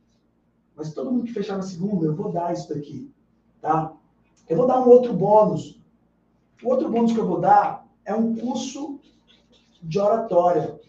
[0.75, 3.11] Mas todo mundo que fechar na segunda, eu vou dar isso daqui.
[3.61, 3.93] Tá?
[4.49, 5.79] Eu vou dar um outro bônus.
[6.63, 8.99] O outro bônus que eu vou dar é um curso
[9.81, 10.79] de oratória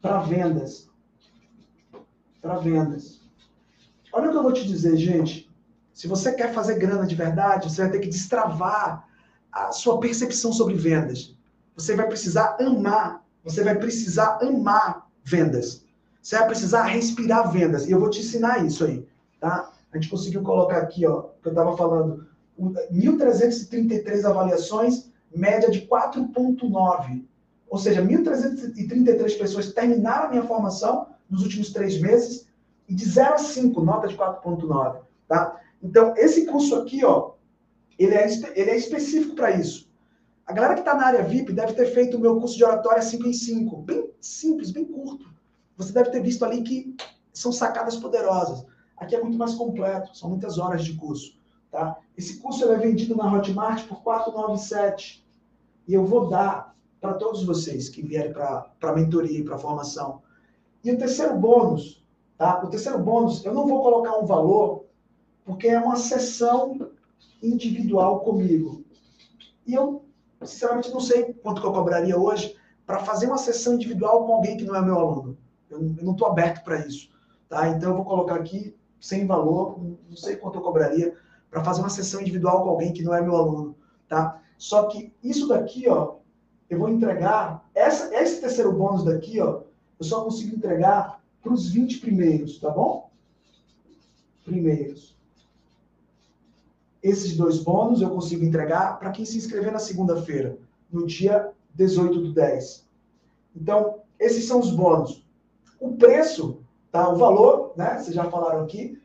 [0.00, 0.88] para vendas.
[2.40, 3.20] Para vendas.
[4.12, 5.49] Olha o que eu vou te dizer, gente.
[6.00, 9.06] Se você quer fazer grana de verdade, você vai ter que destravar
[9.52, 11.36] a sua percepção sobre vendas.
[11.76, 15.84] Você vai precisar amar, você vai precisar amar vendas.
[16.22, 17.86] Você vai precisar respirar vendas.
[17.86, 19.06] E eu vou te ensinar isso aí,
[19.38, 19.70] tá?
[19.92, 22.26] A gente conseguiu colocar aqui, ó, que eu estava falando,
[22.58, 27.26] 1.333 avaliações, média de 4.9.
[27.68, 32.48] Ou seja, 1.333 pessoas terminaram a minha formação nos últimos três meses
[32.88, 35.59] e de 0 a 5, nota de 4.9, tá?
[35.82, 37.32] Então, esse curso aqui, ó,
[37.98, 39.90] ele é, ele é específico para isso.
[40.46, 43.02] A galera que está na área VIP deve ter feito o meu curso de oratória
[43.02, 43.76] 5 em 5.
[43.82, 45.26] Bem simples, bem curto.
[45.76, 46.96] Você deve ter visto ali que
[47.32, 48.66] são sacadas poderosas.
[48.96, 51.38] Aqui é muito mais completo, são muitas horas de curso.
[51.70, 51.96] Tá?
[52.16, 55.24] Esse curso é vendido na Hotmart por 497.
[55.86, 59.58] E eu vou dar para todos vocês que vierem para a mentoria e para a
[59.58, 60.20] formação.
[60.84, 62.04] E o terceiro bônus,
[62.36, 62.62] tá?
[62.64, 64.79] O terceiro bônus, eu não vou colocar um valor
[65.44, 66.90] porque é uma sessão
[67.42, 68.84] individual comigo.
[69.66, 70.04] E eu,
[70.42, 72.56] sinceramente, não sei quanto que eu cobraria hoje
[72.86, 75.38] para fazer uma sessão individual com alguém que não é meu aluno.
[75.68, 77.10] Eu, eu não estou aberto para isso.
[77.48, 77.68] Tá?
[77.68, 81.16] Então, eu vou colocar aqui, sem valor, não sei quanto eu cobraria
[81.50, 83.76] para fazer uma sessão individual com alguém que não é meu aluno.
[84.08, 84.40] Tá?
[84.56, 86.16] Só que isso daqui, ó,
[86.68, 89.62] eu vou entregar, essa, esse terceiro bônus daqui, ó,
[89.98, 93.10] eu só consigo entregar para os 20 primeiros, tá bom?
[94.44, 95.16] Primeiros.
[97.02, 100.58] Esses dois bônus eu consigo entregar para quem se inscrever na segunda-feira,
[100.90, 102.86] no dia 18 do 10.
[103.56, 105.24] Então, esses são os bônus.
[105.78, 106.60] O preço,
[106.92, 107.08] tá?
[107.08, 107.98] O valor, né?
[107.98, 109.00] Vocês já falaram aqui.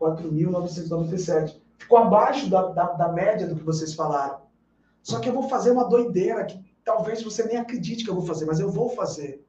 [0.00, 4.40] 4.997 ficou abaixo da, da, da, média do que vocês falaram.
[5.02, 8.24] Só que eu vou fazer uma doideira que talvez você nem acredite que eu vou
[8.24, 9.44] fazer, mas eu vou fazer.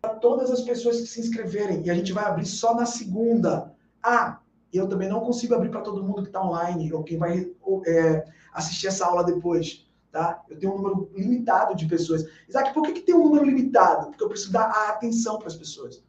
[0.00, 3.72] Para todas as pessoas que se inscreverem, e a gente vai abrir só na segunda.
[4.02, 4.40] Ah,
[4.72, 7.50] eu também não consigo abrir para todo mundo que está online ou quem vai
[7.86, 9.86] é, assistir essa aula depois.
[10.10, 10.42] Tá?
[10.48, 12.26] Eu tenho um número limitado de pessoas.
[12.48, 14.08] Isaac, por que, que tem um número limitado?
[14.08, 16.02] Porque eu preciso dar a atenção para as pessoas.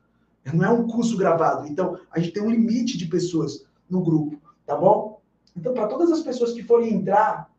[0.51, 1.67] Não é um curso gravado.
[1.67, 5.12] Então, a gente tem um limite de pessoas no grupo, tá bom?
[5.55, 7.51] Então, para todas as pessoas que forem entrar,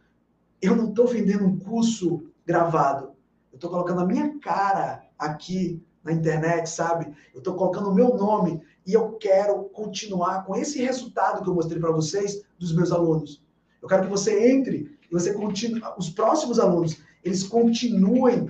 [0.61, 3.11] Eu não estou vendendo um curso gravado.
[3.51, 7.13] Eu estou colocando a minha cara aqui na internet, sabe?
[7.33, 11.53] Eu estou colocando o meu nome e eu quero continuar com esse resultado que eu
[11.53, 13.43] mostrei para vocês dos meus alunos.
[13.81, 18.49] Eu quero que você entre e você continue, os próximos alunos, eles continuem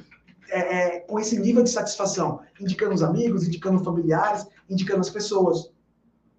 [0.50, 5.72] é, é, com esse nível de satisfação, indicando os amigos, indicando familiares, indicando as pessoas.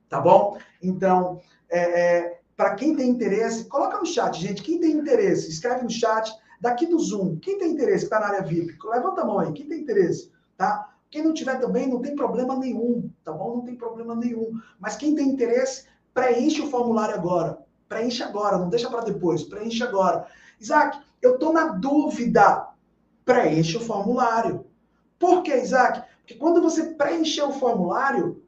[0.09, 0.59] Tá bom?
[0.83, 4.65] Então, é, é para quem tem interesse, coloca no chat, gente.
[4.65, 6.35] Quem tem interesse, escreve no chat.
[6.61, 9.53] Daqui do Zoom, quem tem interesse, está na área VIP, levanta a mão aí.
[9.53, 10.93] Quem tem interesse, tá?
[11.09, 13.59] Quem não tiver também, não tem problema nenhum, tá bom?
[13.59, 14.61] Não tem problema nenhum.
[14.81, 17.61] Mas quem tem interesse, preenche o formulário agora.
[17.89, 19.45] Preenche agora, não deixa para depois.
[19.45, 20.27] Preenche agora.
[20.61, 22.71] Isaac, eu tô na dúvida
[23.25, 24.67] preenche o formulário.
[25.17, 26.03] Por que, Isaac?
[26.23, 28.43] Porque quando você preencher o formulário,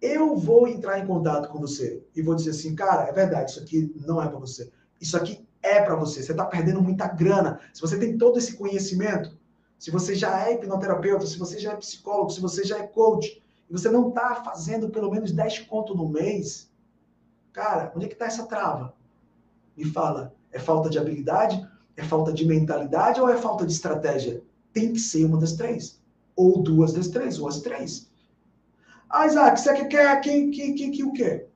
[0.00, 3.60] eu vou entrar em contato com você e vou dizer assim, cara, é verdade, isso
[3.60, 4.70] aqui não é para você.
[5.00, 6.22] Isso aqui é para você.
[6.22, 7.60] Você está perdendo muita grana.
[7.72, 9.36] Se você tem todo esse conhecimento,
[9.78, 13.42] se você já é hipnoterapeuta, se você já é psicólogo, se você já é coach,
[13.68, 16.70] e você não está fazendo pelo menos 10 conto no mês,
[17.52, 18.94] cara, onde é que está essa trava?
[19.76, 21.68] Me fala, é falta de habilidade
[21.98, 24.40] é falta de mentalidade ou é falta de estratégia?
[24.72, 26.00] Tem que ser uma das três.
[26.36, 28.07] Ou duas das três, ou as três.
[29.10, 31.46] Ah, Isaac, você quer que, que, que, que o quê?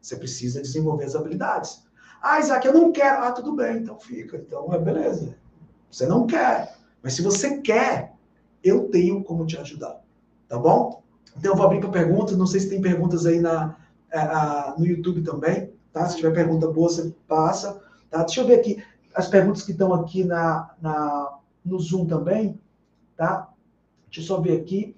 [0.00, 1.82] Você precisa desenvolver as habilidades.
[2.22, 3.22] Ah, Isaac, eu não quero.
[3.22, 4.36] Ah, tudo bem, então fica.
[4.36, 5.36] Então é beleza.
[5.90, 6.76] Você não quer.
[7.02, 8.14] Mas se você quer,
[8.62, 10.00] eu tenho como te ajudar.
[10.48, 11.02] Tá bom?
[11.36, 12.36] Então eu vou abrir para perguntas.
[12.36, 13.76] Não sei se tem perguntas aí na,
[14.10, 15.72] é, a, no YouTube também.
[15.92, 16.08] Tá?
[16.08, 17.80] Se tiver pergunta boa, você passa.
[18.10, 18.24] Tá?
[18.24, 18.82] Deixa eu ver aqui
[19.14, 22.60] as perguntas que estão aqui na, na, no Zoom também,
[23.16, 23.48] tá?
[24.06, 24.96] Deixa eu só ver aqui.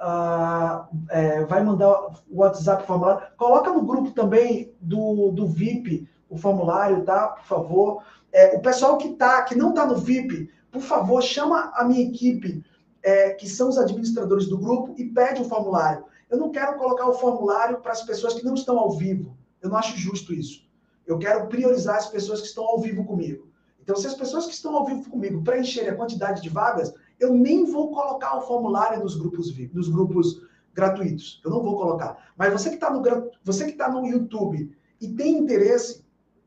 [0.00, 1.92] Uh, é, vai mandar
[2.30, 3.26] o WhatsApp formulário.
[3.36, 7.28] Coloca no grupo também do, do VIP o formulário, tá?
[7.28, 8.02] Por favor.
[8.32, 12.08] É, o pessoal que tá, que não está no VIP, por favor, chama a minha
[12.08, 12.64] equipe,
[13.02, 16.04] é, que são os administradores do grupo, e pede o formulário.
[16.30, 19.36] Eu não quero colocar o formulário para as pessoas que não estão ao vivo.
[19.60, 20.64] Eu não acho justo isso.
[21.06, 23.50] Eu quero priorizar as pessoas que estão ao vivo comigo.
[23.82, 27.34] Então, se as pessoas que estão ao vivo comigo preencherem a quantidade de vagas, eu
[27.34, 30.42] nem vou colocar o formulário nos grupos VIP, nos grupos
[30.74, 31.40] gratuitos.
[31.44, 32.32] Eu não vou colocar.
[32.36, 33.02] Mas você que está no,
[33.44, 36.04] você que tá no YouTube e tem interesse,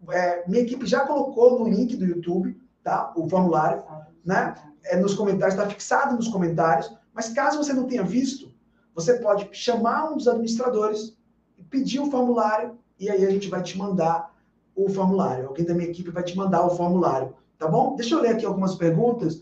[0.10, 3.14] é, minha equipe já colocou no link do YouTube, tá?
[3.16, 3.84] O formulário,
[4.26, 4.56] né?
[4.86, 6.94] É nos comentários, está fixado nos comentários.
[7.14, 8.52] Mas caso você não tenha visto,
[8.94, 11.16] você pode chamar um dos administradores,
[11.70, 14.34] pedir o formulário e aí a gente vai te mandar
[14.76, 15.48] o formulário.
[15.48, 17.96] Alguém da minha equipe vai te mandar o formulário, tá bom?
[17.96, 19.42] Deixa eu ler aqui algumas perguntas.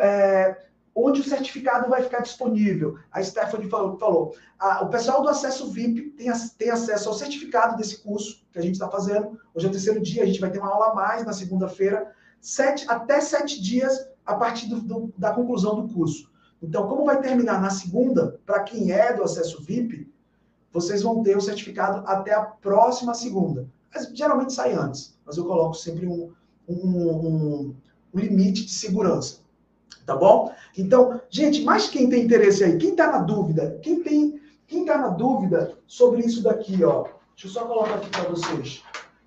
[0.00, 2.98] É, onde o certificado vai ficar disponível?
[3.10, 7.76] A Stephanie falou, falou a, o pessoal do acesso VIP tem, tem acesso ao certificado
[7.76, 9.38] desse curso que a gente está fazendo.
[9.54, 12.12] Hoje é o terceiro dia, a gente vai ter uma aula a mais na segunda-feira,
[12.40, 16.30] sete, até sete dias a partir do, do, da conclusão do curso.
[16.62, 20.08] Então, como vai terminar na segunda, para quem é do acesso VIP,
[20.72, 23.68] vocês vão ter o certificado até a próxima segunda.
[23.92, 26.32] Mas, geralmente sai antes, mas eu coloco sempre um,
[26.68, 27.76] um, um,
[28.14, 29.41] um limite de segurança.
[30.04, 30.52] Tá bom?
[30.76, 32.76] Então, gente, mas quem tem interesse aí?
[32.76, 33.78] Quem está na dúvida?
[33.82, 37.04] Quem tem, quem está na dúvida sobre isso daqui, ó?
[37.34, 38.82] Deixa eu só colocar aqui para vocês.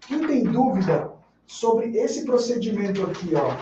[0.07, 1.11] Quem tem dúvida
[1.47, 3.55] sobre esse procedimento aqui, ó?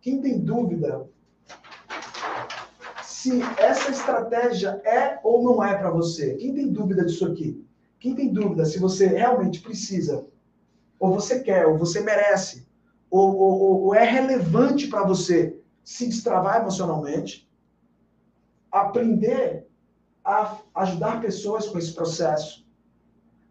[0.00, 1.08] Quem tem dúvida
[3.02, 6.34] se essa estratégia é ou não é para você?
[6.34, 7.64] Quem tem dúvida disso aqui?
[7.98, 10.26] Quem tem dúvida se você realmente precisa,
[10.98, 12.66] ou você quer, ou você merece,
[13.10, 17.48] ou, ou, ou é relevante para você se destravar emocionalmente,
[18.70, 19.66] aprender
[20.24, 22.66] a ajudar pessoas com esse processo,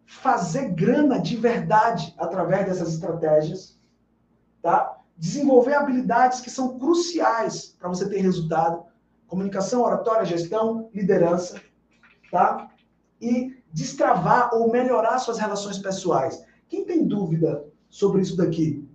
[0.04, 3.78] fazer grana de verdade através dessas estratégias,
[4.62, 4.98] tá?
[5.16, 8.84] Desenvolver habilidades que são cruciais para você ter resultado,
[9.26, 11.60] comunicação, oratória, gestão, liderança,
[12.30, 12.70] tá?
[13.20, 16.44] E destravar ou melhorar suas relações pessoais.
[16.68, 18.85] Quem tem dúvida sobre isso daqui?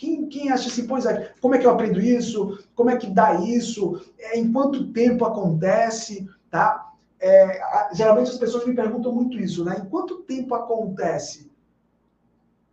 [0.00, 2.58] Quem, quem acha assim, pois é, como é que eu aprendo isso?
[2.74, 4.00] Como é que dá isso?
[4.18, 6.26] É, em quanto tempo acontece?
[6.50, 6.90] Tá?
[7.20, 9.76] É, geralmente as pessoas me perguntam muito isso, né?
[9.78, 11.52] Em quanto tempo acontece?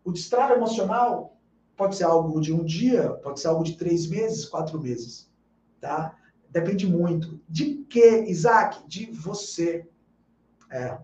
[0.05, 1.35] O destrave emocional
[1.75, 5.29] pode ser algo de um dia, pode ser algo de três meses, quatro meses,
[5.81, 6.15] tá?
[6.49, 7.41] Depende muito.
[7.49, 8.87] De que, Isaac?
[8.87, 9.85] De você.
[10.71, 10.97] É.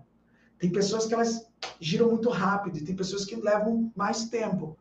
[0.57, 1.45] Tem pessoas que elas
[1.81, 4.77] giram muito rápido tem pessoas que levam mais tempo.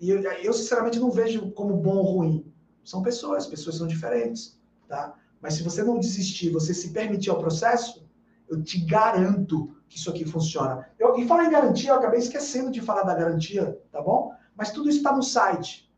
[0.00, 2.52] E eu, eu, sinceramente, não vejo como bom ou ruim.
[2.84, 5.14] São pessoas, pessoas são diferentes, tá?
[5.40, 8.08] Mas se você não desistir, você se permitir ao processo,
[8.48, 10.88] eu te garanto que isso aqui funciona.
[10.98, 14.32] Eu, e falar em garantia, eu acabei esquecendo de falar da garantia, tá bom?
[14.56, 15.90] Mas tudo isso está no site,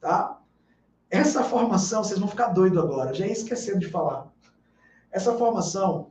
[0.00, 0.40] tá?
[1.08, 4.30] Essa formação, vocês vão ficar doido agora, já ia esquecendo de falar.
[5.10, 6.10] Essa formação,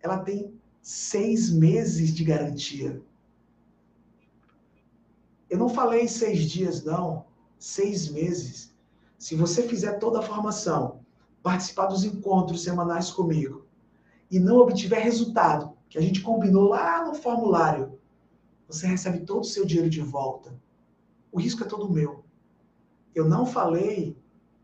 [0.00, 0.52] ela tem
[0.82, 3.00] seis meses de garantia.
[5.54, 7.26] Eu não falei seis dias, não.
[7.60, 8.74] Seis meses.
[9.16, 11.04] Se você fizer toda a formação,
[11.44, 13.64] participar dos encontros semanais comigo
[14.28, 18.00] e não obtiver resultado, que a gente combinou lá no formulário,
[18.66, 20.58] você recebe todo o seu dinheiro de volta.
[21.30, 22.24] O risco é todo meu.
[23.14, 24.18] Eu não falei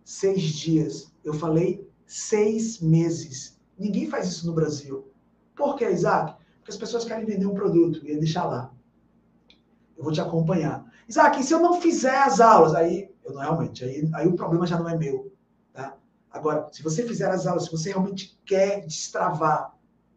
[0.04, 3.60] seis dias, eu falei seis meses.
[3.78, 5.08] Ninguém faz isso no Brasil.
[5.54, 6.34] Por que, Isaac?
[6.56, 8.74] Porque as pessoas querem vender um produto e deixar lá.
[10.00, 10.82] Eu vou te acompanhar.
[11.06, 12.74] Isaac, e se eu não fizer as aulas?
[12.74, 15.30] Aí, eu não realmente, aí, aí o problema já não é meu.
[15.74, 15.94] Tá?
[16.30, 19.74] Agora, se você fizer as aulas, se você realmente quer destravar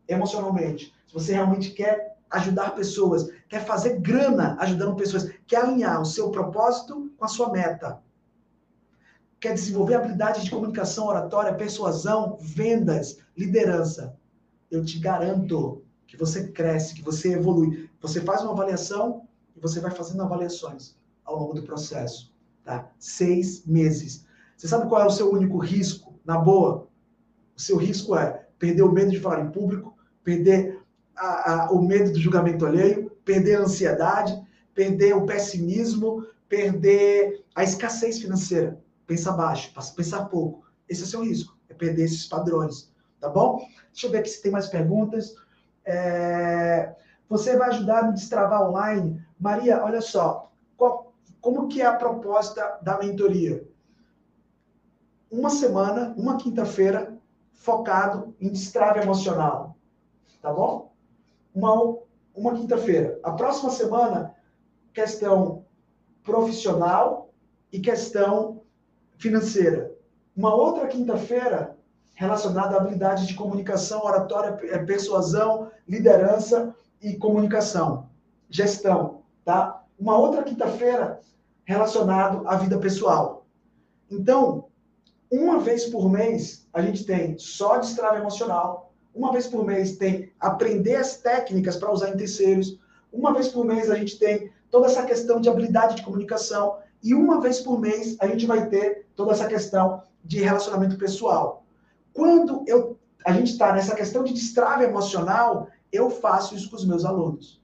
[0.08, 6.06] emocionalmente, se você realmente quer ajudar pessoas, quer fazer grana ajudando pessoas, quer alinhar o
[6.06, 8.02] seu propósito com a sua meta,
[9.38, 14.16] quer desenvolver habilidades de comunicação, oratória, persuasão, vendas, liderança,
[14.72, 17.90] eu te garanto que você cresce, que você evolui.
[18.00, 22.34] Você faz uma avaliação e você vai fazendo avaliações ao longo do processo.
[22.64, 22.90] Tá?
[22.98, 24.26] Seis meses.
[24.56, 26.14] Você sabe qual é o seu único risco?
[26.24, 26.88] Na boa,
[27.56, 30.82] o seu risco é perder o medo de falar em público, perder
[31.16, 34.42] a, a, o medo do julgamento alheio, perder a ansiedade,
[34.74, 38.80] perder o pessimismo, perder a escassez financeira.
[39.06, 40.66] Pensa baixo, pensar pouco.
[40.88, 43.66] Esse é o seu risco, é perder esses padrões, tá bom?
[43.92, 45.36] Deixa eu ver aqui se tem mais perguntas.
[45.86, 46.96] É...
[47.30, 49.22] Você vai ajudar a me destravar online?
[49.44, 50.50] Maria, olha só.
[50.78, 53.68] Qual, como que é a proposta da mentoria?
[55.30, 57.18] Uma semana, uma quinta-feira,
[57.52, 59.76] focado em destrave emocional.
[60.42, 60.94] Tá bom?
[61.54, 61.98] Uma,
[62.34, 63.20] uma quinta-feira.
[63.22, 64.34] A próxima semana,
[64.94, 65.66] questão
[66.24, 67.34] profissional
[67.70, 68.62] e questão
[69.18, 69.94] financeira.
[70.34, 71.78] Uma outra quinta-feira,
[72.14, 78.10] relacionado à habilidade de comunicação, oratória, é, persuasão, liderança e comunicação,
[78.50, 79.84] gestão, tá?
[80.00, 81.20] Uma outra quinta-feira
[81.66, 83.46] relacionado à vida pessoal.
[84.10, 84.66] Então,
[85.32, 90.32] uma vez por mês a gente tem só destrave emocional, uma vez por mês tem
[90.40, 92.80] aprender as técnicas para usar em terceiros,
[93.12, 97.14] uma vez por mês a gente tem toda essa questão de habilidade de comunicação e
[97.14, 101.64] uma vez por mês a gente vai ter toda essa questão de relacionamento pessoal.
[102.14, 106.86] Quando eu, a gente está nessa questão de destrave emocional, eu faço isso com os
[106.86, 107.63] meus alunos.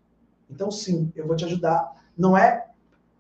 [0.50, 1.94] Então, sim, eu vou te ajudar.
[2.18, 2.68] Não é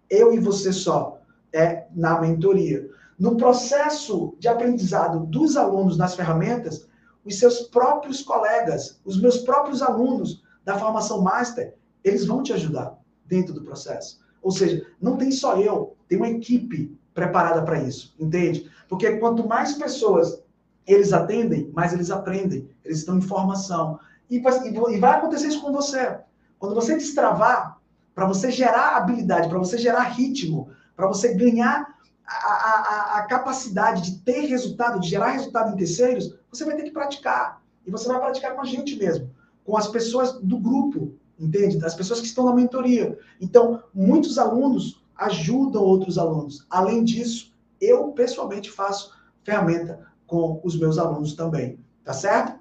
[0.09, 1.21] eu e você só,
[1.53, 2.89] é na mentoria.
[3.17, 6.87] No processo de aprendizado dos alunos nas ferramentas,
[7.23, 12.97] os seus próprios colegas, os meus próprios alunos da formação master, eles vão te ajudar
[13.25, 14.19] dentro do processo.
[14.41, 18.71] Ou seja, não tem só eu, tem uma equipe preparada para isso, entende?
[18.87, 20.41] Porque quanto mais pessoas
[20.87, 23.99] eles atendem, mais eles aprendem, eles estão em formação.
[24.29, 26.19] E, e vai acontecer isso com você.
[26.59, 27.79] Quando você destravar,
[28.13, 34.01] para você gerar habilidade, para você gerar ritmo, para você ganhar a, a, a, capacidade
[34.01, 37.61] de ter resultado, de gerar resultado em terceiros, você vai ter que praticar.
[37.87, 39.31] E você vai praticar com a gente mesmo,
[39.63, 41.83] com as pessoas do grupo, entende?
[41.83, 43.17] As pessoas que estão na mentoria.
[43.39, 46.67] Então, muitos alunos ajudam outros alunos.
[46.69, 49.13] Além disso, eu pessoalmente faço
[49.43, 52.59] ferramenta com os meus alunos também, tá certo?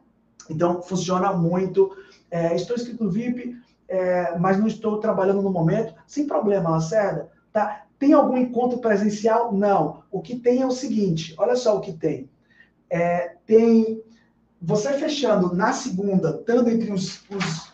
[0.49, 1.95] Então, funciona muito.
[2.31, 3.57] É, estou inscrito no VIP,
[3.89, 5.95] é, mas não estou trabalhando no momento.
[6.07, 7.85] Sem problema, Lacerda, tá?
[7.99, 9.53] Tem algum encontro presencial?
[9.53, 10.03] Não.
[10.11, 12.31] O que tem é o seguinte, olha só o que tem.
[12.91, 14.03] É, tem
[14.61, 17.73] você fechando na segunda, estando entre os, os,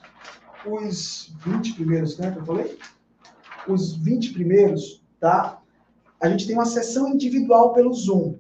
[0.66, 2.78] os 20 primeiros, né, que eu falei?
[3.66, 5.60] Os 20 primeiros, tá?
[6.20, 8.36] A gente tem uma sessão individual pelo Zoom.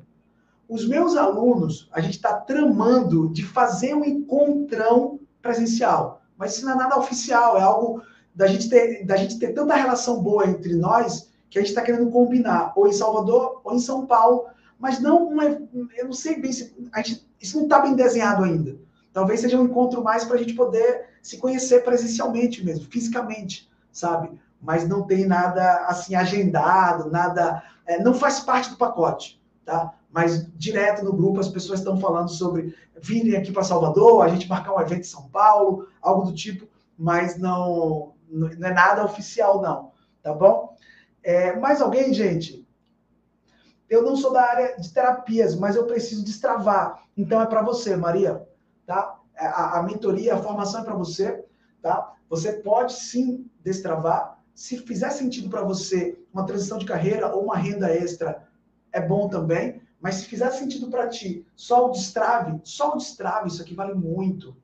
[0.68, 6.23] Os meus alunos, a gente está tramando de fazer um encontrão presencial.
[6.36, 8.02] Mas isso não é nada oficial, é algo
[8.34, 11.82] da gente ter, da gente ter tanta relação boa entre nós que a gente está
[11.82, 14.46] querendo combinar, ou em Salvador ou em São Paulo,
[14.78, 18.76] mas não uma, eu não sei bem se gente, isso não está bem desenhado ainda.
[19.12, 24.30] Talvez seja um encontro mais para a gente poder se conhecer presencialmente mesmo, fisicamente, sabe?
[24.60, 29.94] Mas não tem nada assim agendado, nada, é, não faz parte do pacote, tá?
[30.14, 32.72] Mas direto no grupo as pessoas estão falando sobre
[33.02, 36.68] virem aqui para Salvador, a gente marcar um evento em São Paulo, algo do tipo,
[36.96, 39.90] mas não, não é nada oficial não,
[40.22, 40.76] tá bom?
[41.20, 42.64] É, mais alguém, gente?
[43.90, 47.02] Eu não sou da área de terapias, mas eu preciso destravar.
[47.16, 48.46] Então é para você, Maria,
[48.86, 49.18] tá?
[49.34, 51.44] É, a, a mentoria, a formação é para você,
[51.82, 52.12] tá?
[52.30, 54.38] Você pode sim destravar.
[54.54, 58.46] Se fizer sentido para você uma transição de carreira ou uma renda extra,
[58.92, 59.82] é bom também.
[60.04, 63.94] Mas se fizer sentido para ti, só o destrave, só o destrave, isso aqui vale
[63.94, 64.54] muito.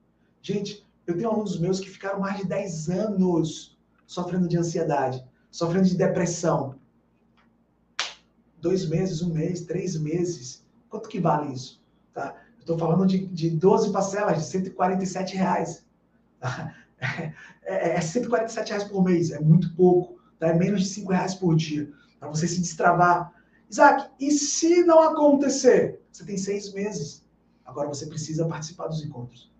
[0.41, 3.77] Gente, eu tenho alunos meus que ficaram mais de 10 anos
[4.07, 6.77] sofrendo de ansiedade sofrendo de depressão.
[8.61, 10.65] Dois meses, um mês, três meses.
[10.89, 11.83] Quanto que vale isso?
[12.13, 12.37] Tá?
[12.59, 15.85] Estou falando de, de 12 parcelas de 147 reais.
[16.39, 16.75] Tá?
[17.63, 20.21] É, é 147 reais por mês, é muito pouco.
[20.39, 20.49] Tá?
[20.49, 21.91] É menos de 5 reais por dia.
[22.19, 23.33] Para você se destravar.
[23.71, 26.01] Isaac, e se não acontecer?
[26.11, 27.25] Você tem seis meses.
[27.65, 29.51] Agora você precisa participar dos encontros.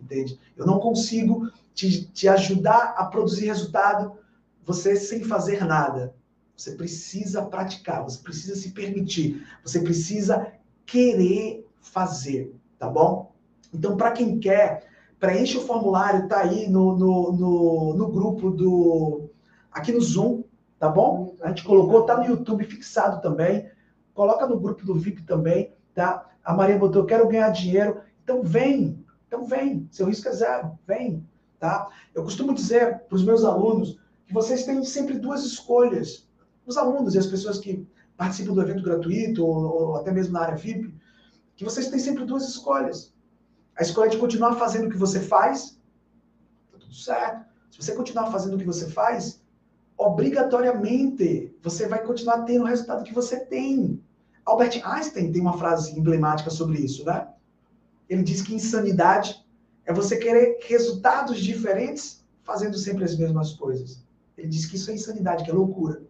[0.00, 0.38] Entende?
[0.56, 4.16] Eu não consigo te, te ajudar a produzir resultado
[4.64, 6.14] você sem fazer nada.
[6.56, 10.52] Você precisa praticar, você precisa se permitir, você precisa
[10.86, 13.32] querer fazer, tá bom?
[13.72, 14.86] Então, para quem quer,
[15.20, 19.28] preenche o formulário, tá aí no, no, no, no, grupo do.
[19.70, 20.44] aqui no Zoom,
[20.78, 21.34] tá bom?
[21.42, 23.70] A gente colocou, tá no YouTube fixado também.
[24.14, 26.28] Coloca no grupo do VIP também, tá?
[26.42, 28.00] A Maria botou, quero ganhar dinheiro.
[28.22, 29.88] Então vem, então vem.
[29.90, 31.26] Seu risco é zero, vem,
[31.58, 31.88] tá?
[32.14, 36.28] Eu costumo dizer para os meus alunos, que vocês têm sempre duas escolhas.
[36.66, 37.86] Os alunos e as pessoas que
[38.16, 40.92] participam do evento gratuito ou, ou até mesmo na área VIP,
[41.54, 43.14] que vocês têm sempre duas escolhas.
[43.76, 45.78] A escolha de continuar fazendo o que você faz,
[46.72, 47.44] tá tudo certo.
[47.70, 49.42] Se você continuar fazendo o que você faz,
[49.96, 54.02] obrigatoriamente você vai continuar tendo o resultado que você tem.
[54.44, 57.28] Albert Einstein tem uma frase emblemática sobre isso, né?
[58.08, 59.44] Ele diz que insanidade
[59.84, 64.04] é você querer resultados diferentes fazendo sempre as mesmas coisas.
[64.36, 66.02] Ele diz que isso é insanidade, que é loucura.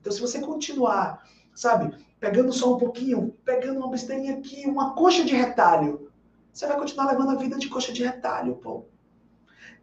[0.00, 1.22] Então, se você continuar,
[1.54, 6.10] sabe, pegando só um pouquinho, pegando uma besteirinha aqui, uma coxa de retalho,
[6.52, 8.84] você vai continuar levando a vida de coxa de retalho, pô.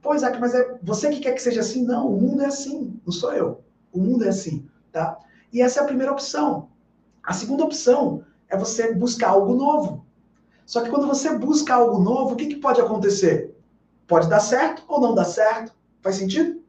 [0.02, 1.86] Pô, Isaac, mas é você que quer que seja assim?
[1.86, 3.64] Não, o mundo é assim, não sou eu.
[3.92, 5.20] O mundo é assim, tá?
[5.54, 6.70] E essa é a primeira opção.
[7.24, 10.06] A segunda opção é você buscar algo novo.
[10.66, 13.56] Só que quando você busca algo novo, o que, que pode acontecer?
[14.08, 15.74] Pode dar certo ou não dar certo.
[16.02, 16.62] Faz sentido?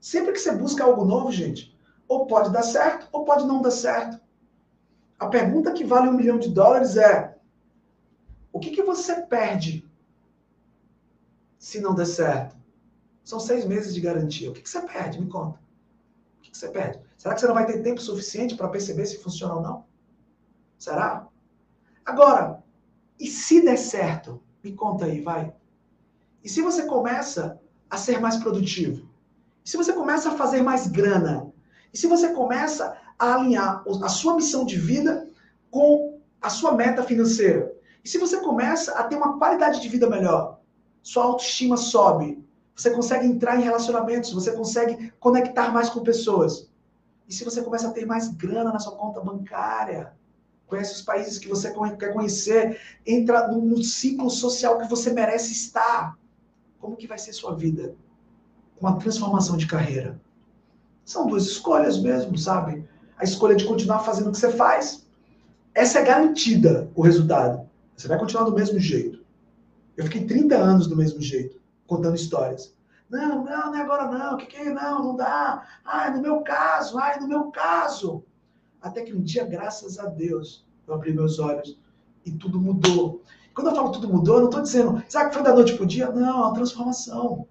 [0.00, 1.74] Sempre que você busca algo novo, gente,
[2.06, 4.20] ou pode dar certo ou pode não dar certo.
[5.18, 7.36] A pergunta que vale um milhão de dólares é:
[8.52, 9.88] o que, que você perde
[11.62, 12.56] se não der certo?
[13.22, 14.50] São seis meses de garantia.
[14.50, 15.20] O que, que você perde?
[15.20, 15.60] Me conta.
[16.38, 17.00] O que, que você perde?
[17.16, 19.84] Será que você não vai ter tempo suficiente para perceber se funciona ou não?
[20.76, 21.28] Será?
[22.04, 22.64] Agora,
[23.18, 24.42] e se der certo?
[24.60, 25.54] Me conta aí, vai.
[26.42, 29.08] E se você começa a ser mais produtivo?
[29.64, 31.52] E se você começa a fazer mais grana?
[31.94, 35.30] E se você começa a alinhar a sua missão de vida
[35.70, 37.72] com a sua meta financeira?
[38.04, 40.60] E se você começa a ter uma qualidade de vida melhor?
[41.02, 42.42] Sua autoestima sobe.
[42.74, 46.70] Você consegue entrar em relacionamentos, você consegue conectar mais com pessoas.
[47.28, 50.12] E se você começa a ter mais grana na sua conta bancária?
[50.66, 56.18] Conhece os países que você quer conhecer, entra no, ciclo social que você merece estar.
[56.78, 57.94] Como que vai ser sua vida?
[58.80, 60.20] Com a transformação de carreira.
[61.04, 62.88] São duas escolhas mesmo, sabe?
[63.18, 65.06] A escolha de continuar fazendo o que você faz.
[65.74, 67.68] Essa é garantida o resultado.
[67.96, 69.21] Você vai continuar do mesmo jeito.
[69.96, 72.74] Eu fiquei 30 anos do mesmo jeito, contando histórias.
[73.10, 74.34] Não, não, não é agora não.
[74.34, 74.72] O que, que é?
[74.72, 75.66] Não, não dá.
[75.84, 78.24] Ai, no meu caso, ai, no meu caso.
[78.80, 81.78] Até que um dia, graças a Deus, eu abri meus olhos
[82.24, 83.22] e tudo mudou.
[83.54, 85.84] Quando eu falo tudo mudou, eu não estou dizendo, sabe que foi da noite para
[85.84, 86.10] o dia?
[86.10, 87.46] Não, é uma transformação.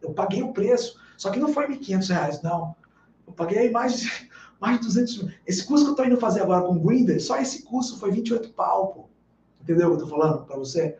[0.00, 0.98] Eu paguei o preço.
[1.16, 2.74] Só que não foi R$ 1.500, não.
[3.26, 5.34] Eu paguei mais de, mais de 200 mil.
[5.46, 8.10] Esse curso que eu estou indo fazer agora com o Grinder, só esse curso foi
[8.10, 9.08] 28 pau, pô.
[9.60, 10.96] Entendeu o que eu estou falando para você?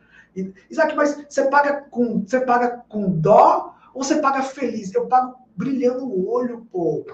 [0.69, 4.93] Isaac, mas você paga, com, você paga com dó ou você paga feliz?
[4.93, 7.05] Eu pago brilhando o olho, pô.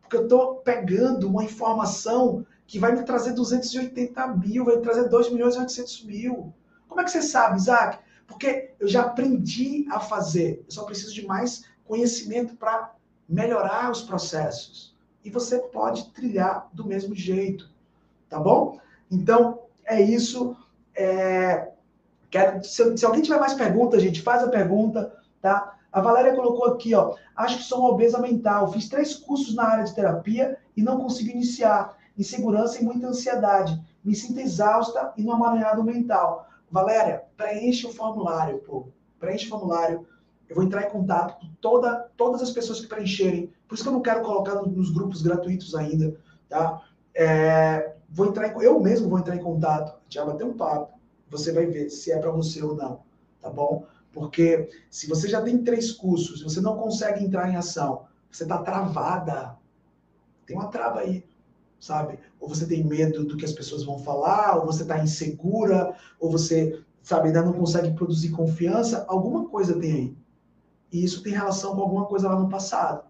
[0.00, 5.08] Porque eu estou pegando uma informação que vai me trazer 280 mil, vai me trazer
[5.08, 6.54] 2 milhões e 800 mil.
[6.88, 7.98] Como é que você sabe, Isaac?
[8.26, 10.62] Porque eu já aprendi a fazer.
[10.66, 12.94] Eu só preciso de mais conhecimento para
[13.28, 14.96] melhorar os processos.
[15.24, 17.68] E você pode trilhar do mesmo jeito.
[18.28, 18.80] Tá bom?
[19.10, 20.56] Então, é isso.
[20.94, 21.69] É...
[22.30, 22.62] Quero...
[22.64, 25.76] Se, se alguém tiver mais perguntas, gente, faz a pergunta, tá?
[25.92, 27.14] A Valéria colocou aqui, ó.
[27.34, 28.72] Acho que sou uma obesa mental.
[28.72, 31.96] Fiz três cursos na área de terapia e não consigo iniciar.
[32.16, 33.80] Insegurança e muita ansiedade.
[34.04, 36.46] Me sinto exausta e no amaranhado mental.
[36.70, 38.86] Valéria, preenche o formulário, pô.
[39.18, 40.06] Preenche o formulário.
[40.48, 43.52] Eu vou entrar em contato com toda, todas as pessoas que preencherem.
[43.66, 46.16] Por isso que eu não quero colocar nos grupos gratuitos ainda,
[46.48, 46.82] tá?
[47.14, 49.98] É, vou entrar em, eu mesmo vou entrar em contato.
[50.14, 50.99] Vai bater um papo.
[51.30, 53.02] Você vai ver se é para você ou não,
[53.40, 53.86] tá bom?
[54.12, 58.58] Porque se você já tem três cursos, você não consegue entrar em ação, você está
[58.58, 59.56] travada.
[60.44, 61.24] Tem uma trava aí,
[61.78, 62.18] sabe?
[62.40, 66.30] Ou você tem medo do que as pessoas vão falar, ou você está insegura, ou
[66.30, 69.04] você, sabe, ainda não consegue produzir confiança.
[69.08, 70.16] Alguma coisa tem aí.
[70.92, 73.04] E isso tem relação com alguma coisa lá no passado.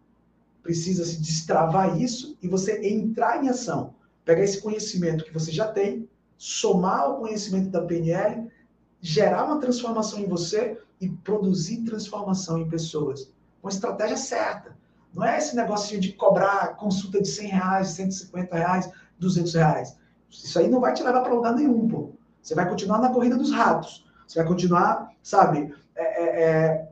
[0.62, 3.94] Precisa se destravar isso e você entrar em ação.
[4.22, 6.06] Pegar esse conhecimento que você já tem,
[6.40, 8.50] somar o conhecimento da PNL,
[8.98, 13.30] gerar uma transformação em você e produzir transformação em pessoas.
[13.62, 14.74] Uma estratégia certa.
[15.12, 19.98] Não é esse negócio de cobrar consulta de 100 reais, 150 reais, 200 reais.
[20.30, 22.12] Isso aí não vai te levar para lugar nenhum, pô.
[22.40, 24.06] Você vai continuar na corrida dos ratos.
[24.26, 25.74] Você vai continuar, sabe?
[25.94, 26.88] É, é, é...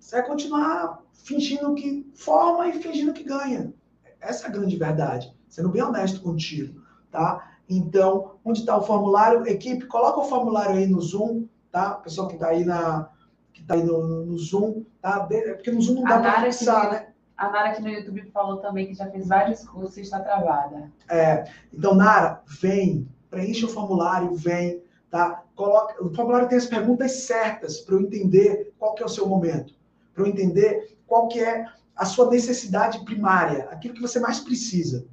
[0.00, 3.72] Você vai continuar fingindo que forma e fingindo que ganha.
[4.20, 5.32] Essa é a grande verdade.
[5.48, 6.82] Sendo bem honesto contigo,
[7.12, 7.51] tá?
[7.76, 9.46] Então, onde está o formulário?
[9.46, 11.94] Equipe, coloca o formulário aí no Zoom, tá?
[11.94, 13.08] Pessoal que está aí na,
[13.52, 15.26] que está aí no, no, Zoom, tá?
[15.30, 17.06] É porque no Zoom não dá para fixar, né?
[17.36, 20.92] A Nara aqui no YouTube falou também que já fez vários cursos e está travada.
[21.08, 25.42] É, então, Nara, vem, preencha o formulário, vem, tá?
[25.56, 29.26] Coloca, o formulário tem as perguntas certas para eu entender qual que é o seu
[29.26, 29.74] momento,
[30.14, 31.64] para eu entender qual que é
[31.96, 35.06] a sua necessidade primária, aquilo que você mais precisa,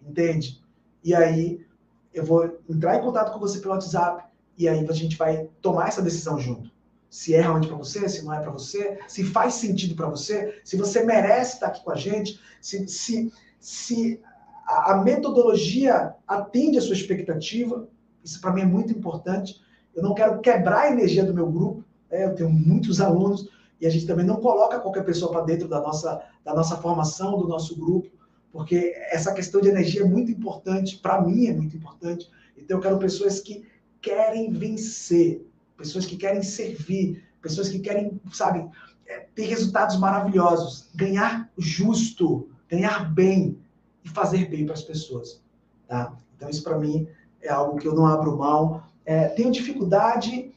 [0.00, 0.62] entende?
[1.02, 1.64] E aí
[2.12, 4.24] eu vou entrar em contato com você pelo WhatsApp
[4.58, 6.70] e aí a gente vai tomar essa decisão junto
[7.12, 10.58] se é realmente para você, se não é para você, se faz sentido para você,
[10.64, 13.30] se você merece estar aqui com a gente, se, se,
[13.60, 14.18] se
[14.66, 17.86] a, metodologia atende a sua expectativa.
[18.24, 19.60] Isso para mim é muito importante.
[19.94, 21.84] Eu não quero quebrar a energia do meu grupo.
[22.10, 22.24] Né?
[22.24, 23.46] Eu tenho muitos alunos
[23.78, 27.36] e a gente também não coloca qualquer pessoa para dentro da nossa, da nossa formação,
[27.36, 28.08] do nosso grupo,
[28.52, 32.30] porque essa questão de energia é muito importante, para mim é muito importante.
[32.56, 33.64] Então eu quero pessoas que
[34.00, 35.46] querem vencer,
[35.76, 38.68] pessoas que querem servir, pessoas que querem, sabe,
[39.06, 43.58] é, ter resultados maravilhosos, ganhar justo, ganhar bem
[44.04, 45.42] e fazer bem para as pessoas,
[45.88, 46.14] tá?
[46.36, 47.08] Então isso para mim
[47.40, 48.82] é algo que eu não abro mão.
[49.04, 50.52] É, tenho dificuldade,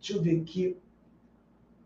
[0.00, 0.76] deixa eu ver aqui,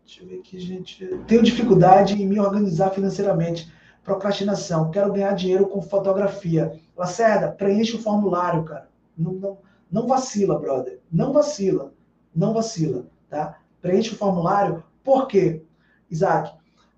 [0.05, 1.05] deixa eu ver aqui, gente.
[1.27, 3.71] Tenho dificuldade em me organizar financeiramente.
[4.03, 4.91] Procrastinação.
[4.91, 6.79] Quero ganhar dinheiro com fotografia.
[6.95, 8.89] Lacerda, preenche o formulário, cara.
[9.17, 9.57] Não, não,
[9.91, 10.99] não vacila, brother.
[11.11, 11.91] Não vacila
[12.35, 13.59] não vacila, tá?
[13.81, 14.83] Preenche o formulário.
[15.03, 15.63] Por quê,
[16.09, 16.51] Isaac?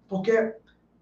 [0.08, 0.56] Porque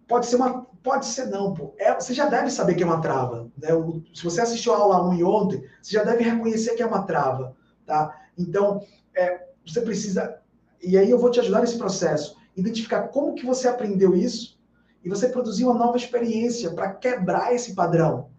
[0.08, 0.66] pode ser uma.
[0.82, 1.74] Pode ser não, pô.
[1.78, 3.50] É, você já deve saber que é uma trava.
[3.58, 3.70] Né?
[4.14, 7.04] Se você assistiu a aula 1 e ontem, você já deve reconhecer que é uma
[7.04, 7.56] trava.
[7.86, 8.14] Tá?
[8.38, 8.82] Então,
[9.16, 10.42] é, você precisa.
[10.82, 12.38] E aí eu vou te ajudar nesse processo.
[12.56, 14.60] Identificar como que você aprendeu isso
[15.04, 18.30] e você produzir uma nova experiência para quebrar esse padrão.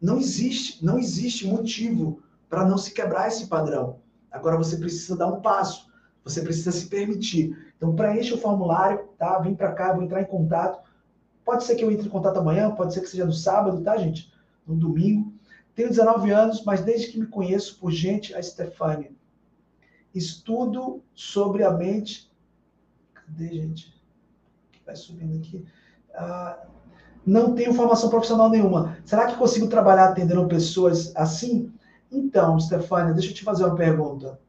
[0.00, 4.00] Não existe, não existe motivo para não se quebrar esse padrão.
[4.30, 5.88] Agora você precisa dar um passo,
[6.24, 7.56] você precisa se permitir.
[7.76, 9.38] Então preencha o formulário, tá?
[9.38, 10.86] Vem para cá, vou entrar em contato.
[11.44, 13.96] Pode ser que eu entre em contato amanhã, pode ser que seja no sábado, tá,
[13.96, 14.32] gente?
[14.66, 15.32] No domingo.
[15.74, 19.12] Tenho 19 anos, mas desde que me conheço por gente, a Stefania.
[20.14, 22.30] Estudo sobre a mente.
[23.14, 23.94] Cadê, gente?
[24.84, 25.64] Vai subindo aqui.
[26.18, 26.58] Ah,
[27.24, 28.98] não tenho formação profissional nenhuma.
[29.04, 31.72] Será que consigo trabalhar atendendo pessoas assim?
[32.10, 34.40] Então, Stefania, deixa eu te fazer uma pergunta.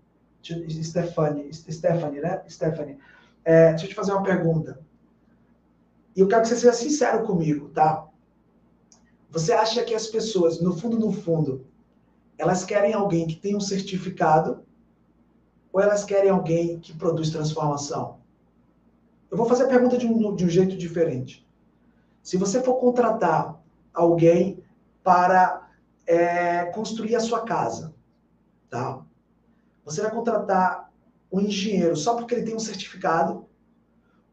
[0.41, 2.41] Stephanie, Stephanie, né?
[2.47, 2.97] Stephanie,
[3.43, 4.79] é, deixa eu te fazer uma pergunta.
[6.15, 8.07] E eu quero que você seja sincero comigo, tá?
[9.29, 11.67] Você acha que as pessoas, no fundo, no fundo,
[12.37, 14.63] elas querem alguém que tem um certificado
[15.71, 18.17] ou elas querem alguém que produz transformação?
[19.29, 21.47] Eu vou fazer a pergunta de um, de um jeito diferente.
[22.21, 23.61] Se você for contratar
[23.93, 24.63] alguém
[25.03, 25.69] para
[26.05, 27.93] é, construir a sua casa,
[28.69, 29.03] tá?
[29.85, 30.91] Você vai contratar
[31.31, 33.47] um engenheiro só porque ele tem um certificado?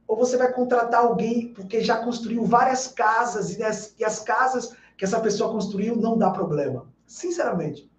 [0.07, 4.75] Ou você vai contratar alguém porque já construiu várias casas e as, e as casas
[4.97, 6.87] que essa pessoa construiu não dá problema?
[7.07, 7.91] Sinceramente,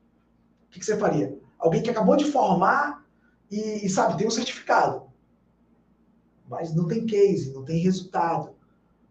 [0.68, 1.38] o que, que você faria?
[1.58, 3.06] Alguém que acabou de formar
[3.50, 5.08] e, e, sabe, tem um certificado,
[6.48, 8.56] mas não tem case, não tem resultado.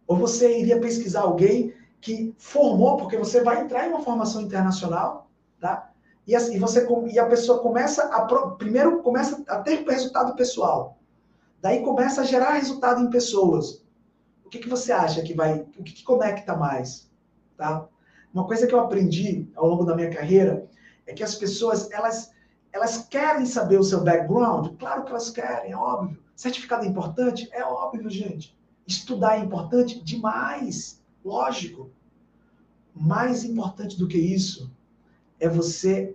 [0.06, 5.28] Ou você iria pesquisar alguém que formou, porque você vai entrar em uma formação internacional,
[5.60, 5.90] tá?
[6.26, 8.24] E, assim, você, e a pessoa começa a.
[8.56, 10.98] Primeiro começa a ter resultado pessoal.
[11.62, 13.84] Daí começa a gerar resultado em pessoas.
[14.44, 15.60] O que, que você acha que vai.
[15.78, 17.10] O que, que conecta mais?
[17.56, 17.86] Tá?
[18.32, 20.68] Uma coisa que eu aprendi ao longo da minha carreira
[21.06, 22.32] é que as pessoas, elas,
[22.72, 24.76] elas querem saber o seu background.
[24.78, 26.22] Claro que elas querem, é óbvio.
[26.34, 27.48] Certificado é importante?
[27.52, 28.55] É óbvio, gente.
[28.86, 30.02] Estudar é importante?
[30.02, 31.00] Demais.
[31.24, 31.90] Lógico.
[32.94, 34.70] Mais importante do que isso
[35.38, 36.14] é você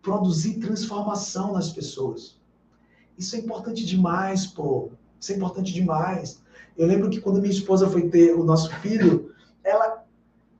[0.00, 2.38] produzir transformação nas pessoas.
[3.18, 4.90] Isso é importante demais, pô.
[5.20, 6.40] Isso é importante demais.
[6.76, 9.34] Eu lembro que quando minha esposa foi ter o nosso filho,
[9.64, 10.04] ela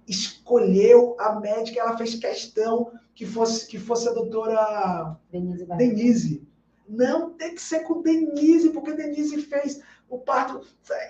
[0.09, 5.66] escolheu a médica, ela fez questão que fosse que fosse a doutora Denise.
[5.66, 6.48] Denise.
[6.89, 10.61] Não tem que ser com Denise, porque Denise fez o parto,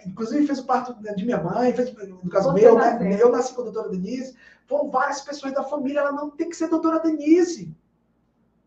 [0.06, 3.20] inclusive fez o parto de minha mãe, fez, no caso Você meu, né?
[3.20, 4.34] Eu nasci com a doutora Denise.
[4.66, 7.74] Foram várias pessoas da família, ela não tem que ser doutora Denise.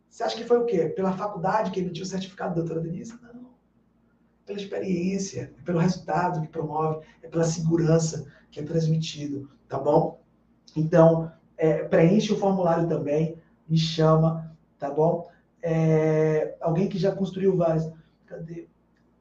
[0.09, 0.89] Você acha que foi o quê?
[0.89, 3.17] Pela faculdade que emitiu o certificado de doutora Denise?
[3.21, 3.49] Não.
[4.45, 10.21] Pela experiência, é pelo resultado que promove, é pela segurança que é transmitido, tá bom?
[10.75, 13.37] Então, é, preenche o formulário também,
[13.67, 15.29] me chama, tá bom?
[15.61, 17.91] É, alguém que já construiu várias.
[18.25, 18.67] Cadê?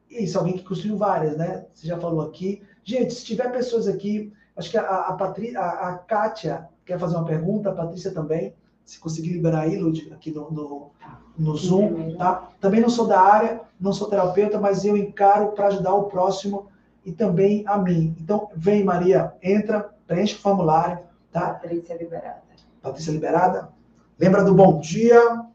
[0.09, 1.65] Isso, alguém que construiu várias, né?
[1.73, 2.63] Você já falou aqui.
[2.83, 7.15] Gente, se tiver pessoas aqui, acho que a, a, Patri, a, a Kátia quer fazer
[7.15, 8.53] uma pergunta, a Patrícia também,
[8.83, 10.91] se conseguir liberar aí, Lud, aqui no, no,
[11.37, 12.49] no Zoom, tá?
[12.59, 16.67] Também não sou da área, não sou terapeuta, mas eu encaro para ajudar o próximo
[17.05, 18.15] e também a mim.
[18.19, 20.99] Então, vem, Maria, entra, preenche o formulário,
[21.31, 21.53] tá?
[21.53, 22.41] Patrícia liberada.
[22.81, 23.69] Patrícia liberada.
[24.17, 25.45] Lembra do bom dia?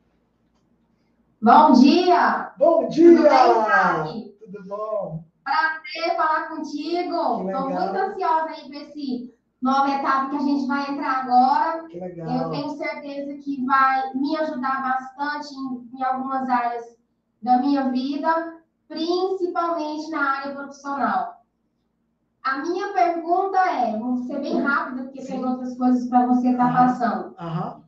[1.43, 2.52] Bom dia!
[2.56, 3.18] Bom dia!
[3.18, 3.22] Tudo
[4.05, 5.24] bem, Tudo bom?
[5.44, 7.48] Prazer falar contigo.
[7.48, 11.88] Estou muito ansiosa aí para esse nova etapa que a gente vai entrar agora.
[11.88, 12.28] Que legal.
[12.28, 16.84] Eu tenho certeza que vai me ajudar bastante em, em algumas áreas
[17.42, 21.34] da minha vida, principalmente na área profissional.
[22.42, 25.32] A minha pergunta é, vou ser bem rápida, porque Sim.
[25.32, 27.34] tem outras coisas para você estar tá passando.
[27.40, 27.84] Uhum.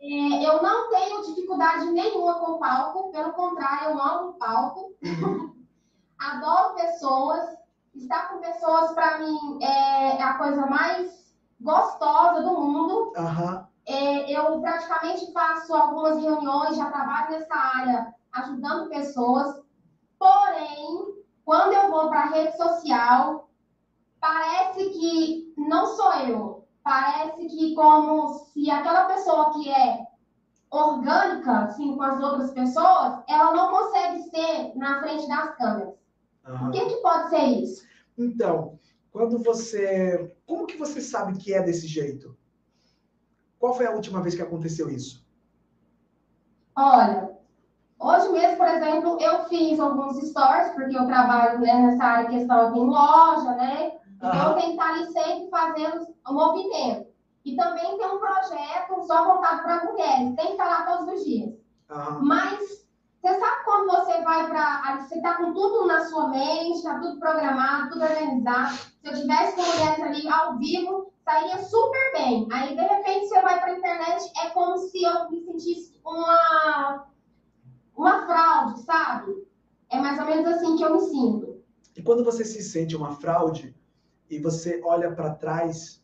[0.00, 4.94] É, eu não tenho dificuldade nenhuma com o palco, pelo contrário, eu amo o palco.
[5.02, 5.49] Uhum.
[6.20, 7.58] Adoro pessoas.
[7.94, 13.12] Estar com pessoas, para mim, é a coisa mais gostosa do mundo.
[13.16, 13.64] Uhum.
[13.86, 19.60] É, eu praticamente faço algumas reuniões, já trabalho nessa área, ajudando pessoas.
[20.18, 23.48] Porém, quando eu vou para a rede social,
[24.20, 30.06] parece que não sou eu parece que como se aquela pessoa que é
[30.70, 35.94] orgânica, assim, com as outras pessoas, ela não consegue ser na frente das câmeras.
[36.50, 36.68] Uhum.
[36.68, 37.82] O que, que pode ser isso?
[38.18, 38.78] Então,
[39.12, 40.34] quando você.
[40.46, 42.36] Como que você sabe que é desse jeito?
[43.58, 45.24] Qual foi a última vez que aconteceu isso?
[46.74, 47.30] Olha,
[47.98, 52.68] hoje mesmo, por exemplo, eu fiz alguns stories, porque eu trabalho né, nessa área questão
[52.68, 53.92] aqui em loja, né?
[54.16, 57.10] Então, eu tenho que estar ali sempre fazendo o movimento.
[57.44, 61.24] E também tem um projeto só voltado para mulheres, tem que estar lá todos os
[61.24, 61.54] dias.
[62.22, 62.86] Mas
[63.20, 64.98] Você sabe quando você vai para.
[65.02, 68.76] Você tá com tudo na sua mente, tá tudo programado, tudo organizado.
[68.76, 72.48] Se eu tivesse com mulheres ali ao vivo, sairia super bem.
[72.50, 77.06] Aí, de repente, você vai para a internet, é como se eu me sentisse uma,
[77.94, 79.46] uma fraude, sabe?
[79.90, 81.62] É mais ou menos assim que eu me sinto.
[81.94, 83.76] E quando você se sente uma fraude
[84.30, 86.02] e você olha para trás,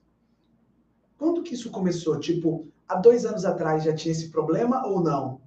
[1.17, 2.21] quando que isso começou?
[2.21, 5.46] Tipo, há dois anos atrás já tinha esse problema ou não?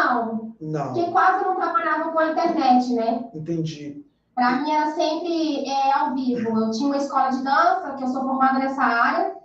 [0.00, 0.56] Não.
[0.60, 0.92] Não.
[0.92, 3.30] Porque quase não trabalhava com a internet, né?
[3.34, 4.04] Entendi.
[4.34, 6.58] Para mim era sempre é, ao vivo.
[6.58, 9.40] Eu tinha uma escola de dança, que eu sou formada nessa área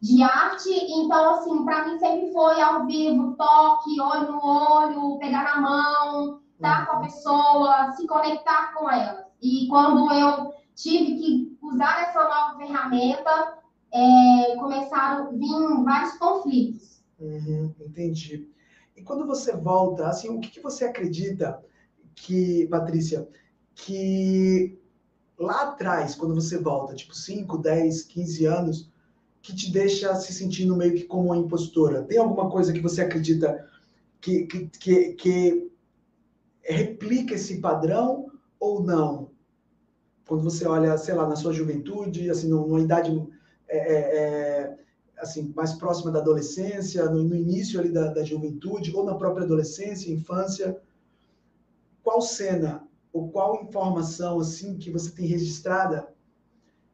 [0.00, 5.42] de arte, então assim, para mim sempre foi ao vivo, toque, olho no olho, pegar
[5.42, 9.26] na mão, estar com a pessoa, se conectar com ela.
[9.42, 13.58] E quando eu tive que usar essa nova ferramenta,
[13.92, 17.02] é, começaram a vir vários conflitos.
[17.18, 18.48] Uhum, entendi.
[18.98, 21.62] E quando você volta, assim, o que, que você acredita
[22.16, 23.28] que, Patrícia,
[23.76, 24.76] que
[25.38, 28.90] lá atrás, quando você volta, tipo 5, 10, 15 anos,
[29.40, 32.02] que te deixa se sentindo meio que como uma impostora?
[32.02, 33.68] Tem alguma coisa que você acredita
[34.20, 35.70] que, que, que, que
[36.60, 39.30] replica esse padrão ou não?
[40.26, 43.16] Quando você olha, sei lá, na sua juventude, assim, numa idade
[43.68, 44.78] é, é, é
[45.20, 49.44] assim, mais próxima da adolescência, no, no início ali da, da, juventude, ou na própria
[49.44, 50.80] adolescência, infância,
[52.02, 56.08] qual cena ou qual informação assim que você tem registrada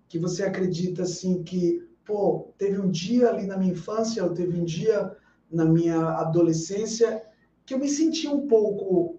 [0.09, 4.61] que você acredita assim que, pô, teve um dia ali na minha infância, ou teve
[4.61, 5.17] um dia
[5.51, 7.25] na minha adolescência
[7.67, 9.19] que eu me senti um pouco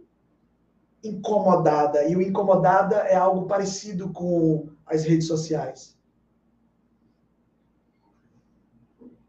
[1.03, 5.94] incomodada, e o incomodada é algo parecido com as redes sociais.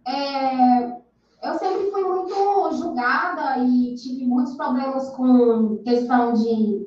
[0.07, 0.87] É,
[1.43, 6.87] eu sempre fui muito julgada e tive muitos problemas com questão de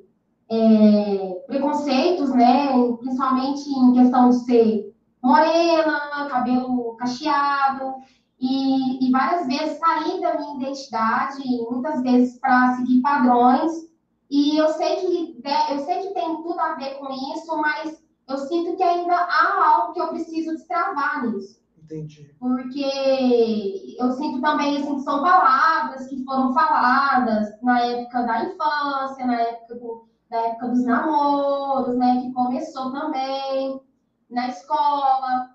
[0.50, 2.70] é, preconceitos, né?
[3.00, 7.96] Principalmente em questão de ser morena, cabelo cacheado,
[8.40, 13.90] e, e várias vezes saí da minha identidade, muitas vezes para seguir padrões.
[14.30, 15.42] E eu sei que
[15.72, 19.74] eu sei que tem tudo a ver com isso, mas eu sinto que ainda há
[19.74, 21.59] algo que eu preciso destravar nisso.
[21.90, 22.36] Entendi.
[22.40, 29.26] Porque eu sinto também assim, que são palavras que foram faladas na época da infância,
[29.26, 32.22] na época, do, na época dos namoros, né?
[32.22, 33.82] Que começou também
[34.30, 35.50] na escola.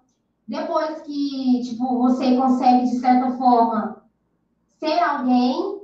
[0.49, 4.05] Depois que, tipo, você consegue, de certa forma,
[4.81, 5.83] ser alguém,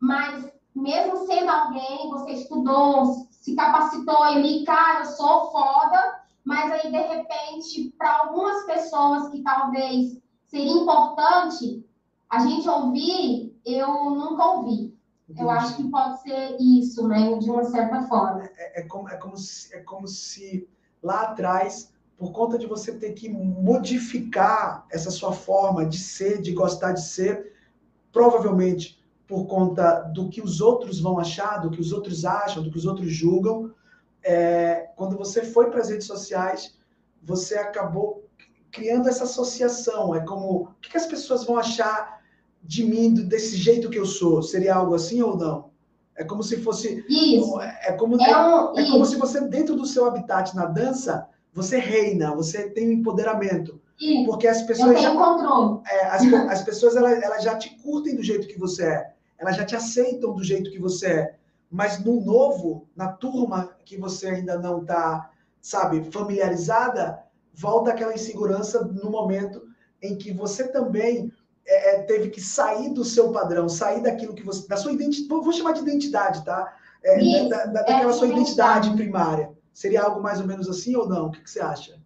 [0.00, 6.17] mas mesmo sendo alguém, você estudou, se capacitou ali, cara, eu sou foda,
[6.48, 11.86] mas aí, de repente, para algumas pessoas que talvez seria importante
[12.30, 14.96] a gente ouvir, eu nunca ouvi.
[15.28, 15.42] Entendi.
[15.42, 18.44] Eu acho que pode ser isso, né, de uma certa forma.
[18.56, 20.66] É, é, como, é, como se, é como se
[21.02, 26.52] lá atrás, por conta de você ter que modificar essa sua forma de ser, de
[26.52, 27.52] gostar de ser,
[28.10, 32.70] provavelmente por conta do que os outros vão achar, do que os outros acham, do
[32.70, 33.70] que os outros julgam,
[34.22, 36.76] é, quando você foi para as redes sociais,
[37.22, 38.28] você acabou
[38.70, 40.14] criando essa associação.
[40.14, 42.20] É como, o que, as pessoas vão achar
[42.62, 44.42] de mim desse jeito que eu sou?
[44.42, 45.70] Seria algo assim ou não?
[46.16, 47.04] É como se fosse.
[47.08, 47.60] Isso.
[47.60, 51.78] É como, é, um, é como se você, dentro do seu habitat na dança, você
[51.78, 53.80] reina, você tem empoderamento.
[54.00, 54.24] Isso.
[54.26, 54.88] Porque as pessoas.
[54.88, 55.80] Eu tenho já, controle.
[55.88, 59.12] É, as, as pessoas elas, elas já te curtem do jeito que você é.
[59.38, 61.37] Elas já te aceitam do jeito que você é.
[61.70, 65.30] Mas no novo, na turma que você ainda não está,
[65.60, 67.22] sabe, familiarizada,
[67.52, 69.62] volta aquela insegurança no momento
[70.02, 71.32] em que você também
[71.66, 75.42] é, é teve que sair do seu padrão, sair daquilo que você, da sua identidade,
[75.42, 76.74] vou chamar de identidade, tá?
[77.04, 79.52] É, Isso, da, da, daquela é sua identidade primária.
[79.72, 81.26] Seria algo mais ou menos assim ou não?
[81.26, 82.00] O que, que você acha?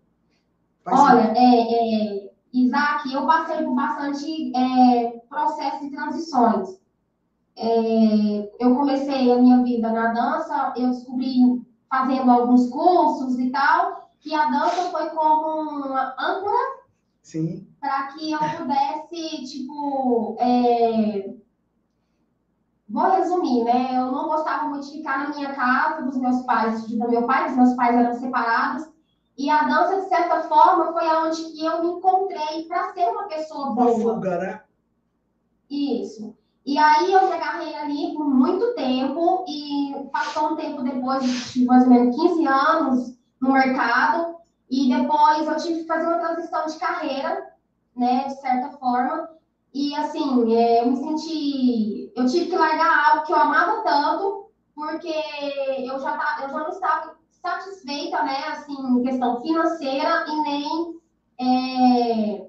[0.84, 6.81] Faz Olha, é, é, Isaac, eu passei por bastante é, processos de transições.
[7.56, 14.08] É, eu comecei a minha vida na dança, eu descobri fazendo alguns cursos e tal,
[14.20, 16.82] que a dança foi como uma âncora
[17.80, 21.34] para que eu pudesse, tipo, é...
[22.88, 23.98] vou resumir, né?
[23.98, 27.50] Eu não gostava muito de ficar na minha casa, dos meus pais, do meu pai,
[27.50, 28.88] os meus pais eram separados,
[29.36, 33.28] e a dança, de certa forma, foi aonde que eu me encontrei para ser uma
[33.28, 33.94] pessoa boa.
[33.94, 34.62] Uma fuga, né?
[35.70, 36.36] Isso.
[36.64, 41.64] E aí eu me agarrei ali por muito tempo e passou um tempo depois, de
[41.64, 44.36] mais ou menos 15 anos no mercado,
[44.70, 47.52] e depois eu tive que fazer uma transição de carreira,
[47.96, 49.28] né, de certa forma,
[49.74, 52.12] E assim, é, eu me senti.
[52.14, 55.12] Eu tive que largar algo que eu amava tanto, porque
[55.78, 61.00] eu já, tá, eu já não estava satisfeita, né, assim, questão financeira e nem
[61.40, 62.46] é,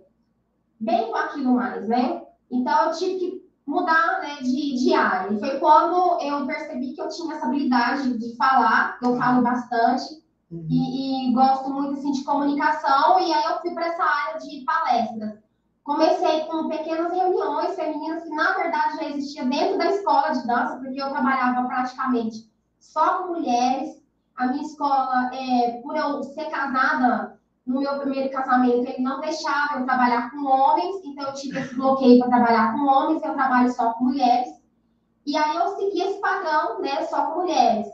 [0.79, 2.23] bem com aquilo mais, né?
[2.51, 5.33] Então eu tive que mudar né, de, de área.
[5.33, 10.21] E foi quando eu percebi que eu tinha essa habilidade de falar, eu falo bastante,
[10.51, 10.67] uhum.
[10.69, 14.63] e, e, gosto muito assim, de comunicação, e aí eu fui para essa área de
[14.65, 15.43] palestras.
[15.83, 20.77] Comecei com pequenas reuniões femininas que, na verdade, já existia dentro da escola de dança,
[20.77, 22.49] porque eu trabalhava praticamente
[22.79, 24.01] só com mulheres.
[24.35, 27.32] A minha escola, é, por eu ser casada
[27.65, 31.75] no meu primeiro casamento, ele não deixava eu trabalhar com homens, então eu tive esse
[31.75, 34.49] bloqueio para trabalhar com homens, eu trabalho só com mulheres.
[35.25, 37.87] E aí eu segui esse padrão, né, só com mulheres.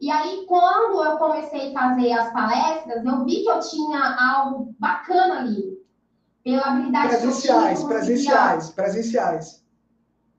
[0.00, 4.74] E aí, quando eu comecei a fazer as palestras, eu vi que eu tinha algo
[4.78, 5.80] bacana ali.
[6.42, 9.64] Pela habilidade presenciais, que eu tinha, presenciais, presenciais.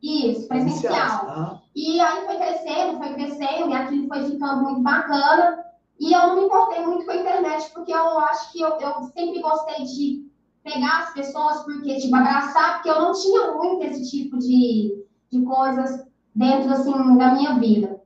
[0.02, 1.62] Isso, presencial.
[1.74, 5.63] E aí foi crescendo, foi crescendo, e aquilo foi ficando muito bacana.
[6.04, 9.04] E eu não me importei muito com a internet, porque eu acho que eu, eu
[9.04, 10.30] sempre gostei de
[10.62, 15.02] pegar as pessoas, porque, tipo, abraçar, porque eu não tinha muito esse tipo de,
[15.32, 16.06] de coisas
[16.36, 18.02] dentro, assim, da minha vida.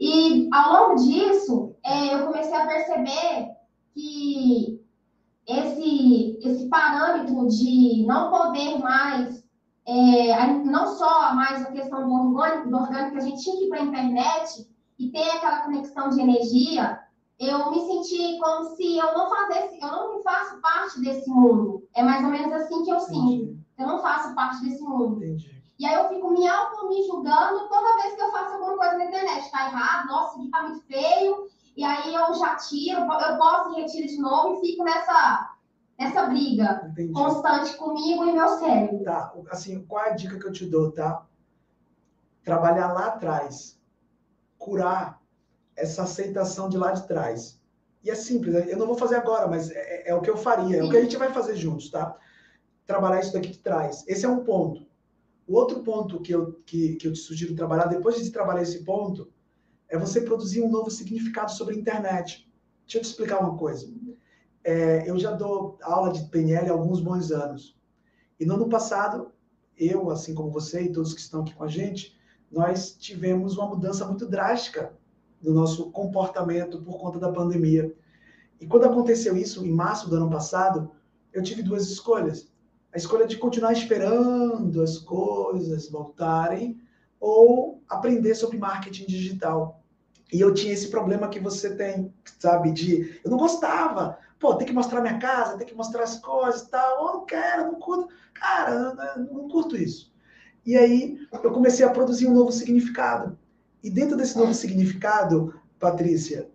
[0.00, 3.48] E ao longo disso, é, eu comecei a perceber
[3.94, 4.84] que
[5.46, 9.46] esse, esse parâmetro de não poder mais,
[9.86, 13.64] é, não só mais a questão do orgânico, do orgânico que a gente tinha que
[13.66, 14.68] ir para a internet
[14.98, 17.03] e ter aquela conexão de energia,
[17.38, 21.86] eu me senti como se eu não fazesse, eu não faço parte desse mundo.
[21.94, 23.08] É mais ou menos assim que eu Entendi.
[23.08, 23.64] sinto.
[23.78, 25.16] Eu não faço parte desse mundo.
[25.16, 25.62] Entendi.
[25.78, 28.96] E aí eu fico me auto me julgando toda vez que eu faço alguma coisa
[28.98, 29.50] na internet.
[29.50, 31.48] Tá errado, nossa, isso aqui tá muito feio.
[31.76, 35.56] E aí eu já tiro, eu posso e retiro de novo e fico nessa,
[35.98, 37.12] nessa briga Entendi.
[37.12, 39.02] constante comigo e meu cérebro.
[39.02, 41.26] Tá, assim, qual é a dica que eu te dou, tá?
[42.44, 43.80] Trabalhar lá atrás.
[44.56, 45.20] Curar
[45.76, 47.60] essa aceitação de lá de trás.
[48.02, 50.36] E é simples, eu não vou fazer agora, mas é, é, é o que eu
[50.36, 52.16] faria, é o que a gente vai fazer juntos, tá?
[52.86, 54.04] Trabalhar isso daqui de trás.
[54.06, 54.86] Esse é um ponto.
[55.46, 58.84] O outro ponto que eu, que, que eu te sugiro trabalhar, depois de trabalhar esse
[58.84, 59.32] ponto,
[59.88, 62.50] é você produzir um novo significado sobre a internet.
[62.82, 63.90] Deixa eu te explicar uma coisa.
[64.62, 67.78] É, eu já dou aula de PNL há alguns bons anos.
[68.38, 69.32] E no ano passado,
[69.78, 72.18] eu, assim como você e todos que estão aqui com a gente,
[72.50, 74.94] nós tivemos uma mudança muito drástica
[75.44, 77.94] do nosso comportamento por conta da pandemia.
[78.58, 80.90] E quando aconteceu isso, em março do ano passado,
[81.32, 82.48] eu tive duas escolhas.
[82.92, 86.80] A escolha de continuar esperando as coisas voltarem
[87.20, 89.82] ou aprender sobre marketing digital.
[90.32, 92.72] E eu tinha esse problema que você tem, sabe?
[92.72, 94.18] De eu não gostava.
[94.38, 97.06] Pô, tem que mostrar minha casa, tem que mostrar as coisas e tal.
[97.06, 98.08] Eu não quero, não curto.
[98.32, 100.12] Cara, não, não curto isso.
[100.64, 103.38] E aí eu comecei a produzir um novo significado.
[103.84, 106.48] E dentro desse novo significado, Patrícia,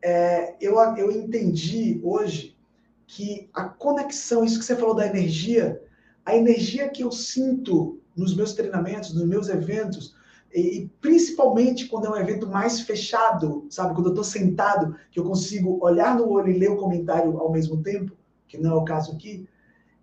[0.00, 2.56] é, eu, eu entendi hoje
[3.04, 5.82] que a conexão, isso que você falou da energia,
[6.24, 10.14] a energia que eu sinto nos meus treinamentos, nos meus eventos,
[10.54, 13.94] e, e principalmente quando é um evento mais fechado, sabe?
[13.94, 17.50] Quando eu estou sentado, que eu consigo olhar no olho e ler o comentário ao
[17.50, 18.16] mesmo tempo,
[18.46, 19.48] que não é o caso aqui,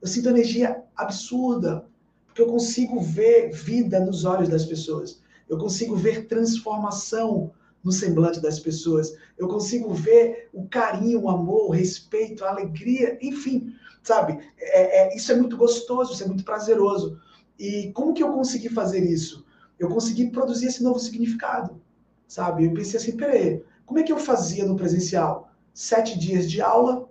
[0.01, 1.85] eu sinto energia absurda,
[2.25, 7.51] porque eu consigo ver vida nos olhos das pessoas eu consigo ver transformação
[7.83, 13.17] no semblante das pessoas, eu consigo ver o carinho, o amor, o respeito, a alegria,
[13.21, 13.73] enfim,
[14.03, 14.39] sabe?
[14.57, 17.19] É, é, isso é muito gostoso, isso é muito prazeroso.
[17.57, 19.45] E como que eu consegui fazer isso?
[19.77, 21.81] Eu consegui produzir esse novo significado,
[22.27, 22.65] sabe?
[22.65, 25.51] Eu pensei assim, peraí, como é que eu fazia no presencial?
[25.73, 27.07] Sete dias de aula,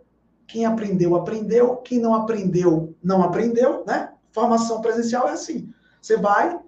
[0.47, 4.13] quem aprendeu, aprendeu, quem não aprendeu, não aprendeu, né?
[4.31, 6.59] Formação presencial é assim, você vai,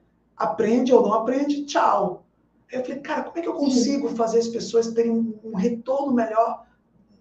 [0.41, 2.25] aprende ou não aprende, tchau.
[2.73, 6.67] Eu falei, cara, como é que eu consigo fazer as pessoas terem um, retorno melhor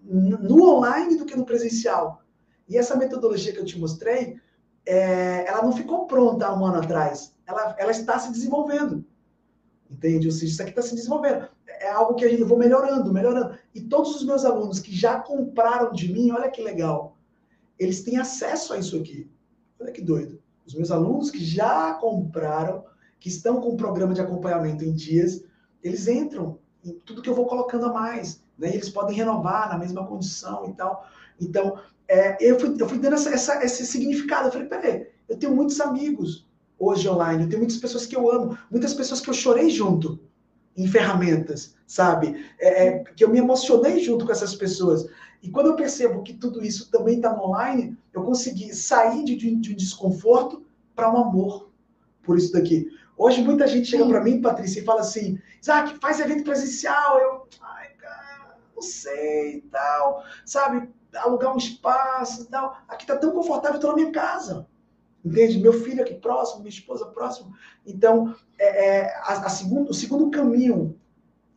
[0.02, 2.22] no online do que no presencial?
[2.66, 4.40] E essa metodologia que eu te mostrei,
[4.86, 7.34] é, ela não ficou pronta há um ano atrás.
[7.46, 9.04] Ela, ela está se desenvolvendo.
[9.90, 10.28] Entende?
[10.28, 11.46] Ou seja, isso aqui está se desenvolvendo.
[11.66, 13.58] É algo que a gente, eu vou melhorando, melhorando.
[13.74, 17.18] E todos os meus alunos que já compraram de mim, olha que legal,
[17.78, 19.28] eles têm acesso a isso aqui.
[19.78, 20.40] Olha que doido.
[20.64, 22.84] Os meus alunos que já compraram,
[23.20, 25.44] que estão com o programa de acompanhamento em dias,
[25.84, 28.42] eles entram em tudo que eu vou colocando a mais.
[28.58, 28.74] Né?
[28.74, 31.06] Eles podem renovar na mesma condição e tal.
[31.38, 31.78] Então,
[32.08, 34.48] é, eu, fui, eu fui dando essa, essa, esse significado.
[34.48, 36.48] Eu falei, peraí, eu tenho muitos amigos
[36.78, 40.18] hoje online, eu tenho muitas pessoas que eu amo, muitas pessoas que eu chorei junto
[40.74, 42.46] em ferramentas, sabe?
[42.58, 45.06] É, é, que eu me emocionei junto com essas pessoas.
[45.42, 49.54] E quando eu percebo que tudo isso também está online, eu consegui sair de, de,
[49.56, 50.64] de um desconforto
[50.94, 51.70] para um amor
[52.22, 52.88] por isso daqui.
[53.22, 57.18] Hoje muita gente chega para mim, Patrícia, e fala assim: Isaac, faz evento presencial.
[57.18, 60.24] Eu, ai, cara, não sei e tal.
[60.46, 62.78] Sabe, alugar um espaço e tal.
[62.88, 64.66] Aqui tá tão confortável, tô na minha casa.
[65.22, 65.58] Entende?
[65.58, 67.52] Meu filho aqui próximo, minha esposa próximo.
[67.84, 70.98] Então, é, é a, a segundo, o segundo caminho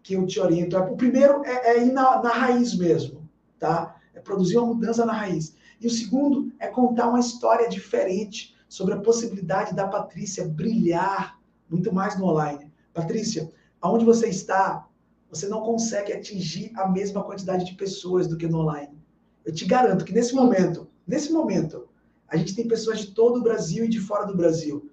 [0.03, 3.95] que eu te oriento, é, o primeiro é, é ir na, na raiz mesmo, tá?
[4.13, 5.55] É produzir uma mudança na raiz.
[5.79, 11.93] E o segundo é contar uma história diferente sobre a possibilidade da Patrícia brilhar muito
[11.93, 12.71] mais no online.
[12.93, 14.87] Patrícia, aonde você está,
[15.29, 18.97] você não consegue atingir a mesma quantidade de pessoas do que no online.
[19.43, 21.89] Eu te garanto que nesse momento, nesse momento,
[22.27, 24.89] a gente tem pessoas de todo o Brasil e de fora do Brasil.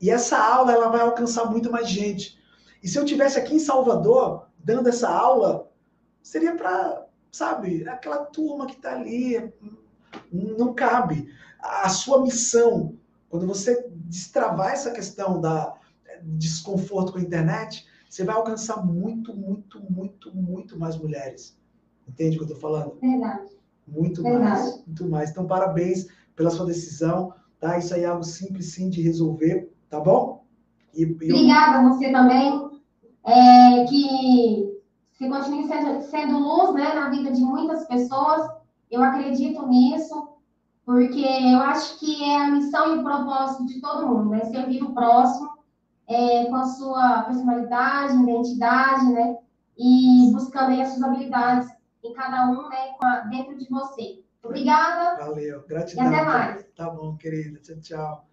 [0.00, 2.38] E essa aula ela vai alcançar muito mais gente.
[2.82, 5.70] E se eu tivesse aqui em Salvador dando essa aula,
[6.22, 9.52] seria para, sabe, aquela turma que está ali,
[10.30, 11.28] não cabe.
[11.58, 12.96] A sua missão,
[13.28, 15.74] quando você destravar essa questão da
[16.24, 21.58] desconforto com a internet, você vai alcançar muito, muito, muito, muito mais mulheres.
[22.08, 22.98] Entende o que eu estou falando?
[23.00, 23.56] Verdade.
[23.86, 24.44] Muito Verdade.
[24.44, 25.30] mais, muito mais.
[25.30, 27.78] Então, parabéns pela sua decisão, tá?
[27.78, 30.44] Isso aí é algo simples, sim, de resolver, tá bom?
[30.94, 32.70] E, e Obrigada a você também,
[33.24, 34.80] é, que
[35.12, 38.48] se continue sendo, sendo luz, né, na vida de muitas pessoas.
[38.90, 40.28] Eu acredito nisso,
[40.84, 44.44] porque eu acho que é a missão e o propósito de todo mundo, né?
[44.44, 45.55] Servir o próximo
[46.08, 49.38] é, com a sua personalidade, identidade, né?
[49.76, 51.68] E buscando aí as suas habilidades
[52.02, 52.94] em cada um, né?
[53.02, 54.22] A, dentro de você.
[54.42, 55.24] Obrigada.
[55.24, 55.64] Valeu.
[55.66, 56.04] Gratidão.
[56.04, 56.64] E até mais.
[56.76, 57.58] Tá bom, querida.
[57.60, 58.24] Tchau, tchau.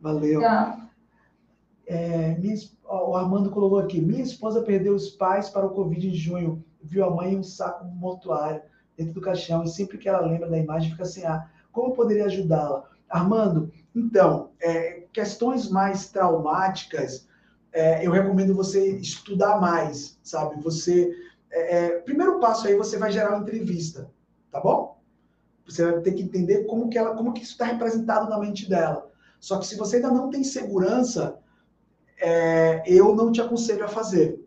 [0.00, 0.40] Valeu.
[0.40, 0.90] Tchau.
[1.86, 2.54] É, minha,
[2.84, 6.64] o Armando colocou aqui: minha esposa perdeu os pais para o Covid em junho.
[6.82, 8.62] Viu a mãe em um saco mortuário
[8.96, 9.62] dentro do caixão.
[9.62, 12.88] E sempre que ela lembra da imagem, fica assim: ah, como poderia ajudá-la?
[13.08, 17.28] Armando, então, é, questões mais traumáticas,
[17.72, 20.60] é, eu recomendo você estudar mais, sabe?
[20.62, 21.10] Você.
[21.50, 24.10] É, é primeiro passo aí, você vai gerar uma entrevista,
[24.50, 25.00] tá bom?
[25.66, 28.68] Você vai ter que entender como que ela, como que isso está representado na mente
[28.68, 29.10] dela.
[29.38, 31.38] Só que se você ainda não tem segurança,
[32.18, 34.38] é, eu não te aconselho a fazer.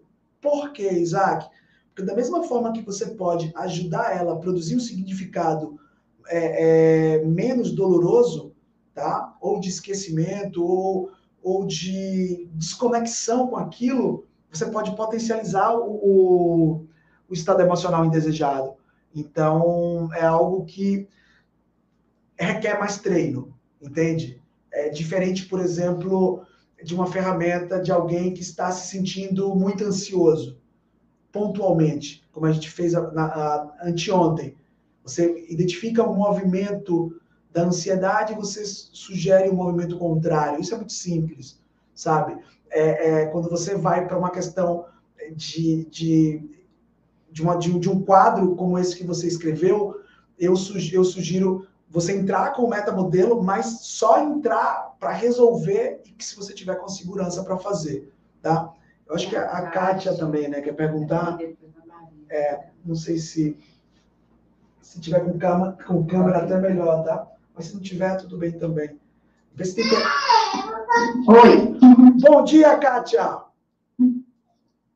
[0.41, 1.49] Por quê, Isaac?
[1.89, 5.79] Porque da mesma forma que você pode ajudar ela a produzir um significado
[6.27, 8.52] é, menos doloroso,
[8.93, 9.35] tá?
[9.41, 11.11] Ou de esquecimento, ou,
[11.41, 16.87] ou de desconexão com aquilo, você pode potencializar o, o,
[17.29, 18.75] o estado emocional indesejado.
[19.15, 21.07] Então, é algo que
[22.37, 24.41] requer mais treino, entende?
[24.71, 26.45] É diferente, por exemplo,
[26.83, 30.57] de uma ferramenta de alguém que está se sentindo muito ansioso,
[31.31, 32.93] pontualmente, como a gente fez
[33.81, 34.55] anteontem.
[35.03, 37.19] Você identifica um movimento
[37.53, 40.59] da ansiedade você sugere um movimento contrário.
[40.59, 41.61] Isso é muito simples,
[41.93, 42.37] sabe?
[42.69, 44.85] É, é quando você vai para uma questão
[45.35, 46.49] de, de
[47.33, 49.99] de, uma, de, de, um quadro como esse que você escreveu,
[50.37, 56.11] eu, sugiro, eu sugiro você entrar com o metamodelo, mas só entrar para resolver e
[56.11, 58.71] que se você tiver com segurança para fazer, tá?
[59.07, 61.39] Eu acho que a, a Kátia também, né, quer perguntar.
[62.29, 63.57] É, não sei se
[64.81, 67.27] se tiver com câmera, com câmera até melhor, tá?
[67.55, 68.99] Mas se não tiver, tudo bem também.
[69.53, 69.95] Vê se tem que...
[71.29, 71.77] Oi.
[72.19, 73.43] Bom dia, Kátia.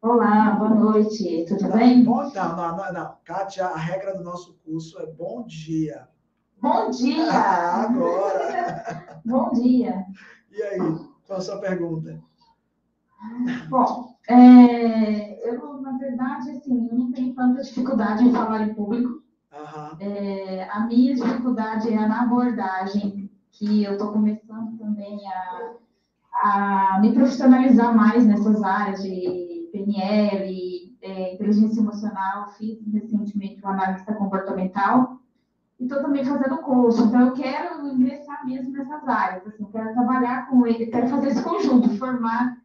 [0.02, 2.04] Olá, boa noite, tudo bem?
[2.04, 3.18] Bom, não, não, não, não.
[3.24, 6.08] Kátia, a regra do nosso curso é bom dia.
[6.60, 7.32] Bom dia!
[7.32, 9.22] Ah, agora!
[9.24, 10.06] bom dia!
[10.52, 10.80] E aí,
[11.26, 12.20] qual a sua pergunta?
[13.70, 19.22] Bom, é, eu, na verdade, assim, eu não tenho tanta dificuldade em falar em público.
[19.54, 19.98] Uhum.
[20.00, 25.74] É, a minha dificuldade é na abordagem, que eu estou começando também a,
[26.44, 34.14] a me profissionalizar mais nessas áreas de PNL, é, inteligência emocional, fiz recentemente uma analista
[34.14, 35.20] comportamental
[35.80, 37.06] e estou também fazendo curso.
[37.06, 39.46] Então, eu quero ingressar mesmo nessas áreas.
[39.48, 42.58] Assim, quero trabalhar com ele, quero fazer esse conjunto, formar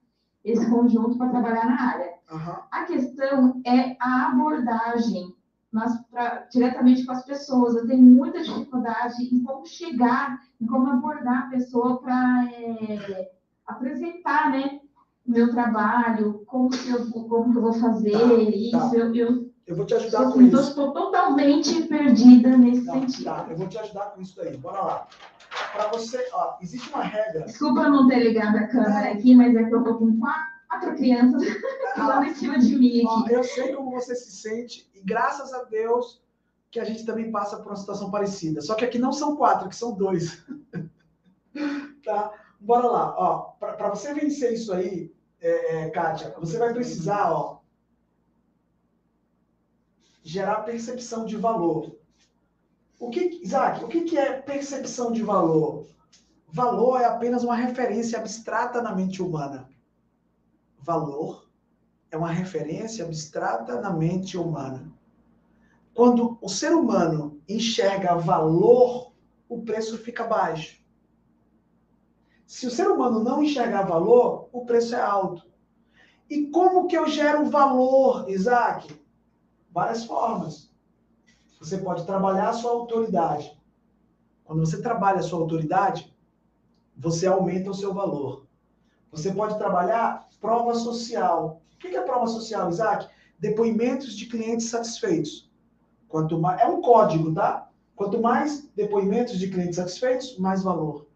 [0.45, 2.13] esse conjunto para trabalhar na área.
[2.31, 2.55] Uhum.
[2.71, 5.35] A questão é a abordagem,
[5.73, 7.75] mas pra, diretamente com as pessoas.
[7.75, 13.33] Eu tenho muita dificuldade em como chegar, em como abordar a pessoa para é,
[13.67, 14.81] apresentar, né?
[15.27, 18.91] meu trabalho, como que eu, como que eu vou fazer tá, isso.
[18.91, 18.91] Tá.
[18.95, 20.61] Eu, eu, eu vou te ajudar eu, com isso.
[20.61, 23.25] Estou totalmente perdida nesse tá, sentido.
[23.25, 24.57] Tá, eu vou te ajudar com isso aí.
[24.57, 25.09] Bora lá.
[25.73, 27.45] Para você, ó, existe uma regra.
[27.45, 29.13] Desculpa não ter ligado a câmera é.
[29.13, 31.43] aqui, mas é que eu estou com quatro crianças
[31.97, 33.07] lá em cima de mim aqui.
[33.07, 36.23] Ó, eu sei como você se sente graças a Deus
[36.71, 38.61] que a gente também passa por uma situação parecida.
[38.61, 40.43] Só que aqui não são quatro, aqui são dois.
[42.05, 42.33] tá?
[42.63, 43.15] bora lá.
[43.19, 47.61] Ó, para você vencer isso aí, é, é, Kátia, você vai precisar, ó,
[50.23, 51.99] gerar percepção de valor.
[52.99, 55.87] O que, Isaac, o que, que é percepção de valor?
[56.49, 59.69] Valor é apenas uma referência abstrata na mente humana.
[60.79, 61.49] Valor
[62.11, 64.92] é uma referência abstrata na mente humana.
[65.95, 69.13] Quando o ser humano enxerga valor,
[69.49, 70.83] o preço fica baixo.
[72.47, 75.43] Se o ser humano não enxergar valor, o preço é alto.
[76.29, 78.95] E como que eu gero valor, Isaac?
[79.71, 80.71] Várias formas.
[81.61, 83.57] Você pode trabalhar a sua autoridade.
[84.45, 86.15] Quando você trabalha a sua autoridade,
[86.97, 88.47] você aumenta o seu valor.
[89.11, 91.63] Você pode trabalhar prova social.
[91.75, 93.09] O que é prova social, Isaac?
[93.39, 95.52] Depoimentos de clientes satisfeitos.
[96.13, 97.71] Quanto mais, é um código, tá?
[97.97, 101.07] Quanto mais depoimentos de clientes satisfeitos, mais valor.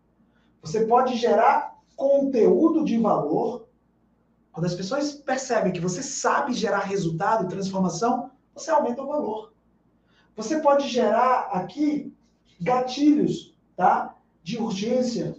[0.62, 3.68] Você pode gerar conteúdo de valor.
[4.50, 9.52] Quando as pessoas percebem que você sabe gerar resultado, transformação, você aumenta o valor.
[10.34, 12.16] Você pode gerar aqui
[12.58, 14.16] gatilhos, tá?
[14.42, 15.36] De urgência.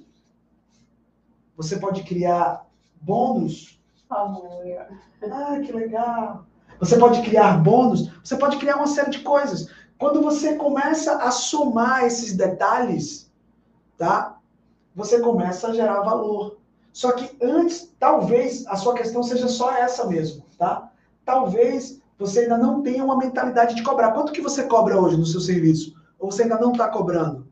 [1.56, 2.64] Você pode criar
[3.02, 3.82] bônus.
[4.12, 6.46] Ah, que legal.
[6.80, 8.12] Você pode criar bônus.
[8.24, 9.70] Você pode criar uma série de coisas.
[9.98, 13.32] Quando você começa a somar esses detalhes,
[13.98, 14.38] tá?
[14.96, 16.58] Você começa a gerar valor.
[16.94, 20.92] Só que antes, talvez a sua questão seja só essa mesmo, tá?
[21.26, 24.12] Talvez você ainda não tem uma mentalidade de cobrar.
[24.12, 25.96] Quanto que você cobra hoje no seu serviço?
[26.20, 27.48] Ou você ainda não está cobrando?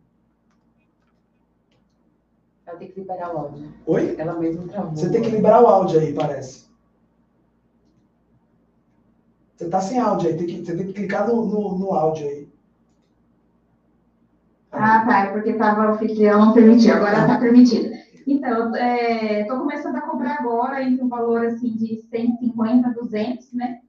[2.66, 3.74] Ela tem que liberar o áudio.
[3.86, 4.16] Oi?
[4.18, 4.96] Ela mesma travou.
[4.96, 6.65] Você tem que liberar o áudio aí, parece.
[9.56, 12.28] Você está sem áudio aí, tem que, você tem que clicar no, no, no áudio
[12.28, 12.50] aí.
[14.72, 17.96] Ah, tá, é porque tava, o anfitrião não permitia, agora está permitido.
[18.28, 23.80] Então, estou é, começando a cobrar agora entre um valor assim de 150, 200, né?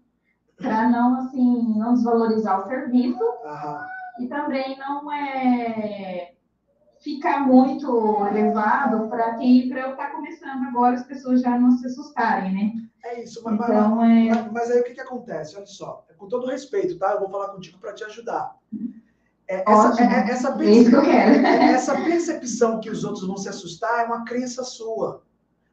[0.56, 3.22] para não assim não desvalorizar o serviço
[4.18, 6.32] e também não é
[7.06, 11.70] ficar muito elevado para quem para eu estar tá começando agora as pessoas já não
[11.70, 12.72] se assustarem, né?
[13.04, 14.50] É isso, mas, então, mas, é...
[14.50, 15.56] mas, aí o que, que acontece?
[15.56, 17.12] Olha só, é com todo respeito, tá?
[17.12, 18.56] Eu vou falar contigo para te ajudar.
[19.48, 24.00] É, essa, é, é essa, percepção, é essa percepção que os outros vão se assustar
[24.00, 25.22] é uma crença sua.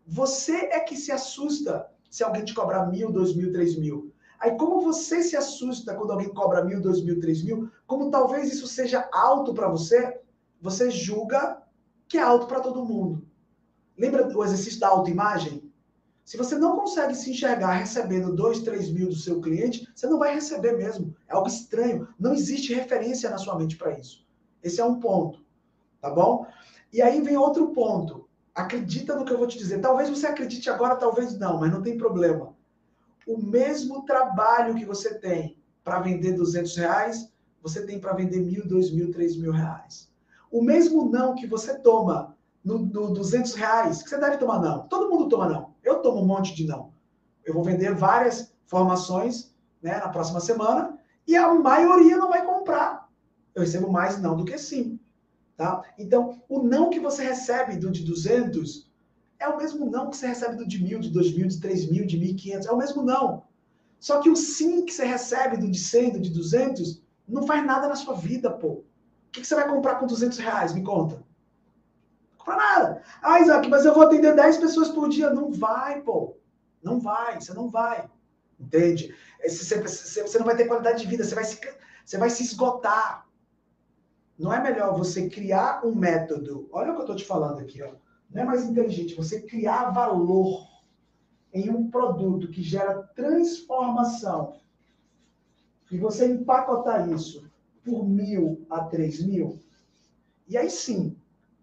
[0.06, 4.14] Você é que se assusta se alguém te cobrar mil, dois mil, três mil.
[4.40, 8.54] Aí, como você se assusta quando alguém cobra mil, dois mil, três mil, como talvez
[8.54, 10.22] isso seja alto para você,
[10.64, 11.62] você julga
[12.08, 13.28] que é alto para todo mundo.
[13.98, 15.72] Lembra do exercício da autoimagem?
[16.26, 20.18] Se você não consegue se enxergar recebendo dois, três mil do seu cliente, você não
[20.18, 21.16] vai receber mesmo.
[21.28, 22.08] É algo estranho.
[22.18, 24.26] Não existe referência na sua mente para isso.
[24.64, 25.44] Esse é um ponto.
[26.00, 26.48] Tá bom?
[26.92, 28.28] E aí vem outro ponto.
[28.56, 29.82] Acredita no que eu vou te dizer.
[29.82, 32.56] Talvez você acredite agora, talvez não, mas não tem problema
[33.26, 37.32] o mesmo trabalho que você tem para vender 200 reais,
[37.62, 40.12] você tem para vender mil, dois mil, três mil reais.
[40.54, 44.88] O mesmo não que você toma no, no 200 reais, que você deve tomar não.
[44.88, 45.74] Todo mundo toma não.
[45.84, 46.94] Eu tomo um monte de não.
[47.44, 49.52] Eu vou vender várias formações
[49.82, 50.96] né, na próxima semana
[51.28, 53.10] e a maioria não vai comprar.
[53.56, 55.00] Eu recebo mais não do que sim.
[55.58, 55.82] Tá?
[55.98, 58.92] Então, o não que você recebe do de 200
[59.40, 61.90] é o mesmo não que você recebe do de mil, de dois mil, de três
[61.90, 62.68] mil, de mil e quinhentos.
[62.68, 63.44] É o mesmo não.
[64.00, 67.66] Só que o sim que você recebe do de cem, do de duzentos, não faz
[67.66, 68.84] nada na sua vida, pô.
[69.34, 70.74] O que, você vai comprar com duzentos reais?
[70.74, 71.16] Me conta.
[71.16, 73.02] Não compra nada.
[73.22, 75.32] Ah, Isaac, mas eu vou atender dez pessoas por dia.
[75.32, 76.38] Não vai, pô.
[76.84, 78.08] Não vai, você não vai.
[78.60, 79.16] Entende?
[79.44, 81.60] Você, você não vai ter qualidade de vida, você vai se,
[82.06, 83.28] você vai se esgotar.
[84.38, 86.70] Não é melhor você criar um método?
[86.72, 87.94] Olha o que eu estou te falando aqui, ó
[88.34, 90.68] não é mais inteligente você criar valor
[91.54, 94.60] em um produto que gera transformação
[95.92, 97.48] e você empacotar isso
[97.84, 99.60] por mil a três mil,
[100.48, 101.16] e aí sim,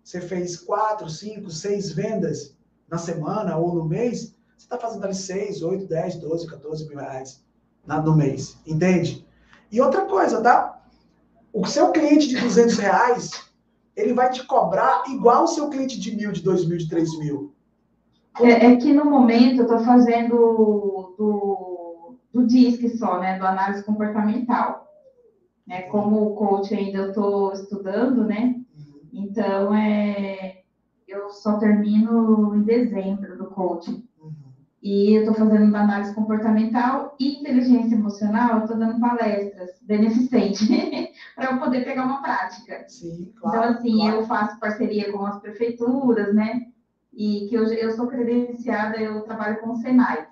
[0.03, 2.57] você fez quatro, cinco, seis vendas
[2.91, 6.99] na semana ou no mês, você está fazendo ali seis, oito, dez, doze, 14 mil
[6.99, 7.45] reais
[7.87, 9.27] no mês, entende?
[9.71, 10.83] E outra coisa, tá?
[11.53, 13.31] O seu cliente de 200 reais,
[13.97, 17.17] ele vai te cobrar igual o seu cliente de mil, de dois mil, de três
[17.19, 17.55] mil.
[18.41, 23.39] É, é que no momento eu estou fazendo do, do DISC só, né?
[23.39, 24.90] Do análise comportamental.
[25.66, 25.82] Né?
[25.82, 28.57] Como o coach ainda eu estou estudando, né?
[29.12, 30.62] Então, é,
[31.07, 34.09] eu só termino em dezembro do coaching.
[34.82, 40.66] E eu estou fazendo análise comportamental e inteligência emocional, eu estou dando palestras beneficentes
[41.37, 42.87] para eu poder pegar uma prática.
[42.89, 43.59] Sim, claro.
[43.59, 44.16] Então, assim, claro.
[44.16, 46.70] eu faço parceria com as prefeituras, né?
[47.12, 50.27] e que eu, eu sou credenciada, eu trabalho com o Senai.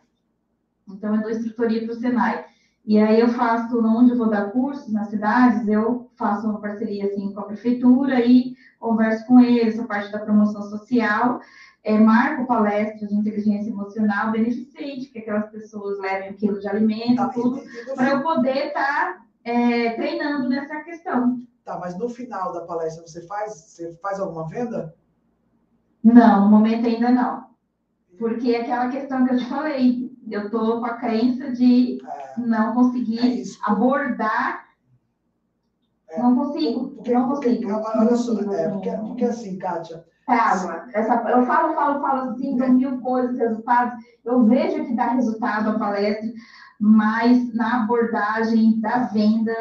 [0.88, 2.46] Então, eu dou instrutoria para o Senai.
[2.88, 7.04] E aí eu faço, onde eu vou dar cursos nas cidades, eu faço uma parceria
[7.04, 11.38] assim com a prefeitura e converso com eles, a parte da promoção social,
[11.84, 17.16] é, marco palestras de inteligência emocional beneficente, que aquelas pessoas levem um quilo de alimento,
[17.16, 17.60] Tá, tudo,
[17.94, 21.42] para eu poder estar é, treinando nessa questão.
[21.66, 24.94] Tá, mas no final da palestra você faz, você faz alguma venda?
[26.02, 27.48] Não, no momento ainda não.
[28.18, 32.40] Porque é aquela questão que eu te falei, eu estou com a crença de É,
[32.40, 33.58] não é conseguir isso.
[33.64, 34.66] abordar.
[36.10, 36.22] É.
[36.22, 37.72] Não consigo, Porque, não porque, consigo.
[37.72, 40.86] olha só, é, porque, porque assim, Kátia, Trava.
[40.92, 44.04] Essa, eu falo, falo, falo assim, dou mil coisas, resultados.
[44.24, 46.28] Eu vejo que dá resultado a palestra,
[46.78, 49.52] mas na abordagem da venda,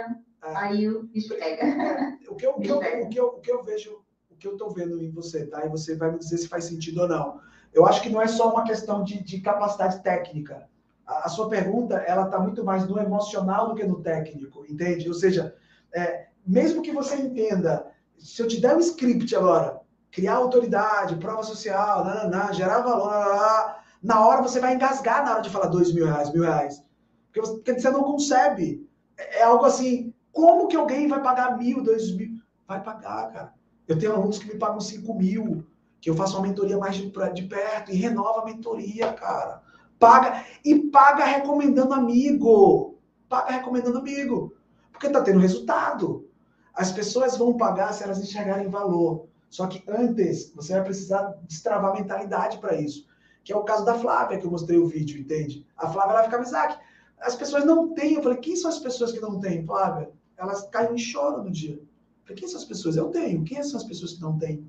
[0.43, 0.55] É.
[0.57, 2.17] aí o bicho pega.
[2.29, 3.91] o que eu, o que eu, o que eu, o que eu vejo,
[4.29, 5.65] o que eu estou vendo em você, tá?
[5.65, 7.39] E você vai me dizer se faz sentido ou não.
[7.77, 10.67] Eu acho que não é só uma questão de, de capacidade técnica.
[11.05, 15.07] A, a sua pergunta, ela está muito mais no emocional do que no técnico, entende?
[15.07, 15.55] Ou seja,
[15.93, 17.85] é, mesmo que você entenda,
[18.17, 19.79] se eu te der um script agora,
[20.09, 25.41] criar autoridade, prova social, nananã, gerar valor, nananã, na hora você vai engasgar na hora
[25.41, 26.83] de falar dois mil reais, mil reais.
[27.27, 28.89] Porque você, porque você não concebe.
[29.15, 32.41] É, é algo assim, como que alguém vai pagar mil, dois mil?
[32.67, 33.53] Vai pagar, cara.
[33.87, 35.63] Eu tenho alunos que me pagam cinco mil,
[36.07, 39.61] que eu faço uma mentoria mais de, de perto e renova a mentoria, cara.
[39.99, 42.97] Paga e paga recomendando amigo.
[43.27, 44.55] Paga recomendando amigo.
[44.89, 46.25] Porque tá tendo resultado.
[46.73, 49.27] As pessoas vão pagar se elas enxergarem valor.
[49.49, 53.05] Só que antes, você vai precisar destravar a mentalidade para isso.
[53.43, 55.67] Que é o caso da Flávia, que eu mostrei o vídeo, entende?
[55.75, 56.77] A Flávia, ela fica, Isaac,
[57.19, 58.13] as pessoas não têm.
[58.13, 60.09] Eu falei, quem são as pessoas que não têm, Flávia?
[60.37, 61.73] Elas caem em choro no dia.
[61.75, 61.87] Eu
[62.23, 62.95] falei, quem são as pessoas?
[62.95, 63.43] Eu tenho.
[63.43, 64.65] Quem são as pessoas que não têm?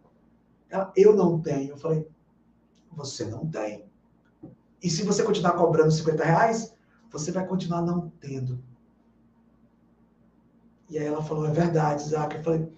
[0.71, 1.71] Ela, eu não tenho.
[1.71, 2.07] Eu falei,
[2.93, 3.85] você não tem.
[4.83, 6.75] E se você continuar cobrando 50 reais,
[7.11, 8.61] você vai continuar não tendo.
[10.91, 12.37] E aí ela falou, é verdade, Isaac.
[12.37, 12.69] Eu falei,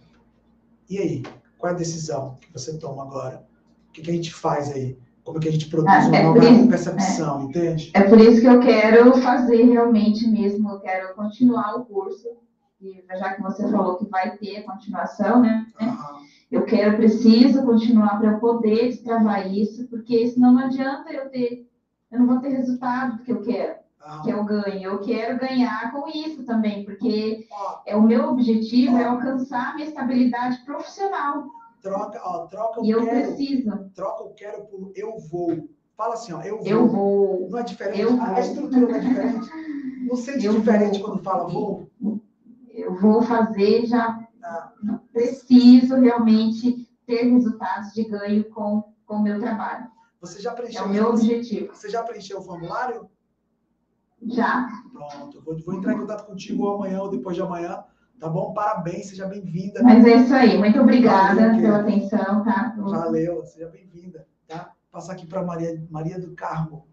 [0.89, 1.23] e aí?
[1.59, 3.45] Qual é a decisão que você toma agora?
[3.89, 4.99] O que, que a gente faz aí?
[5.23, 7.91] Como é que a gente produz Ah, uma é nova isso- percepção, entende?
[7.95, 12.27] É por isso que eu quero fazer realmente mesmo, eu quero continuar o curso,
[12.81, 15.67] e já que você falou que vai ter continuação, né?
[15.81, 16.21] Aham.
[16.51, 21.69] Eu quero, preciso continuar para eu poder destravar isso, porque senão não adianta eu ter,
[22.11, 24.23] eu não vou ter resultado que eu quero, aham.
[24.23, 24.83] que eu ganho.
[24.83, 27.47] Eu quero ganhar com isso também, porque
[27.87, 31.45] é o meu objetivo é alcançar a minha estabilidade profissional.
[31.81, 35.69] troca, ó, troca o E eu quero, preciso, troca o quero por eu vou.
[35.97, 36.67] Fala assim, ó, eu vou.
[36.67, 38.01] eu vou, Não é diferente?
[38.01, 38.39] Eu a, vou.
[38.41, 39.51] estrutura não é diferente?
[40.09, 41.09] Não sente Eu diferente vou.
[41.11, 41.89] quando fala vou?
[42.73, 44.27] eu vou fazer, já Ah,
[45.13, 49.89] preciso realmente ter resultados de ganho com o meu trabalho.
[50.21, 50.85] Você já É preencheu?
[50.85, 51.75] o meu objetivo.
[51.75, 53.09] Você já preencheu o formulário?
[54.23, 54.69] Já.
[54.93, 57.83] Pronto, vou, vou entrar em contato contigo amanhã ou depois de amanhã,
[58.19, 58.53] tá bom?
[58.53, 59.83] Parabéns, seja bem-vinda.
[59.83, 60.59] Mas é isso aí.
[60.59, 62.75] Muito obrigada Valeu, pela atenção, tá?
[62.77, 64.73] Valeu, seja bem-vinda, tá?
[64.93, 66.87] Passar aqui para Maria, Maria do Carmo,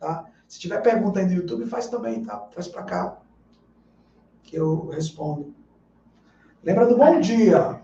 [0.00, 0.24] tá?
[0.48, 2.38] Se tiver pergunta aí no YouTube, faz também, tá?
[2.38, 3.18] Traz para cá,
[4.42, 5.54] que eu respondo.
[6.64, 7.80] Lembra do bom dia?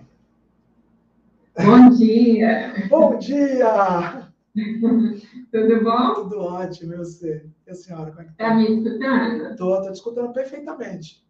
[1.56, 4.32] Bom dia, Bom dia!
[5.52, 6.14] tudo bom?
[6.14, 7.42] Tudo ótimo, eu sei.
[7.66, 8.54] E a senhora, como é que Tá tá?
[8.54, 9.56] me escutando?
[9.56, 11.22] Tô, tô te escutando perfeitamente.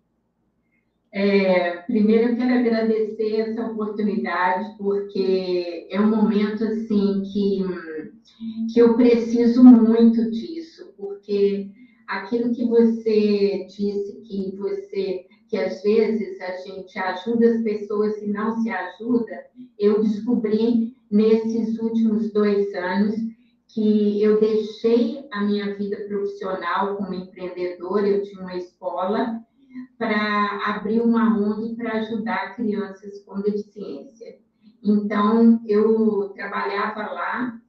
[1.12, 7.64] É, primeiro eu quero agradecer essa oportunidade, porque é um momento assim que,
[8.72, 11.68] que eu preciso muito disso, porque
[12.06, 18.27] aquilo que você disse que você que às vezes a gente ajuda as pessoas e
[18.28, 19.47] não se ajuda,
[19.77, 23.16] eu descobri nesses últimos dois anos
[23.66, 29.40] que eu deixei a minha vida profissional como empreendedora, eu tinha uma escola
[29.98, 34.39] para abrir uma ONG para ajudar crianças com deficiência.
[34.82, 37.60] Então, eu trabalhava lá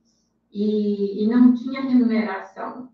[0.51, 2.89] e, e não tinha remuneração.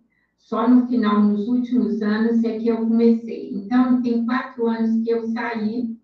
[0.48, 3.52] Só no final, nos últimos anos, é que eu comecei.
[3.54, 5.98] Então, tem quatro anos que eu saí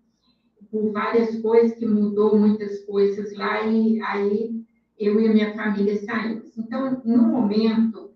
[0.70, 4.62] por várias coisas, que mudou muitas coisas lá, e aí
[4.98, 6.58] eu e a minha família saímos.
[6.58, 8.10] Então, no momento,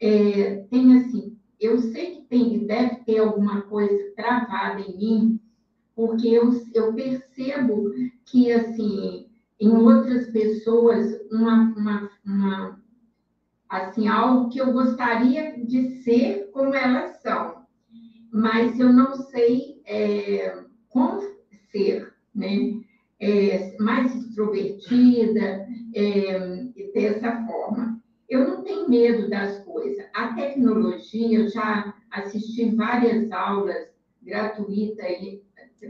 [0.00, 5.40] é, tem assim, eu sei que tem, deve ter alguma coisa travada em mim,
[5.94, 7.92] porque eu, eu percebo
[8.24, 9.26] que, assim,
[9.60, 12.53] em outras pessoas, uma, uma, uma,
[13.74, 17.64] assim, algo que eu gostaria de ser como elas são,
[18.32, 21.20] mas eu não sei é, como
[21.70, 22.84] ser, né?
[23.24, 26.64] é, mais extrovertida, é,
[26.94, 28.00] dessa forma.
[28.28, 30.04] Eu não tenho medo das coisas.
[30.14, 33.88] A tecnologia, eu já assisti várias aulas
[34.22, 35.42] gratuitas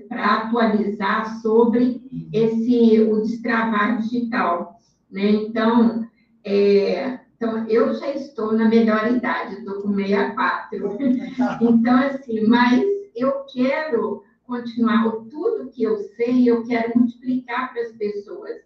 [0.08, 2.02] para atualizar sobre
[2.32, 4.80] esse o destravar digital,
[5.10, 5.30] né?
[5.30, 6.06] Então,
[6.44, 10.98] é, então eu já estou na melhor idade, estou com 64.
[11.60, 12.82] Então, assim, mas
[13.14, 18.58] eu quero continuar tudo que eu sei, eu quero multiplicar para as pessoas,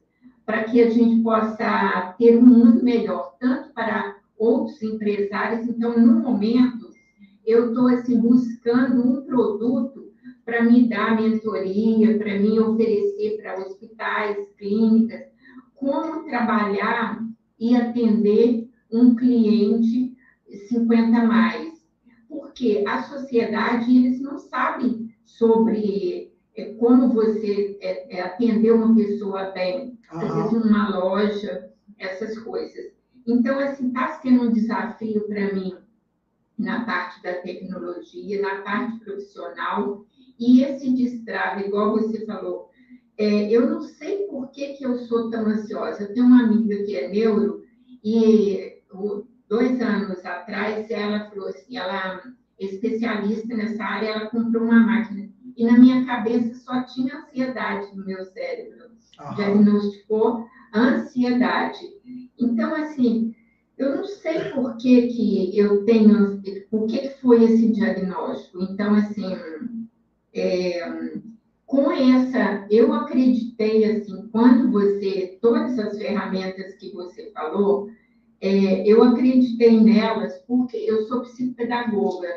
[0.45, 5.69] para que a gente possa ter um mundo melhor, tanto para outros empresários.
[5.69, 6.91] Então, no momento,
[7.47, 10.13] eu estou assim, buscando um produto
[10.45, 15.23] para me dar mentoria, para me oferecer para hospitais, clínicas,
[15.75, 17.28] como trabalhar
[17.59, 20.17] e atender um cliente
[20.69, 21.79] 50 mais.
[22.29, 29.51] Porque a sociedade, eles não sabem sobre é, como você é, é, atender uma pessoa
[29.53, 32.93] bem, às vezes numa loja, essas coisas.
[33.27, 35.77] Então, assim, está sendo um desafio para mim
[36.59, 40.05] na parte da tecnologia, na parte profissional,
[40.39, 42.71] e esse destrave, igual você falou,
[43.19, 46.05] é, eu não sei por que, que eu sou tão ansiosa.
[46.05, 47.65] Eu tenho uma amiga que é neuro,
[48.05, 48.79] e
[49.49, 52.23] dois anos atrás ela falou assim, ela
[52.61, 55.29] é especialista nessa área, ela comprou uma máquina.
[55.57, 58.91] E na minha cabeça só tinha ansiedade no meu cérebro.
[59.19, 59.35] Aham.
[59.35, 61.81] Diagnosticou ansiedade.
[62.39, 63.35] Então, assim,
[63.77, 66.41] eu não sei por que, que eu tenho,
[66.71, 68.63] por que foi esse diagnóstico.
[68.63, 69.37] Então, assim,
[70.33, 71.19] é,
[71.69, 77.91] com essa, eu acreditei, assim, quando você, todas as ferramentas que você falou,
[78.41, 82.29] é, eu acreditei nelas porque eu sou psicopedagoga,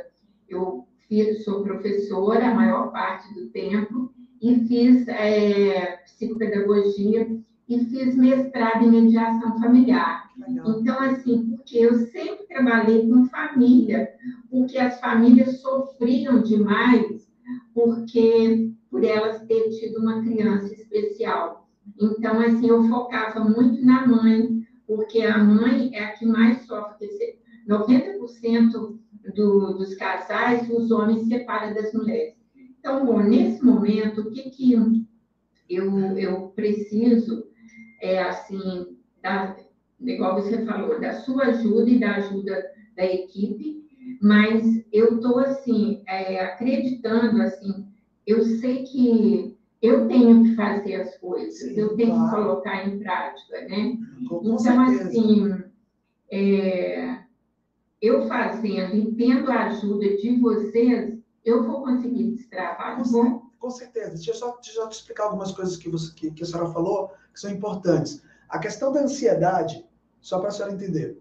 [0.49, 7.25] eu fiz, sou professora a maior parte do tempo e fiz é, psicopedagogia
[7.69, 10.29] e fiz mestrado em mediação familiar.
[10.45, 10.81] Legal.
[10.81, 14.11] Então, assim, porque eu sempre trabalhei com família,
[14.49, 17.31] porque as famílias sofriam demais
[17.73, 21.67] porque por elas ter tido uma criança especial.
[21.99, 27.09] Então, assim, eu focava muito na mãe, porque a mãe é a que mais sofre.
[27.67, 28.99] 90%
[29.33, 32.35] do, dos casais, os homens separam das mulheres.
[32.79, 34.73] Então, bom, nesse momento, o que, que
[35.69, 37.45] eu, eu preciso,
[38.01, 39.55] é assim, da,
[40.01, 43.81] igual você falou, da sua ajuda e da ajuda da equipe,
[44.21, 47.90] mas eu estou, assim, é, acreditando, assim,
[48.25, 52.29] eu sei que eu tenho que fazer as coisas, Sim, eu tenho claro.
[52.29, 53.97] que colocar em prática, né?
[54.29, 55.07] Com então, certeza.
[55.07, 55.63] assim,
[56.31, 57.19] é,
[58.01, 63.41] eu fazendo e tendo a ajuda de vocês, eu vou conseguir destravar, com, bom?
[63.59, 64.15] Com certeza.
[64.15, 66.71] Deixa eu só, deixa eu te explicar algumas coisas que, você, que, que a senhora
[66.71, 68.23] falou, que são importantes.
[68.47, 69.85] A questão da ansiedade,
[70.19, 71.17] só para a senhora entender,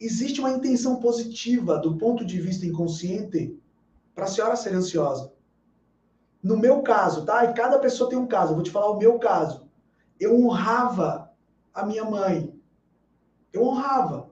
[0.00, 3.56] existe uma intenção positiva do ponto de vista inconsciente
[4.14, 5.32] para a senhora ser ansiosa.
[6.42, 7.44] No meu caso, tá?
[7.44, 8.52] E cada pessoa tem um caso.
[8.52, 9.68] Eu vou te falar o meu caso.
[10.18, 11.30] Eu honrava
[11.74, 12.54] a minha mãe.
[13.52, 14.30] Eu honrava.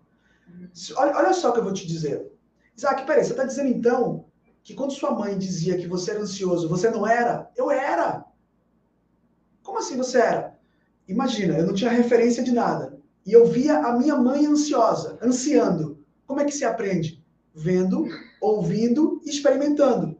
[0.96, 2.30] Olha, olha só o que eu vou te dizer.
[2.76, 4.26] Isaac, peraí, você está dizendo então
[4.62, 7.50] que quando sua mãe dizia que você era ansioso, você não era?
[7.56, 8.24] Eu era.
[9.62, 10.58] Como assim você era?
[11.08, 12.98] Imagina, eu não tinha referência de nada.
[13.24, 16.04] E eu via a minha mãe ansiosa, ansiando.
[16.26, 17.24] Como é que se aprende?
[17.54, 18.06] Vendo,
[18.40, 20.18] ouvindo e experimentando.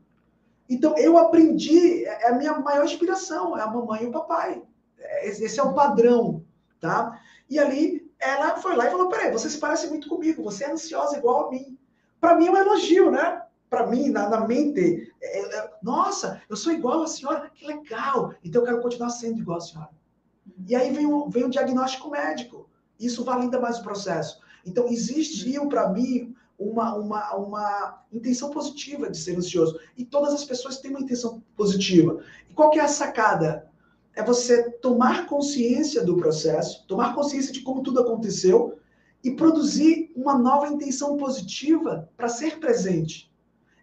[0.68, 4.62] Então, eu aprendi, é, é a minha maior inspiração, é a mamãe e o papai.
[4.98, 6.44] É, esse é o padrão,
[6.80, 7.20] tá?
[7.48, 10.72] E ali, ela foi lá e falou, peraí, você se parece muito comigo, você é
[10.72, 11.78] ansiosa igual a mim.
[12.20, 13.42] Para mim é um elogio, né?
[13.68, 18.34] Para mim, na, na mente, é, é, nossa, eu sou igual a senhora, que legal.
[18.44, 19.90] Então, eu quero continuar sendo igual a senhora.
[20.66, 22.68] E aí vem um, vem um diagnóstico médico.
[22.98, 24.40] Isso vale ainda mais o processo.
[24.64, 29.78] Então, existiu para mim uma, uma, uma intenção positiva de ser ansioso.
[29.96, 32.20] E todas as pessoas têm uma intenção positiva.
[32.48, 33.68] E qual que é a sacada?
[34.14, 38.78] É você tomar consciência do processo, tomar consciência de como tudo aconteceu
[39.22, 43.30] e produzir uma nova intenção positiva para ser presente.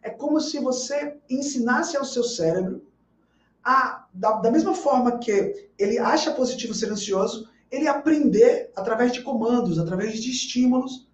[0.01, 2.83] É como se você ensinasse ao seu cérebro
[3.63, 9.21] a, da, da mesma forma que ele acha positivo ser ansioso, ele aprender através de
[9.21, 11.07] comandos, através de estímulos,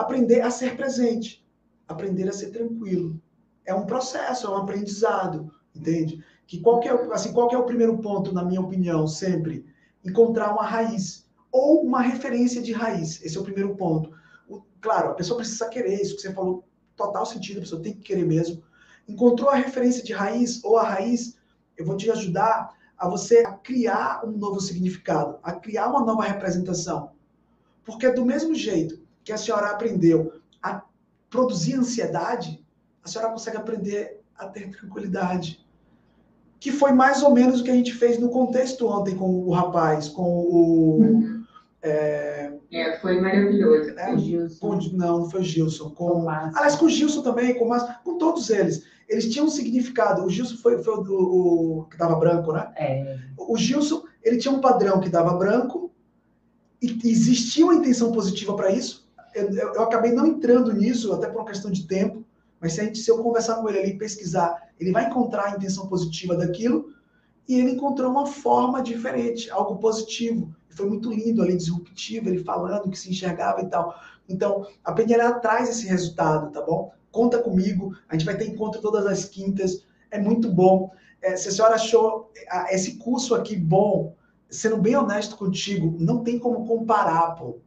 [0.00, 1.46] aprender a ser presente,
[1.86, 3.20] aprender a ser tranquilo.
[3.66, 6.24] É um processo, é um aprendizado, entende?
[6.46, 9.66] Que qual que é, assim, qual é o primeiro ponto, na minha opinião, sempre?
[10.04, 13.22] Encontrar uma raiz ou uma referência de raiz.
[13.22, 14.10] Esse é o primeiro ponto.
[14.48, 16.64] O, claro, a pessoa precisa querer isso que você falou,
[16.96, 18.62] total sentido, a pessoa tem que querer mesmo.
[19.06, 21.36] Encontrou a referência de raiz ou a raiz,
[21.76, 27.12] eu vou te ajudar a você criar um novo significado, a criar uma nova representação.
[27.84, 30.32] Porque do mesmo jeito que a senhora aprendeu
[30.62, 30.82] a
[31.28, 32.64] produzir ansiedade,
[33.02, 35.64] a senhora consegue aprender a ter tranquilidade.
[36.58, 39.50] Que foi mais ou menos o que a gente fez no contexto ontem com o
[39.50, 40.96] rapaz, com o.
[40.98, 41.44] Uhum.
[41.82, 42.52] É...
[42.70, 42.98] é...
[42.98, 43.90] foi maravilhoso.
[43.98, 44.14] É,
[44.60, 45.90] com, não, não foi o Gilson.
[45.90, 47.70] Com, aliás, com o Gilson também, com,
[48.04, 50.24] com todos eles eles tinham um significado.
[50.24, 52.72] O Gilson foi, foi o, o, que dava branco, né?
[52.76, 53.18] É.
[53.36, 55.90] O Gilson, ele tinha um padrão que dava branco
[56.80, 59.09] e existia uma intenção positiva para isso.
[59.34, 62.24] Eu, eu, acabei não entrando nisso, até por uma questão de tempo,
[62.60, 65.56] mas se, a gente, se eu conversar com ele ali pesquisar, ele vai encontrar a
[65.56, 66.92] intenção positiva daquilo
[67.48, 70.54] e ele encontrou uma forma diferente, algo positivo.
[70.70, 73.94] Foi muito lindo ali, disruptivo, ele falando que se enxergava e tal.
[74.28, 76.92] Então, a Penhará traz esse resultado, tá bom?
[77.10, 77.96] conta comigo.
[78.08, 79.84] A gente vai ter encontro todas as quintas.
[80.10, 80.90] É muito bom.
[81.22, 82.32] É, se a senhora achou
[82.70, 84.14] esse curso aqui bom,
[84.48, 87.58] sendo bem honesto contigo, não tem como comparar, pô,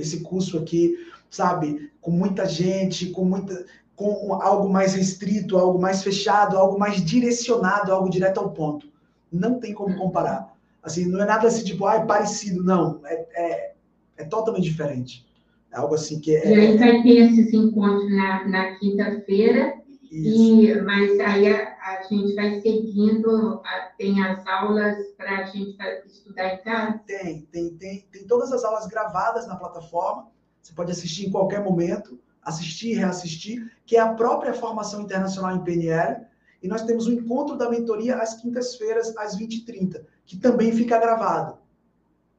[0.00, 0.96] esse curso aqui,
[1.30, 3.64] sabe, com muita gente, com muita
[4.00, 8.88] com algo mais restrito, algo mais fechado, algo mais direcionado, algo direto ao ponto.
[9.30, 10.56] Não tem como comparar.
[10.82, 12.98] Assim, não é nada assim, tipo, ah, é parecido, não.
[13.04, 13.72] É, é,
[14.16, 15.26] é totalmente diferente.
[15.70, 16.50] É algo assim que é.
[16.50, 19.74] E aí vai ter esses encontros na, na quinta-feira,
[20.10, 21.46] e, mas aí
[21.82, 25.76] a, gente vai seguindo, a, tem as aulas para a gente
[26.06, 27.00] estudar em casa?
[27.06, 30.28] Tem, tem, tem, tem todas as aulas gravadas na plataforma,
[30.60, 35.64] você pode assistir em qualquer momento, assistir reassistir, que é a própria formação internacional em
[35.64, 36.26] PNL,
[36.62, 41.58] e nós temos o encontro da mentoria às quintas-feiras, às 20h30, que também fica gravado.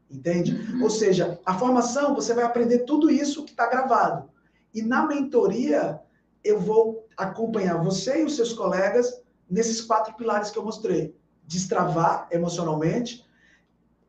[0.09, 0.59] Entende?
[0.81, 4.29] Ou seja, a formação, você vai aprender tudo isso que está gravado.
[4.73, 5.99] E na mentoria,
[6.43, 9.20] eu vou acompanhar você e os seus colegas
[9.51, 11.13] nesses quatro pilares que eu mostrei:
[11.45, 13.25] destravar emocionalmente,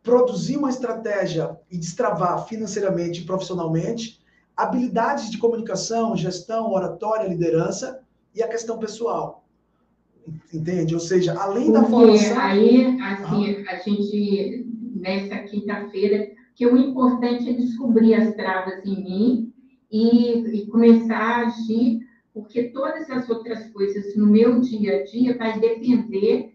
[0.02, 4.20] produzir uma estratégia e destravar financeiramente e profissionalmente,
[4.56, 8.00] habilidades de comunicação, gestão, oratória, liderança
[8.34, 9.44] e a questão pessoal.
[10.54, 10.94] Entende?
[10.94, 12.38] Ou seja, além Porque da formação.
[12.38, 19.52] Aí, assim, a gente nessa quinta-feira, que o importante é descobrir as travas em mim
[19.90, 22.00] e, e, começar a agir,
[22.32, 26.52] porque todas as outras coisas no meu dia a dia vai depender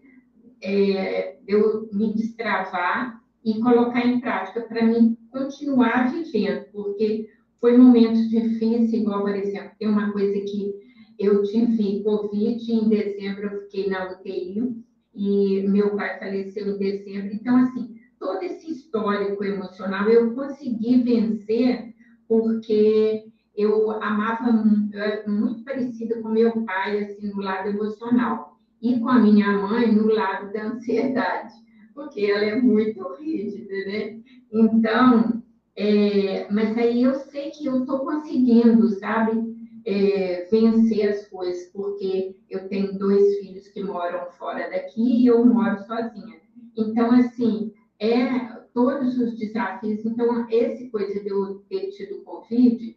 [0.62, 7.28] é, eu me destravar e colocar em prática para mim continuar vivendo, porque
[7.60, 10.74] foi momentos difíceis, igual, por exemplo, tem uma coisa que
[11.18, 14.84] eu tive Covid, em dezembro eu fiquei na UTI,
[15.14, 21.94] e meu pai faleceu em dezembro, então, assim, todo esse histórico emocional eu consegui vencer
[22.28, 23.27] porque
[23.58, 24.48] eu amava
[24.92, 28.56] eu muito parecida com meu pai assim no lado emocional.
[28.80, 31.52] E com a minha mãe no lado da ansiedade
[31.92, 34.20] porque ela é muito rígida né?
[34.52, 35.42] Então
[35.74, 42.36] é, mas aí eu sei que eu estou conseguindo sabe é, vencer as coisas porque
[42.48, 46.38] eu tenho dois filhos que moram fora daqui e eu moro sozinha.
[46.76, 50.04] Então assim é todos os desafios.
[50.04, 52.96] Então, esse coisa de eu ter tido Covid,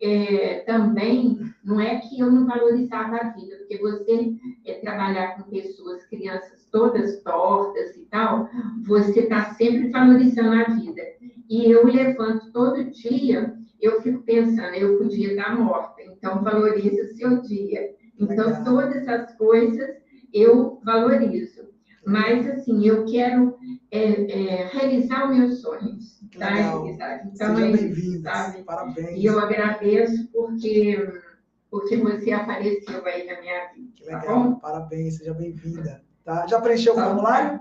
[0.00, 4.34] é, também não é que eu não valorizava a vida, porque você
[4.64, 8.48] é, trabalhar com pessoas, crianças todas tortas e tal,
[8.84, 11.02] você está sempre valorizando a vida.
[11.48, 17.14] E eu levanto todo dia, eu fico pensando, eu podia estar morta, então valorize o
[17.14, 17.94] seu dia.
[18.18, 19.90] Então, todas as coisas
[20.32, 21.62] eu valorizo.
[22.06, 23.56] Mas, assim, eu quero
[23.90, 26.11] é, é, realizar os meus sonhos.
[26.38, 28.62] Tá, Então, Seja é bem-vinda.
[28.64, 29.18] Parabéns.
[29.18, 31.22] E eu agradeço porque,
[31.70, 33.92] porque você apareceu aí na minha vida.
[33.94, 34.54] Que tá legal.
[34.54, 36.02] Tá Parabéns, seja bem-vinda.
[36.24, 36.46] Tá?
[36.46, 37.02] Já preencheu tá.
[37.02, 37.60] o formulário?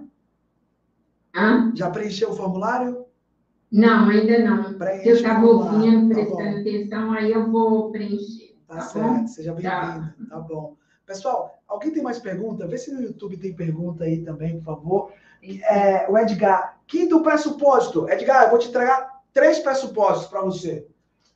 [1.36, 1.72] Hã?
[1.76, 3.06] Já preencheu o formulário?
[3.72, 4.74] Não, ainda não.
[4.74, 8.58] Preenche eu estava ouvindo, tá prestando atenção, aí eu vou preencher.
[8.68, 9.28] Tá, tá certo, bom?
[9.28, 9.70] seja bem-vinda.
[9.70, 10.16] Tá.
[10.30, 10.76] tá bom.
[11.06, 12.68] Pessoal, alguém tem mais pergunta?
[12.68, 15.14] Vê se no YouTube tem pergunta aí também, por favor.
[15.42, 18.10] É, o Edgar, quinto pressuposto.
[18.10, 20.88] Edgar, eu vou te entregar três pressupostos para você.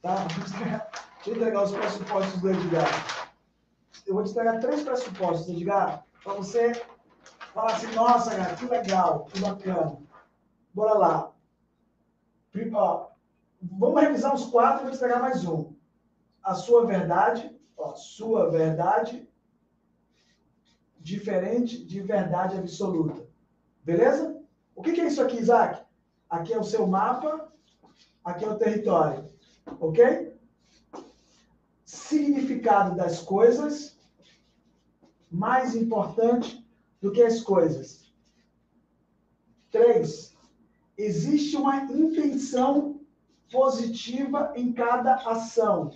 [0.02, 0.28] Tá?
[0.28, 2.88] Deixa eu entregar os pressupostos do Edgar.
[4.06, 6.74] Eu vou te entregar três pressupostos, Edgar, para você
[7.54, 9.98] falar assim, nossa, cara, que legal, que bacana.
[10.74, 11.32] Bora lá.
[12.74, 13.08] Ó,
[13.62, 15.74] vamos revisar os quatro e vou te entregar mais um.
[16.44, 19.28] A sua verdade, ó, sua verdade
[21.00, 23.25] diferente de verdade absoluta.
[23.86, 24.42] Beleza?
[24.76, 25.86] O que, é isso aqui, Isaac?
[26.28, 27.54] Aqui é o seu mapa,
[28.24, 29.30] aqui é o território.
[29.80, 30.36] Ok?
[31.86, 33.96] Significado das coisas
[35.30, 36.68] mais importante
[37.00, 38.12] do que as coisas.
[39.70, 40.36] Três,
[40.98, 43.02] existe uma intenção
[43.52, 45.92] positiva em cada ação.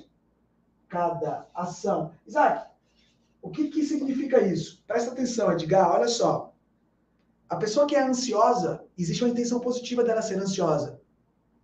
[0.88, 2.14] Cada ação.
[2.28, 2.70] Isaac,
[3.42, 4.84] o que, que significa isso?
[4.86, 6.49] Presta atenção, Edgar, olha só.
[7.50, 11.02] A pessoa que é ansiosa, existe uma intenção positiva dela ser ansiosa,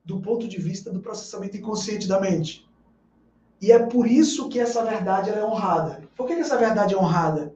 [0.04, 2.68] do ponto de vista do processamento inconsciente da mente.
[3.62, 6.02] E é por isso que essa verdade é honrada.
[6.16, 7.54] Por que, essa verdade é honrada?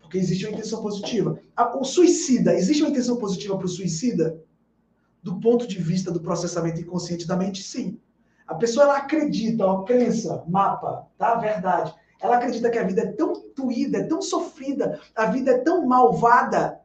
[0.00, 1.40] Porque existe uma intenção positiva.
[1.74, 4.42] O suicida, existe uma intenção positiva para o suicida?
[5.22, 7.98] Do ponto de vista do processamento inconsciente da mente, sim.
[8.46, 11.36] A pessoa ela acredita, ó, crença, mapa, tá?
[11.36, 11.94] Verdade.
[12.20, 15.86] Ela acredita que a vida é tão doída, é tão sofrida, a vida é tão
[15.86, 16.79] malvada,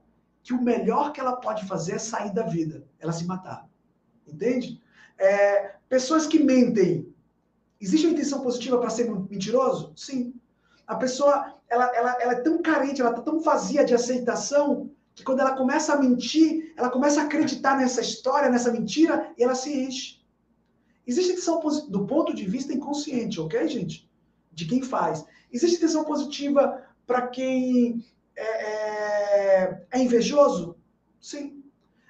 [0.46, 3.68] que o melhor que ela pode fazer é sair da vida, ela se matar.
[4.28, 4.80] Entende?
[5.18, 7.12] É, pessoas que mentem,
[7.82, 9.92] existe uma intenção positiva para ser mentiroso?
[9.96, 10.36] Sim.
[10.86, 15.24] A pessoa, ela, ela, ela é tão carente, ela está tão vazia de aceitação, que
[15.24, 19.56] quando ela começa a mentir, ela começa a acreditar nessa história, nessa mentira, e ela
[19.56, 20.22] se enche.
[21.08, 21.60] Existe intenção
[21.90, 24.08] do ponto de vista inconsciente, ok, gente?
[24.52, 25.26] De quem faz.
[25.52, 28.75] Existe intenção positiva para quem é,
[29.66, 30.76] é, é, invejoso?
[31.20, 31.64] Sim.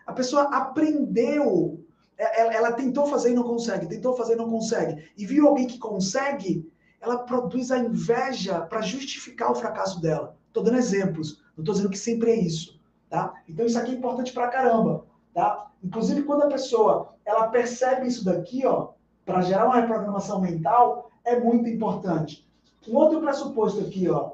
[0.05, 1.83] A pessoa aprendeu,
[2.17, 5.47] ela, é, ela tentou fazer e não consegue, tentou fazer e não consegue, e viu
[5.47, 6.69] alguém que consegue,
[7.01, 10.35] ela produz a inveja para justificar o fracasso dela.
[10.47, 12.79] Estou dando exemplos, não estou dizendo que sempre é isso.
[13.09, 13.33] Tá?
[13.47, 15.05] Então isso aqui é importante pra caramba.
[15.33, 15.71] Tá?
[15.83, 18.89] Inclusive, quando a pessoa ela percebe isso daqui, ó,
[19.25, 22.47] para gerar uma reprogramação mental, é muito importante.
[22.87, 24.33] Um outro pressuposto aqui, ó,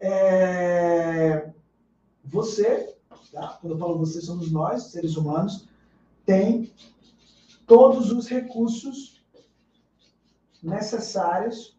[0.00, 1.52] é
[2.24, 2.96] você,
[3.30, 3.58] tá?
[3.60, 5.68] quando eu falo você, somos nós, seres humanos,
[6.24, 6.72] tem
[7.66, 9.22] todos os recursos
[10.62, 11.76] necessários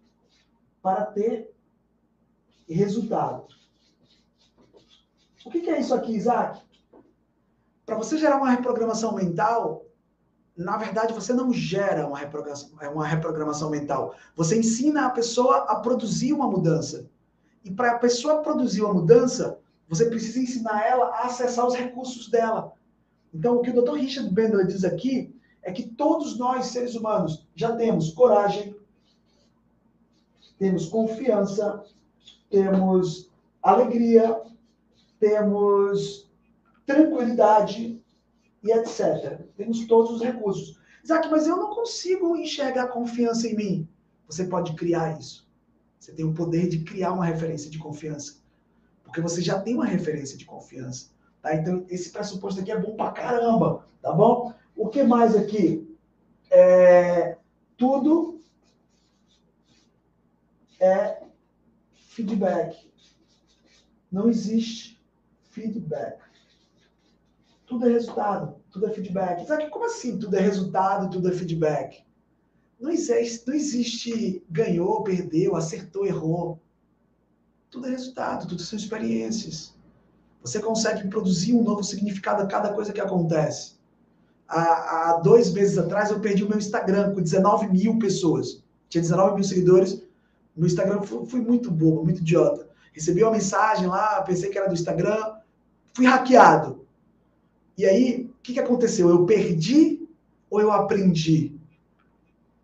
[0.82, 1.54] para ter
[2.68, 3.48] resultado.
[5.46, 6.62] O que, é isso aqui, Isaac?
[7.86, 9.86] Para você gerar uma reprogramação mental,
[10.56, 14.16] na verdade, você não gera uma reprogramação, uma reprogramação mental.
[14.36, 17.10] Você ensina a pessoa a produzir uma mudança.
[17.64, 22.30] E para a pessoa produzir uma mudança, você precisa ensinar ela a acessar os recursos
[22.30, 22.74] dela.
[23.34, 23.96] Então, o que o Dr.
[23.96, 28.76] Richard Bendler diz aqui é que todos nós, seres humanos, já temos coragem,
[30.58, 31.84] temos confiança,
[32.50, 33.32] temos
[33.62, 34.42] alegria,
[35.20, 36.30] temos
[36.86, 38.02] tranquilidade
[38.64, 39.42] e etc.
[39.58, 40.80] Temos todos os recursos.
[41.04, 43.90] Isaac, mas eu não consigo enxergar confiança em mim.
[44.28, 45.48] Você pode criar isso.
[46.00, 48.43] Você tem o poder de criar uma referência de confiança.
[49.14, 51.12] Porque você já tem uma referência de confiança.
[51.40, 51.54] Tá?
[51.54, 53.86] Então, esse pressuposto aqui é bom pra caramba.
[54.02, 54.52] Tá bom?
[54.76, 55.88] O que mais aqui?
[56.50, 57.38] É,
[57.78, 58.42] tudo
[60.80, 61.22] é
[61.94, 62.92] feedback.
[64.12, 65.00] Não existe
[65.52, 66.20] feedback.
[67.68, 69.46] Tudo é resultado, tudo é feedback.
[69.46, 72.04] Sabe como assim tudo é resultado, tudo é feedback?
[72.80, 76.63] Não existe, não existe ganhou, perdeu, acertou, errou.
[77.74, 79.74] Tudo é resultado, tudo são experiências.
[80.44, 83.78] Você consegue produzir um novo significado a cada coisa que acontece.
[84.48, 84.60] Há,
[85.10, 88.64] há dois meses atrás eu perdi o meu Instagram com 19 mil pessoas.
[88.90, 90.04] Tinha 19 mil seguidores.
[90.56, 92.70] Meu Instagram foi, foi muito bobo, muito idiota.
[92.92, 95.38] Recebi uma mensagem lá, pensei que era do Instagram,
[95.96, 96.86] fui hackeado.
[97.76, 99.10] E aí, o que, que aconteceu?
[99.10, 100.08] Eu perdi
[100.48, 101.60] ou eu aprendi?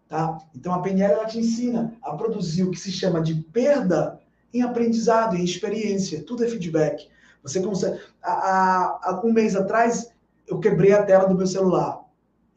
[0.08, 0.38] Tá?
[0.54, 4.19] Então a PNL ela te ensina a produzir o que se chama de perda
[4.54, 6.24] em aprendizado, em experiência.
[6.24, 7.08] Tudo é feedback.
[7.44, 8.00] Você consegue.
[8.22, 10.12] Há, há um mês atrás,
[10.48, 12.04] eu quebrei a tela do meu celular.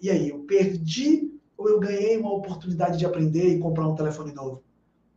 [0.01, 4.33] E aí, eu perdi ou eu ganhei uma oportunidade de aprender e comprar um telefone
[4.33, 4.63] novo?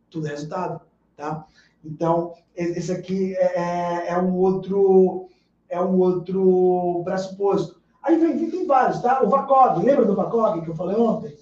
[0.08, 0.80] Tudo é resultado,
[1.16, 1.44] tá?
[1.84, 5.28] Então, esse aqui é, é, é um outro
[5.68, 7.80] é um outro pressuposto.
[8.02, 9.22] Aí vem, tem vários, tá?
[9.22, 11.36] O VACOG, lembra do VACOG que eu falei ontem?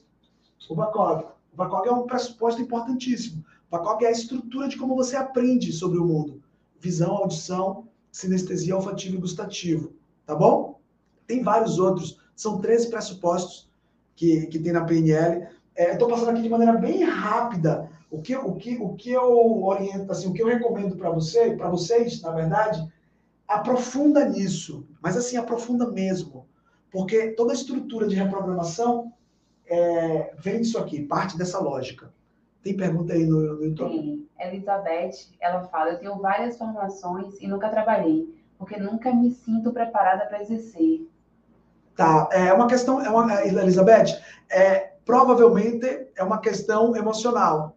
[0.68, 1.24] O VACOG.
[1.52, 3.43] O VACOG é um pressuposto importantíssimo.
[3.74, 6.40] VACOG é a estrutura de como você aprende sobre o mundo.
[6.78, 9.92] Visão, audição, sinestesia olfativo e gustativo.
[10.24, 10.80] Tá bom?
[11.26, 12.20] Tem vários outros.
[12.36, 13.68] São 13 pressupostos
[14.14, 15.48] que, que tem na PNL.
[15.76, 17.90] Estou é, passando aqui de maneira bem rápida.
[18.10, 21.56] O que, o que, o que eu oriento, assim, o que eu recomendo para você,
[21.56, 22.86] para vocês, na verdade,
[23.48, 26.46] aprofunda nisso, mas assim, aprofunda mesmo.
[26.92, 29.12] Porque toda a estrutura de reprogramação
[29.66, 32.14] é, vem disso aqui, parte dessa lógica.
[32.64, 33.90] Tem pergunta aí no, no YouTube?
[33.90, 34.26] Sim.
[34.40, 40.24] Elizabeth, ela fala, eu tenho várias formações e nunca trabalhei, porque nunca me sinto preparada
[40.26, 41.06] para exercer.
[41.94, 44.18] Tá, é uma questão, é uma, Elizabeth,
[44.50, 47.76] é, provavelmente é uma questão emocional.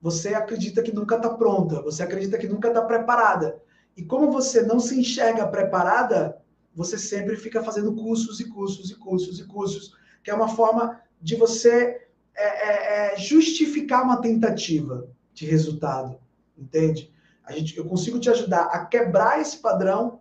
[0.00, 3.60] Você acredita que nunca está pronta, você acredita que nunca está preparada.
[3.96, 6.38] E como você não se enxerga preparada,
[6.76, 11.00] você sempre fica fazendo cursos e cursos e cursos e cursos, que é uma forma
[11.20, 12.07] de você
[12.38, 16.18] é, é, é, justificar uma tentativa de resultado,
[16.56, 17.12] entende?
[17.44, 20.20] A gente, eu consigo te ajudar a quebrar esse padrão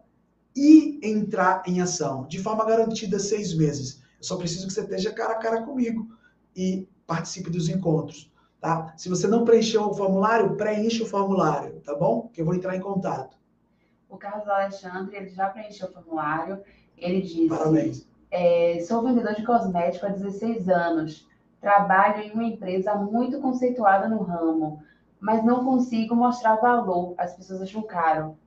[0.56, 4.02] e entrar em ação, de forma garantida seis meses.
[4.18, 6.08] Eu só preciso que você esteja cara a cara comigo
[6.56, 8.94] e participe dos encontros, tá?
[8.98, 12.30] Se você não preencheu o formulário, preencha o formulário, tá bom?
[12.34, 13.38] Que eu vou entrar em contato.
[14.10, 16.64] O Carlos Alexandre, ele já preencheu o formulário.
[16.98, 18.08] Ele disse: Parabéns.
[18.32, 21.27] É, sou vendedor de cosmético há 16 anos.
[21.68, 24.82] Trabalho em uma empresa muito conceituada no ramo,
[25.20, 27.14] mas não consigo mostrar valor.
[27.18, 28.38] As pessoas acham caro.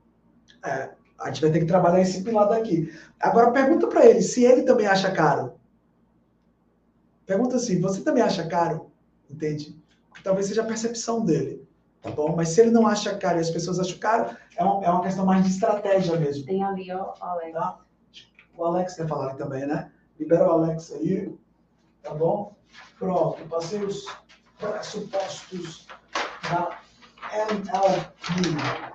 [0.64, 0.88] É,
[1.20, 2.90] a gente vai ter que trabalhar esse pilar daqui.
[3.20, 5.52] Agora pergunta para ele se ele também acha caro.
[7.26, 8.90] Pergunta assim: você também acha caro?
[9.30, 9.78] Entende?
[10.08, 11.68] Porque talvez seja a percepção dele
[12.00, 12.34] tá bom?
[12.34, 15.02] Mas se ele não acha caro e as pessoas acham caro, é uma, é uma
[15.02, 16.46] questão mais de estratégia mesmo.
[16.46, 17.52] Tem ali, ó, o Alex.
[17.52, 17.78] Tá?
[18.56, 19.92] O Alex quer falar também, né?
[20.18, 21.38] Libera o Alex aí,
[22.02, 22.56] tá bom?
[22.98, 24.04] Pronto, passei os
[24.58, 25.86] pressupostos
[26.50, 26.78] da
[27.32, 28.90] NLP.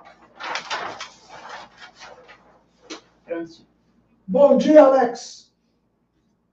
[3.24, 3.66] Pronto.
[4.26, 5.52] Bom dia, Alex.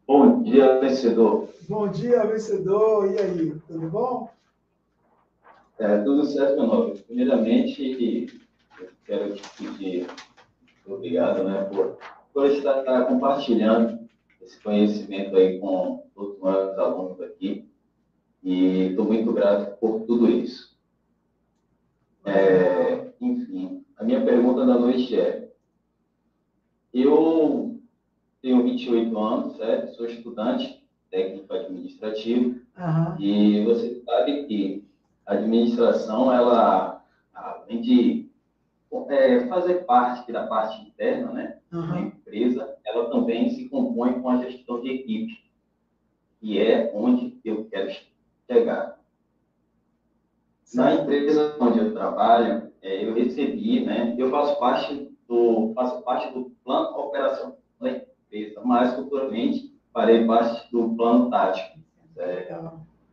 [0.07, 1.49] Bom dia, vencedor.
[1.67, 3.11] Bom dia, vencedor.
[3.11, 4.29] E aí, tudo bom?
[5.79, 6.99] É, tudo certo, meu nome.
[6.99, 8.27] Primeiramente,
[8.79, 10.07] eu quero te pedir
[10.85, 11.97] obrigado né, por,
[12.33, 14.02] por estar compartilhando
[14.45, 17.69] esse conhecimento aí com todos os alunos aqui.
[18.43, 20.77] E estou muito grato por tudo isso.
[22.25, 25.51] É, enfim, a minha pergunta da noite é:
[26.93, 27.79] eu
[28.41, 29.95] tenho 28 anos, certo?
[29.95, 32.61] Sou estudante técnico administrativo.
[32.77, 33.19] Uhum.
[33.19, 34.83] E você sabe que
[35.25, 38.29] a administração, ela, além de
[39.09, 42.11] é, fazer parte da parte interna né, uhum.
[42.33, 45.43] Empresa, ela também se compõe com a gestão de equipe,
[46.39, 47.91] que é onde eu quero
[48.49, 48.99] chegar.
[50.73, 56.33] Na empresa onde eu trabalho, é, eu recebi, né, eu faço parte do, faço parte
[56.33, 61.79] do plano operacional da empresa, mas futuramente farei parte do plano tático.
[62.17, 62.59] É,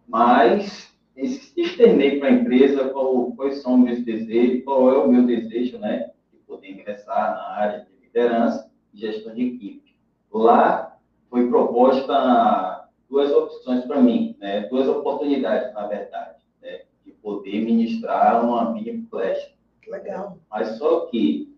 [0.09, 5.27] mas externei para a empresa qual, quais são os meus desejos, qual é o meu
[5.27, 9.95] desejo, né, de poder ingressar na área de liderança gestão de equipe.
[10.33, 10.97] Lá
[11.29, 18.45] foi proposta duas opções para mim, né, duas oportunidades, na verdade, né, de poder ministrar
[18.45, 19.51] uma mini palestra.
[19.89, 20.39] Legal.
[20.49, 21.53] Mas só que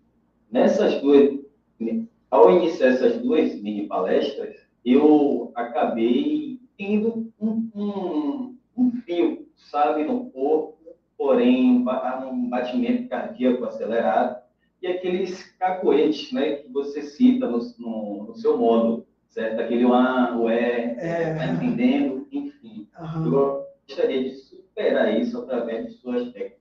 [0.51, 1.39] nessas duas,
[2.31, 10.29] ao iniciar essas duas mini palestras, eu acabei tendo um, um, um fio sabe, no
[10.31, 10.77] corpo,
[11.17, 14.42] porém um batimento cardíaco acelerado
[14.83, 19.61] e aqueles cacoetes, né, que você cita no, no, no seu modo, certo?
[19.61, 20.53] Aquele A, o E,
[20.99, 21.35] é.
[21.35, 22.89] tá entendendo, enfim.
[22.99, 23.25] Uhum.
[23.25, 26.59] Eu gostaria de superar isso através de suas técnicas.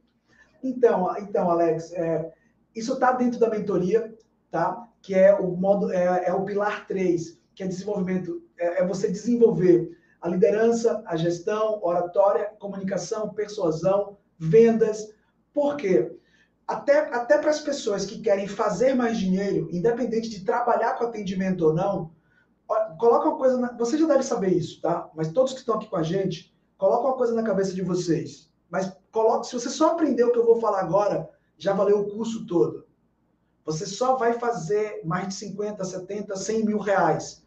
[0.62, 2.32] Então, então Alex, é,
[2.76, 4.14] isso está dentro da mentoria,
[4.52, 4.88] tá?
[5.02, 9.08] Que é o modo, é, é o pilar 3, que é desenvolvimento, é, é você
[9.08, 15.12] desenvolver a liderança, a gestão, oratória, comunicação, persuasão, vendas.
[15.52, 16.21] Por quê?
[16.72, 21.66] Até, até para as pessoas que querem fazer mais dinheiro, independente de trabalhar com atendimento
[21.66, 22.10] ou não,
[22.98, 23.58] coloca uma coisa.
[23.58, 25.10] Na, você já deve saber isso, tá?
[25.14, 28.50] Mas todos que estão aqui com a gente, coloca uma coisa na cabeça de vocês.
[28.70, 31.28] Mas coloca, se você só aprender o que eu vou falar agora,
[31.58, 32.86] já valeu o curso todo.
[33.66, 37.42] Você só vai fazer mais de 50, 70, 100 mil reais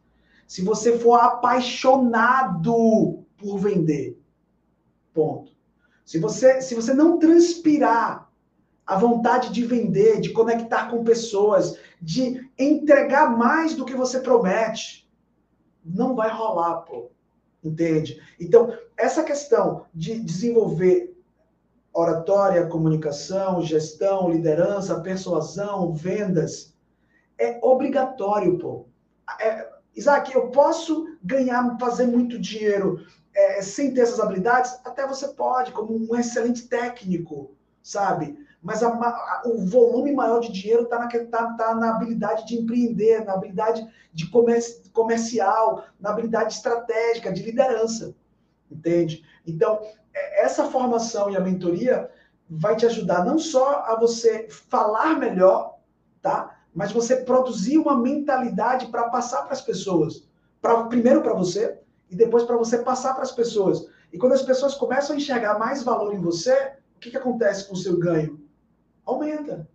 [0.47, 4.21] se você for apaixonado por vender.
[5.11, 5.51] Ponto.
[6.05, 8.24] Se você, se você não transpirar
[8.85, 15.09] a vontade de vender, de conectar com pessoas, de entregar mais do que você promete,
[15.83, 17.09] não vai rolar, pô.
[17.63, 18.21] Entende?
[18.39, 21.15] Então, essa questão de desenvolver
[21.91, 26.75] oratória, comunicação, gestão, liderança, persuasão, vendas,
[27.37, 28.85] é obrigatório, pô.
[29.39, 34.73] É, Isaac, eu posso ganhar, fazer muito dinheiro é, sem ter essas habilidades?
[34.85, 38.37] Até você pode, como um excelente técnico, sabe?
[38.65, 42.55] Mas a, a, o volume maior de dinheiro está na, tá, tá na habilidade de
[42.55, 48.15] empreender, na habilidade de comerci, comercial, na habilidade estratégica, de liderança.
[48.71, 49.23] Entende?
[49.45, 49.79] Então,
[50.11, 52.09] é, essa formação e a mentoria
[52.49, 55.77] vai te ajudar não só a você falar melhor,
[56.19, 56.57] tá?
[56.73, 60.27] mas você produzir uma mentalidade para passar para as pessoas.
[60.59, 61.79] Pra, primeiro para você
[62.09, 63.87] e depois para você passar para as pessoas.
[64.11, 67.67] E quando as pessoas começam a enxergar mais valor em você, o que, que acontece
[67.67, 68.43] com o seu ganho?
[69.05, 69.67] Aumenta.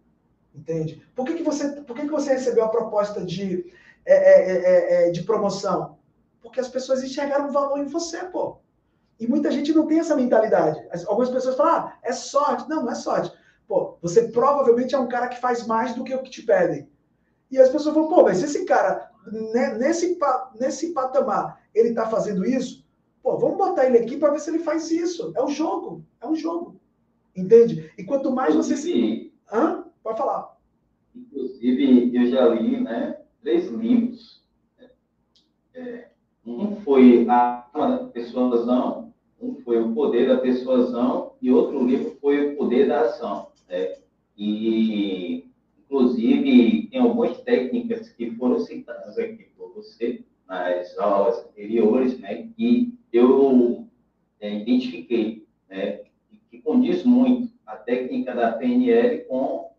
[0.55, 1.07] Entende?
[1.15, 3.73] Por que, que, você, por que, que você recebeu a proposta de,
[4.05, 5.99] é, é, é, é, de promoção?
[6.43, 8.59] Porque as pessoas enxergaram valor em você, pô.
[9.19, 10.83] E muita gente não tem essa mentalidade.
[11.07, 12.69] Algumas pessoas falam, ah, é sorte.
[12.69, 13.33] Não, não é sorte.
[13.69, 16.89] Pô, você provavelmente é um cara que faz mais do que o que te pedem.
[17.51, 20.19] E as pessoas falam, pô, mas esse cara, né, nesse,
[20.59, 22.85] nesse patamar, ele tá fazendo isso,
[23.23, 25.33] pô, vamos botar ele aqui para ver se ele faz isso.
[25.37, 26.80] É um jogo, é um jogo.
[27.37, 27.91] Entende?
[27.97, 29.33] E quanto mais você se.
[29.53, 29.85] Hã?
[30.03, 30.57] Pode falar.
[31.15, 34.43] Inclusive, eu já li né, três livros.
[35.75, 36.09] É,
[36.45, 42.17] um foi A Alma da Persuasão, um foi O Poder da Persuasão, e outro livro
[42.21, 43.49] foi O Poder da Ação.
[43.69, 43.97] Né?
[44.37, 52.49] E, inclusive, tem algumas técnicas que foram citadas aqui por você nas aulas anteriores, né,
[52.57, 53.87] que eu
[54.41, 56.01] é, identifiquei, né,
[56.51, 59.71] que condiz muito a técnica da PNL com,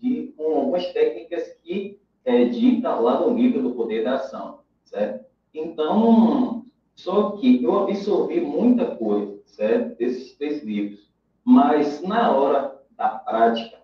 [0.00, 5.24] de, com algumas técnicas que é dita lá no livro do Poder da Ação, certo?
[5.54, 6.64] Então,
[6.94, 9.96] só que eu absorvi muita coisa, certo?
[9.96, 11.10] Desses três livros,
[11.44, 13.78] mas na hora da prática,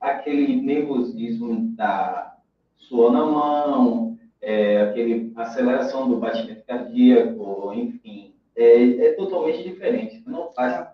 [0.00, 2.36] aquele nervosismo da
[2.76, 10.22] suor na mão, é, aquele aceleração do batimento cardíaco, enfim, é, é totalmente diferente.
[10.26, 10.88] Não faz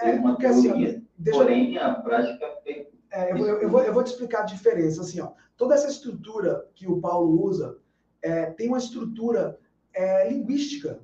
[0.00, 4.02] é, uma teoria, assim, porém a prática é, é eu, eu, eu, vou, eu vou
[4.02, 5.00] te explicar a diferença.
[5.00, 7.78] Assim, ó, toda essa estrutura que o Paulo usa
[8.22, 9.58] é, tem uma estrutura
[9.92, 11.00] é, linguística.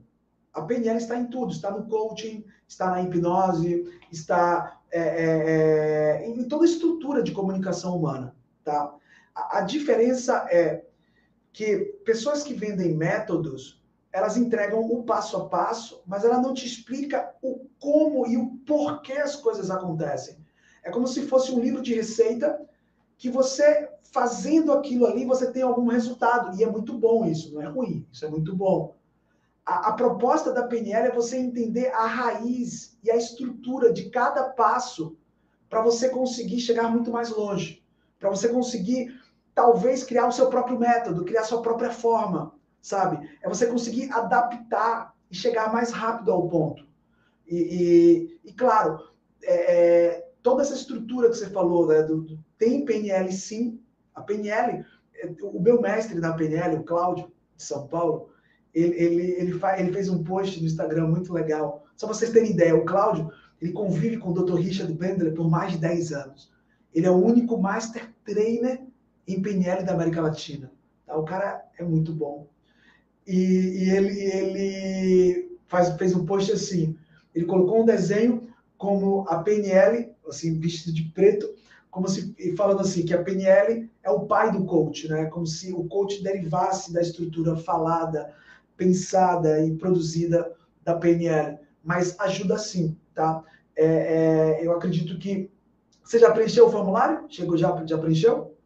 [0.53, 6.29] A PNL está em tudo, está no coaching, está na hipnose, está é, é, é
[6.29, 8.35] em toda a estrutura de comunicação humana.
[8.65, 8.95] Tá?
[9.35, 10.85] A, a diferença é
[11.53, 13.81] que pessoas que vendem métodos,
[14.13, 18.51] elas entregam o passo a passo, mas ela não te explica o como e o
[18.67, 20.39] porquê as coisas acontecem.
[20.83, 22.61] É como se fosse um livro de receita
[23.17, 26.57] que você fazendo aquilo ali, você tem algum resultado.
[26.57, 28.95] E é muito bom isso, não é ruim, isso é muito bom.
[29.65, 34.45] A, a proposta da PNL é você entender a raiz e a estrutura de cada
[34.45, 35.17] passo
[35.69, 37.85] para você conseguir chegar muito mais longe,
[38.19, 39.15] para você conseguir
[39.55, 42.53] talvez criar o seu próprio método, criar a sua própria forma,
[42.83, 43.31] sabe?
[43.43, 46.90] É você conseguir adaptar e chegar mais rápido ao ponto.
[47.51, 49.01] E, e, e claro,
[49.43, 53.81] é, é, toda essa estrutura que você falou, né, do, do, tem PNL sim,
[54.15, 54.85] a PNL,
[55.17, 58.31] é, o meu mestre da PNL, o Cláudio, de São Paulo,
[58.73, 61.85] ele, ele, ele, faz, ele fez um post no Instagram muito legal.
[61.97, 63.31] Só para vocês terem ideia, o Cláudio,
[63.61, 64.55] ele convive com o Dr.
[64.55, 66.53] Richard Bendler por mais de 10 anos.
[66.95, 68.81] Ele é o único Master Trainer
[69.27, 70.71] em PNL da América Latina.
[71.05, 71.17] Tá?
[71.17, 72.47] O cara é muito bom.
[73.27, 76.97] E, e ele, ele faz, fez um post assim,
[77.35, 81.49] ele colocou um desenho como a PNL, assim, vestido de preto,
[81.91, 85.27] como se falando assim que a PNL é o pai do coach, né?
[85.27, 88.33] Como se o coach derivasse da estrutura falada,
[88.77, 90.53] pensada e produzida
[90.85, 93.43] da PNL, mas ajuda sim, tá?
[93.77, 95.51] É, é, eu acredito que
[96.03, 97.27] você já preencheu o formulário?
[97.29, 98.57] Chegou já, já preencheu?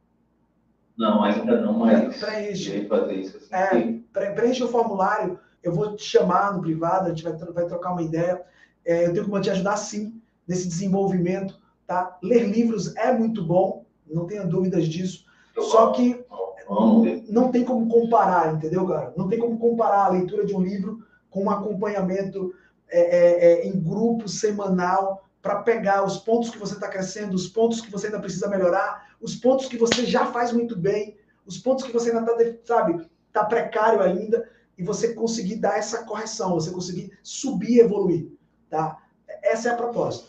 [0.97, 2.87] Não, ainda não, mas preenche.
[2.87, 3.37] fazer isso.
[3.51, 5.39] Assim, é, preenche o formulário.
[5.65, 8.41] Eu vou te chamar no privado, a gente vai, vai trocar uma ideia.
[8.85, 12.19] É, eu tenho como te ajudar sim nesse desenvolvimento tá?
[12.23, 15.25] Ler livros é muito bom, não tenha dúvidas disso.
[15.59, 16.25] Só que
[16.69, 19.13] não, não tem como comparar, entendeu, cara?
[19.17, 22.55] Não tem como comparar a leitura de um livro com um acompanhamento
[22.89, 27.47] é, é, é, em grupo semanal para pegar os pontos que você está crescendo, os
[27.47, 31.59] pontos que você ainda precisa melhorar, os pontos que você já faz muito bem, os
[31.59, 36.55] pontos que você ainda está, sabe, está precário ainda, e você conseguir dar essa correção,
[36.55, 38.33] você conseguir subir e evoluir,
[38.69, 39.03] tá?
[39.43, 40.29] Essa é a proposta,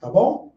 [0.00, 0.52] tá bom?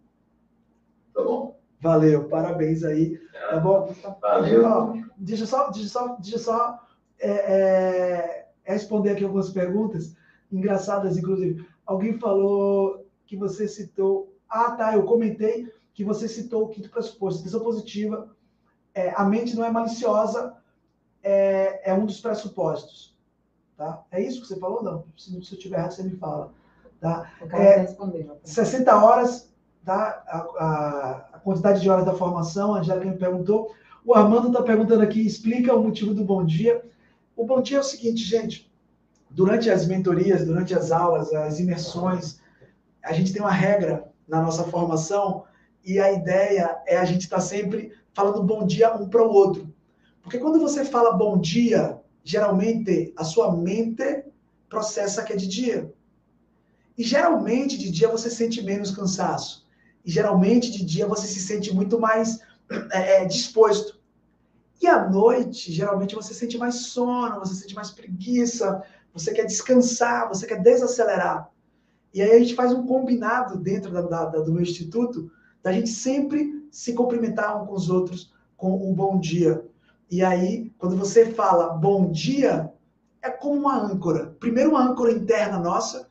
[1.14, 1.60] Tá bom?
[1.80, 3.20] Valeu, parabéns aí.
[3.50, 3.94] Tá bom?
[4.22, 5.04] Valeu.
[5.18, 6.80] Deixa só, deixa só, deixa só
[7.20, 10.16] é, é, responder aqui algumas perguntas,
[10.52, 11.66] engraçadas, inclusive.
[11.86, 14.36] Alguém falou que você citou.
[14.50, 17.42] Ah, tá, eu comentei que você citou o quinto pressuposto.
[17.42, 18.36] Atenção positiva.
[18.94, 20.56] É, a mente não é maliciosa,
[21.24, 23.11] é, é um dos pressupostos.
[23.82, 24.04] Tá?
[24.12, 24.84] É isso que você falou?
[24.84, 25.04] Não.
[25.18, 26.54] Se, se eu estiver errado, você me fala.
[27.00, 27.32] Tá?
[27.52, 27.88] É,
[28.44, 29.52] 60 horas
[29.84, 30.24] tá?
[30.28, 33.74] a, a, a quantidade de horas da formação, a Angélica me perguntou.
[34.06, 36.86] O Armando está perguntando aqui, explica o motivo do bom dia.
[37.36, 38.72] O bom dia é o seguinte, gente,
[39.32, 42.40] durante as mentorias, durante as aulas, as imersões,
[43.04, 45.46] a gente tem uma regra na nossa formação
[45.84, 49.34] e a ideia é a gente estar tá sempre falando bom dia um para o
[49.34, 49.74] outro.
[50.22, 54.26] Porque quando você fala bom dia, geralmente a sua mente
[54.70, 55.94] processa que é de dia.
[56.98, 59.66] E geralmente de dia você sente menos cansaço.
[60.06, 62.40] E geralmente de dia você se sente muito mais
[62.92, 64.00] é, disposto.
[64.82, 68.84] E à noite, geralmente você sente mais sono, você sente mais preguiça,
[69.14, 71.52] você quer descansar, você quer desacelerar.
[72.14, 75.90] E aí a gente faz um combinado dentro da, da, do meu instituto, da gente
[75.90, 79.64] sempre se cumprimentar um com os outros com um bom dia.
[80.12, 82.70] E aí, quando você fala bom dia,
[83.22, 84.36] é como uma âncora.
[84.42, 86.10] Primeiro, uma âncora interna nossa,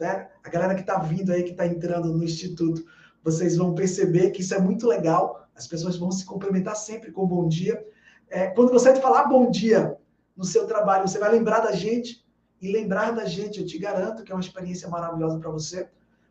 [0.00, 0.30] né?
[0.42, 2.82] A galera que está vindo aí, que está entrando no instituto,
[3.22, 5.46] vocês vão perceber que isso é muito legal.
[5.54, 7.86] As pessoas vão se cumprimentar sempre com bom dia.
[8.30, 9.94] É, quando você falar bom dia
[10.34, 12.24] no seu trabalho, você vai lembrar da gente
[12.62, 15.86] e lembrar da gente, eu te garanto que é uma experiência maravilhosa para você,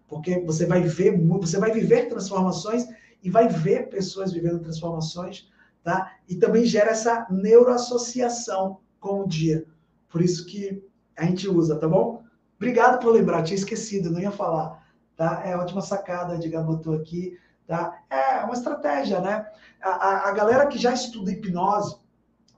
[0.07, 2.87] porque você vai ver, você vai viver transformações
[3.21, 5.47] e vai ver pessoas vivendo transformações,
[5.83, 6.13] tá?
[6.27, 9.65] E também gera essa neuroassociação com o dia.
[10.09, 10.83] Por isso que
[11.17, 12.23] a gente usa, tá bom?
[12.55, 14.87] Obrigado por lembrar, tinha esquecido, não ia falar,
[15.17, 15.41] tá?
[15.45, 17.37] É ótima sacada, Edgar botou aqui,
[17.67, 18.01] tá?
[18.09, 19.45] É uma estratégia, né?
[19.81, 21.97] A, a, a galera que já estuda hipnose,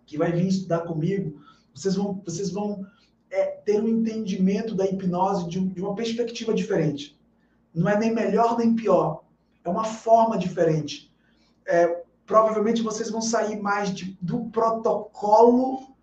[0.06, 1.42] que vai vir estudar comigo,
[1.74, 2.86] vocês vão, vocês vão
[3.32, 7.20] é, ter um entendimento da hipnose de, de uma perspectiva diferente.
[7.74, 9.24] Não é nem melhor nem pior,
[9.64, 11.12] é uma forma diferente.
[11.68, 15.96] É, provavelmente vocês vão sair mais de, do protocolo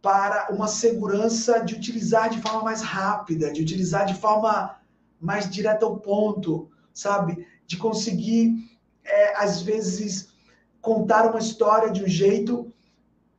[0.00, 4.78] para uma segurança de utilizar de forma mais rápida, de utilizar de forma
[5.20, 7.46] mais direta ao ponto, sabe?
[7.66, 8.54] De conseguir,
[9.04, 10.30] é, às vezes,
[10.80, 12.72] contar uma história de um jeito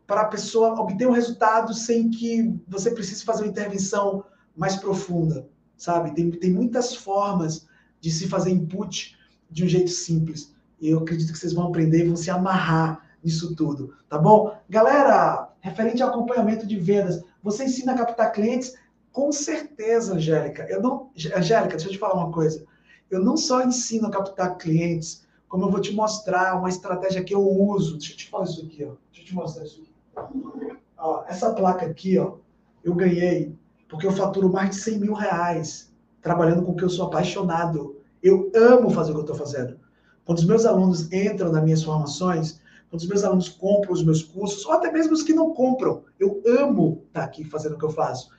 [0.05, 4.23] para a pessoa obter um resultado sem que você precise fazer uma intervenção
[4.55, 6.13] mais profunda, sabe?
[6.13, 7.65] Tem, tem muitas formas
[7.99, 9.17] de se fazer input
[9.49, 10.53] de um jeito simples.
[10.81, 14.57] E eu acredito que vocês vão aprender e vão se amarrar nisso tudo, tá bom?
[14.67, 18.75] Galera, referente ao acompanhamento de vendas, você ensina a captar clientes?
[19.11, 20.65] Com certeza, Angélica.
[20.69, 22.65] Eu não, Angélica, deixa eu te falar uma coisa.
[23.11, 27.35] Eu não só ensino a captar clientes, como eu vou te mostrar uma estratégia que
[27.35, 27.97] eu uso.
[27.97, 28.93] Deixa eu te falar isso aqui, ó.
[29.11, 30.77] Deixa eu te mostrar isso aqui.
[30.97, 32.37] Ó, essa placa aqui, ó,
[32.83, 33.55] eu ganhei
[33.89, 37.97] porque eu faturo mais de 100 mil reais trabalhando com o que eu sou apaixonado.
[38.23, 39.77] Eu amo fazer o que eu estou fazendo.
[40.25, 42.59] Quando os meus alunos entram nas minhas formações,
[42.89, 46.03] quando os meus alunos compram os meus cursos, ou até mesmo os que não compram,
[46.19, 48.29] eu amo estar aqui fazendo o que eu faço.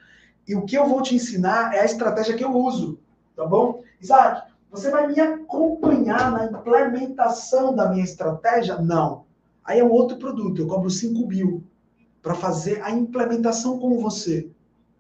[0.47, 2.99] E o que eu vou te ensinar é a estratégia que eu uso,
[3.35, 3.83] tá bom?
[4.01, 8.79] Isaac, você vai me acompanhar na implementação da minha estratégia?
[8.79, 9.25] Não.
[9.65, 11.63] Aí é um outro produto, eu cobro 5 mil
[12.21, 14.51] para fazer a implementação com você.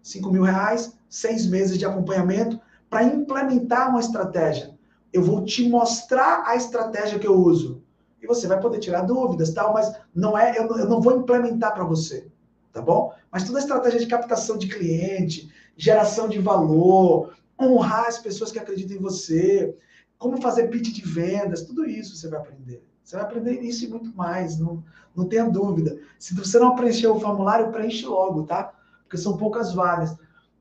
[0.02, 4.74] 5 mil reais, seis meses de acompanhamento para implementar uma estratégia.
[5.12, 7.82] Eu vou te mostrar a estratégia que eu uso.
[8.20, 11.74] E você vai poder tirar dúvidas, tal, mas não é, eu, eu não vou implementar
[11.74, 12.28] para você,
[12.72, 13.12] tá bom?
[13.30, 18.58] Mas toda a estratégia de captação de cliente, geração de valor, honrar as pessoas que
[18.58, 19.76] acreditam em você,
[20.18, 22.84] como fazer pitch de vendas, tudo isso você vai aprender.
[23.02, 24.84] Você vai aprender isso e muito mais, não,
[25.16, 25.98] não tenha dúvida.
[26.18, 28.72] Se você não preencheu o formulário, preenche logo, tá?
[29.02, 30.16] Porque são poucas vagas.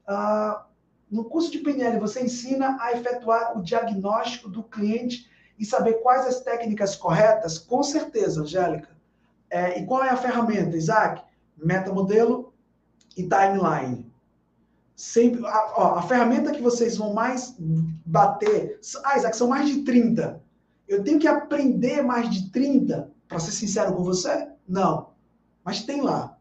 [0.08, 0.66] Ah,
[1.12, 6.26] no curso de PNL, você ensina a efetuar o diagnóstico do cliente e saber quais
[6.26, 7.58] as técnicas corretas?
[7.60, 8.90] Com certeza, Angélica.
[9.50, 11.22] É, e qual é a ferramenta, Isaac?
[11.58, 12.54] Metamodelo
[13.18, 14.10] e timeline.
[14.96, 18.80] Sempre, a, ó, a ferramenta que vocês vão mais bater.
[19.04, 20.42] Ah, Isaac, são mais de 30.
[20.88, 24.48] Eu tenho que aprender mais de 30 para ser sincero com você?
[24.66, 25.10] Não.
[25.64, 26.38] Mas tem lá.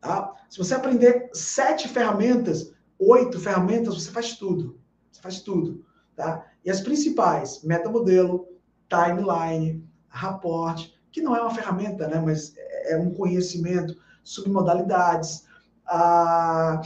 [0.00, 0.32] Tá?
[0.48, 4.78] Se você aprender sete ferramentas, oito ferramentas, você faz tudo.
[5.10, 5.84] Você faz tudo.
[6.16, 6.44] Tá?
[6.64, 8.48] E as principais, metamodelo,
[8.88, 12.20] timeline, rapport, que não é uma ferramenta, né?
[12.20, 12.54] mas
[12.86, 15.46] é um conhecimento, submodalidades,
[15.86, 16.82] a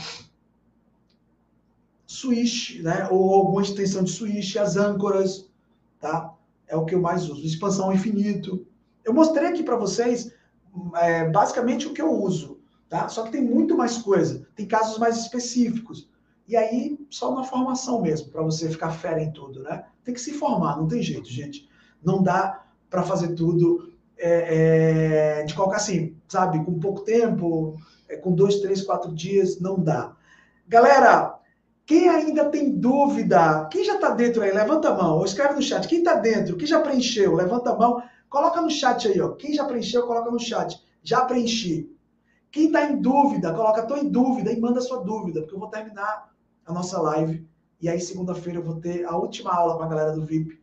[2.05, 3.07] switch, né?
[3.09, 5.49] ou alguma extensão de switch, as âncoras,
[5.99, 6.33] tá?
[6.67, 7.45] é o que eu mais uso.
[7.45, 8.65] Expansão infinito.
[9.03, 10.33] Eu mostrei aqui para vocês
[10.95, 12.52] é, basicamente o que eu uso,
[12.93, 13.09] tá?
[13.09, 14.45] Só que tem muito mais coisa.
[14.55, 16.07] Tem casos mais específicos.
[16.47, 19.85] E aí, só na formação mesmo, para você ficar fera em tudo, né?
[20.03, 21.67] Tem que se formar, não tem jeito, gente.
[22.03, 26.63] Não dá para fazer tudo é, é, de qualquer assim, sabe?
[26.63, 27.75] Com pouco tempo,
[28.07, 30.15] é, com dois, três, quatro dias, não dá.
[30.67, 31.39] Galera,
[31.87, 33.67] quem ainda tem dúvida?
[33.71, 34.51] Quem já está dentro aí?
[34.51, 35.17] Levanta a mão.
[35.17, 35.87] Ou escreve no chat.
[35.87, 36.57] Quem está dentro?
[36.57, 37.33] Quem já preencheu?
[37.33, 38.03] Levanta a mão.
[38.29, 39.29] Coloca no chat aí, ó.
[39.29, 40.79] Quem já preencheu, coloca no chat.
[41.01, 41.92] Já preenchi.
[42.53, 45.69] Quem está em dúvida, coloca estou em dúvida e manda sua dúvida, porque eu vou
[45.69, 46.31] terminar
[46.63, 47.49] a nossa live.
[47.81, 50.62] E aí, segunda-feira, eu vou ter a última aula com a galera do VIP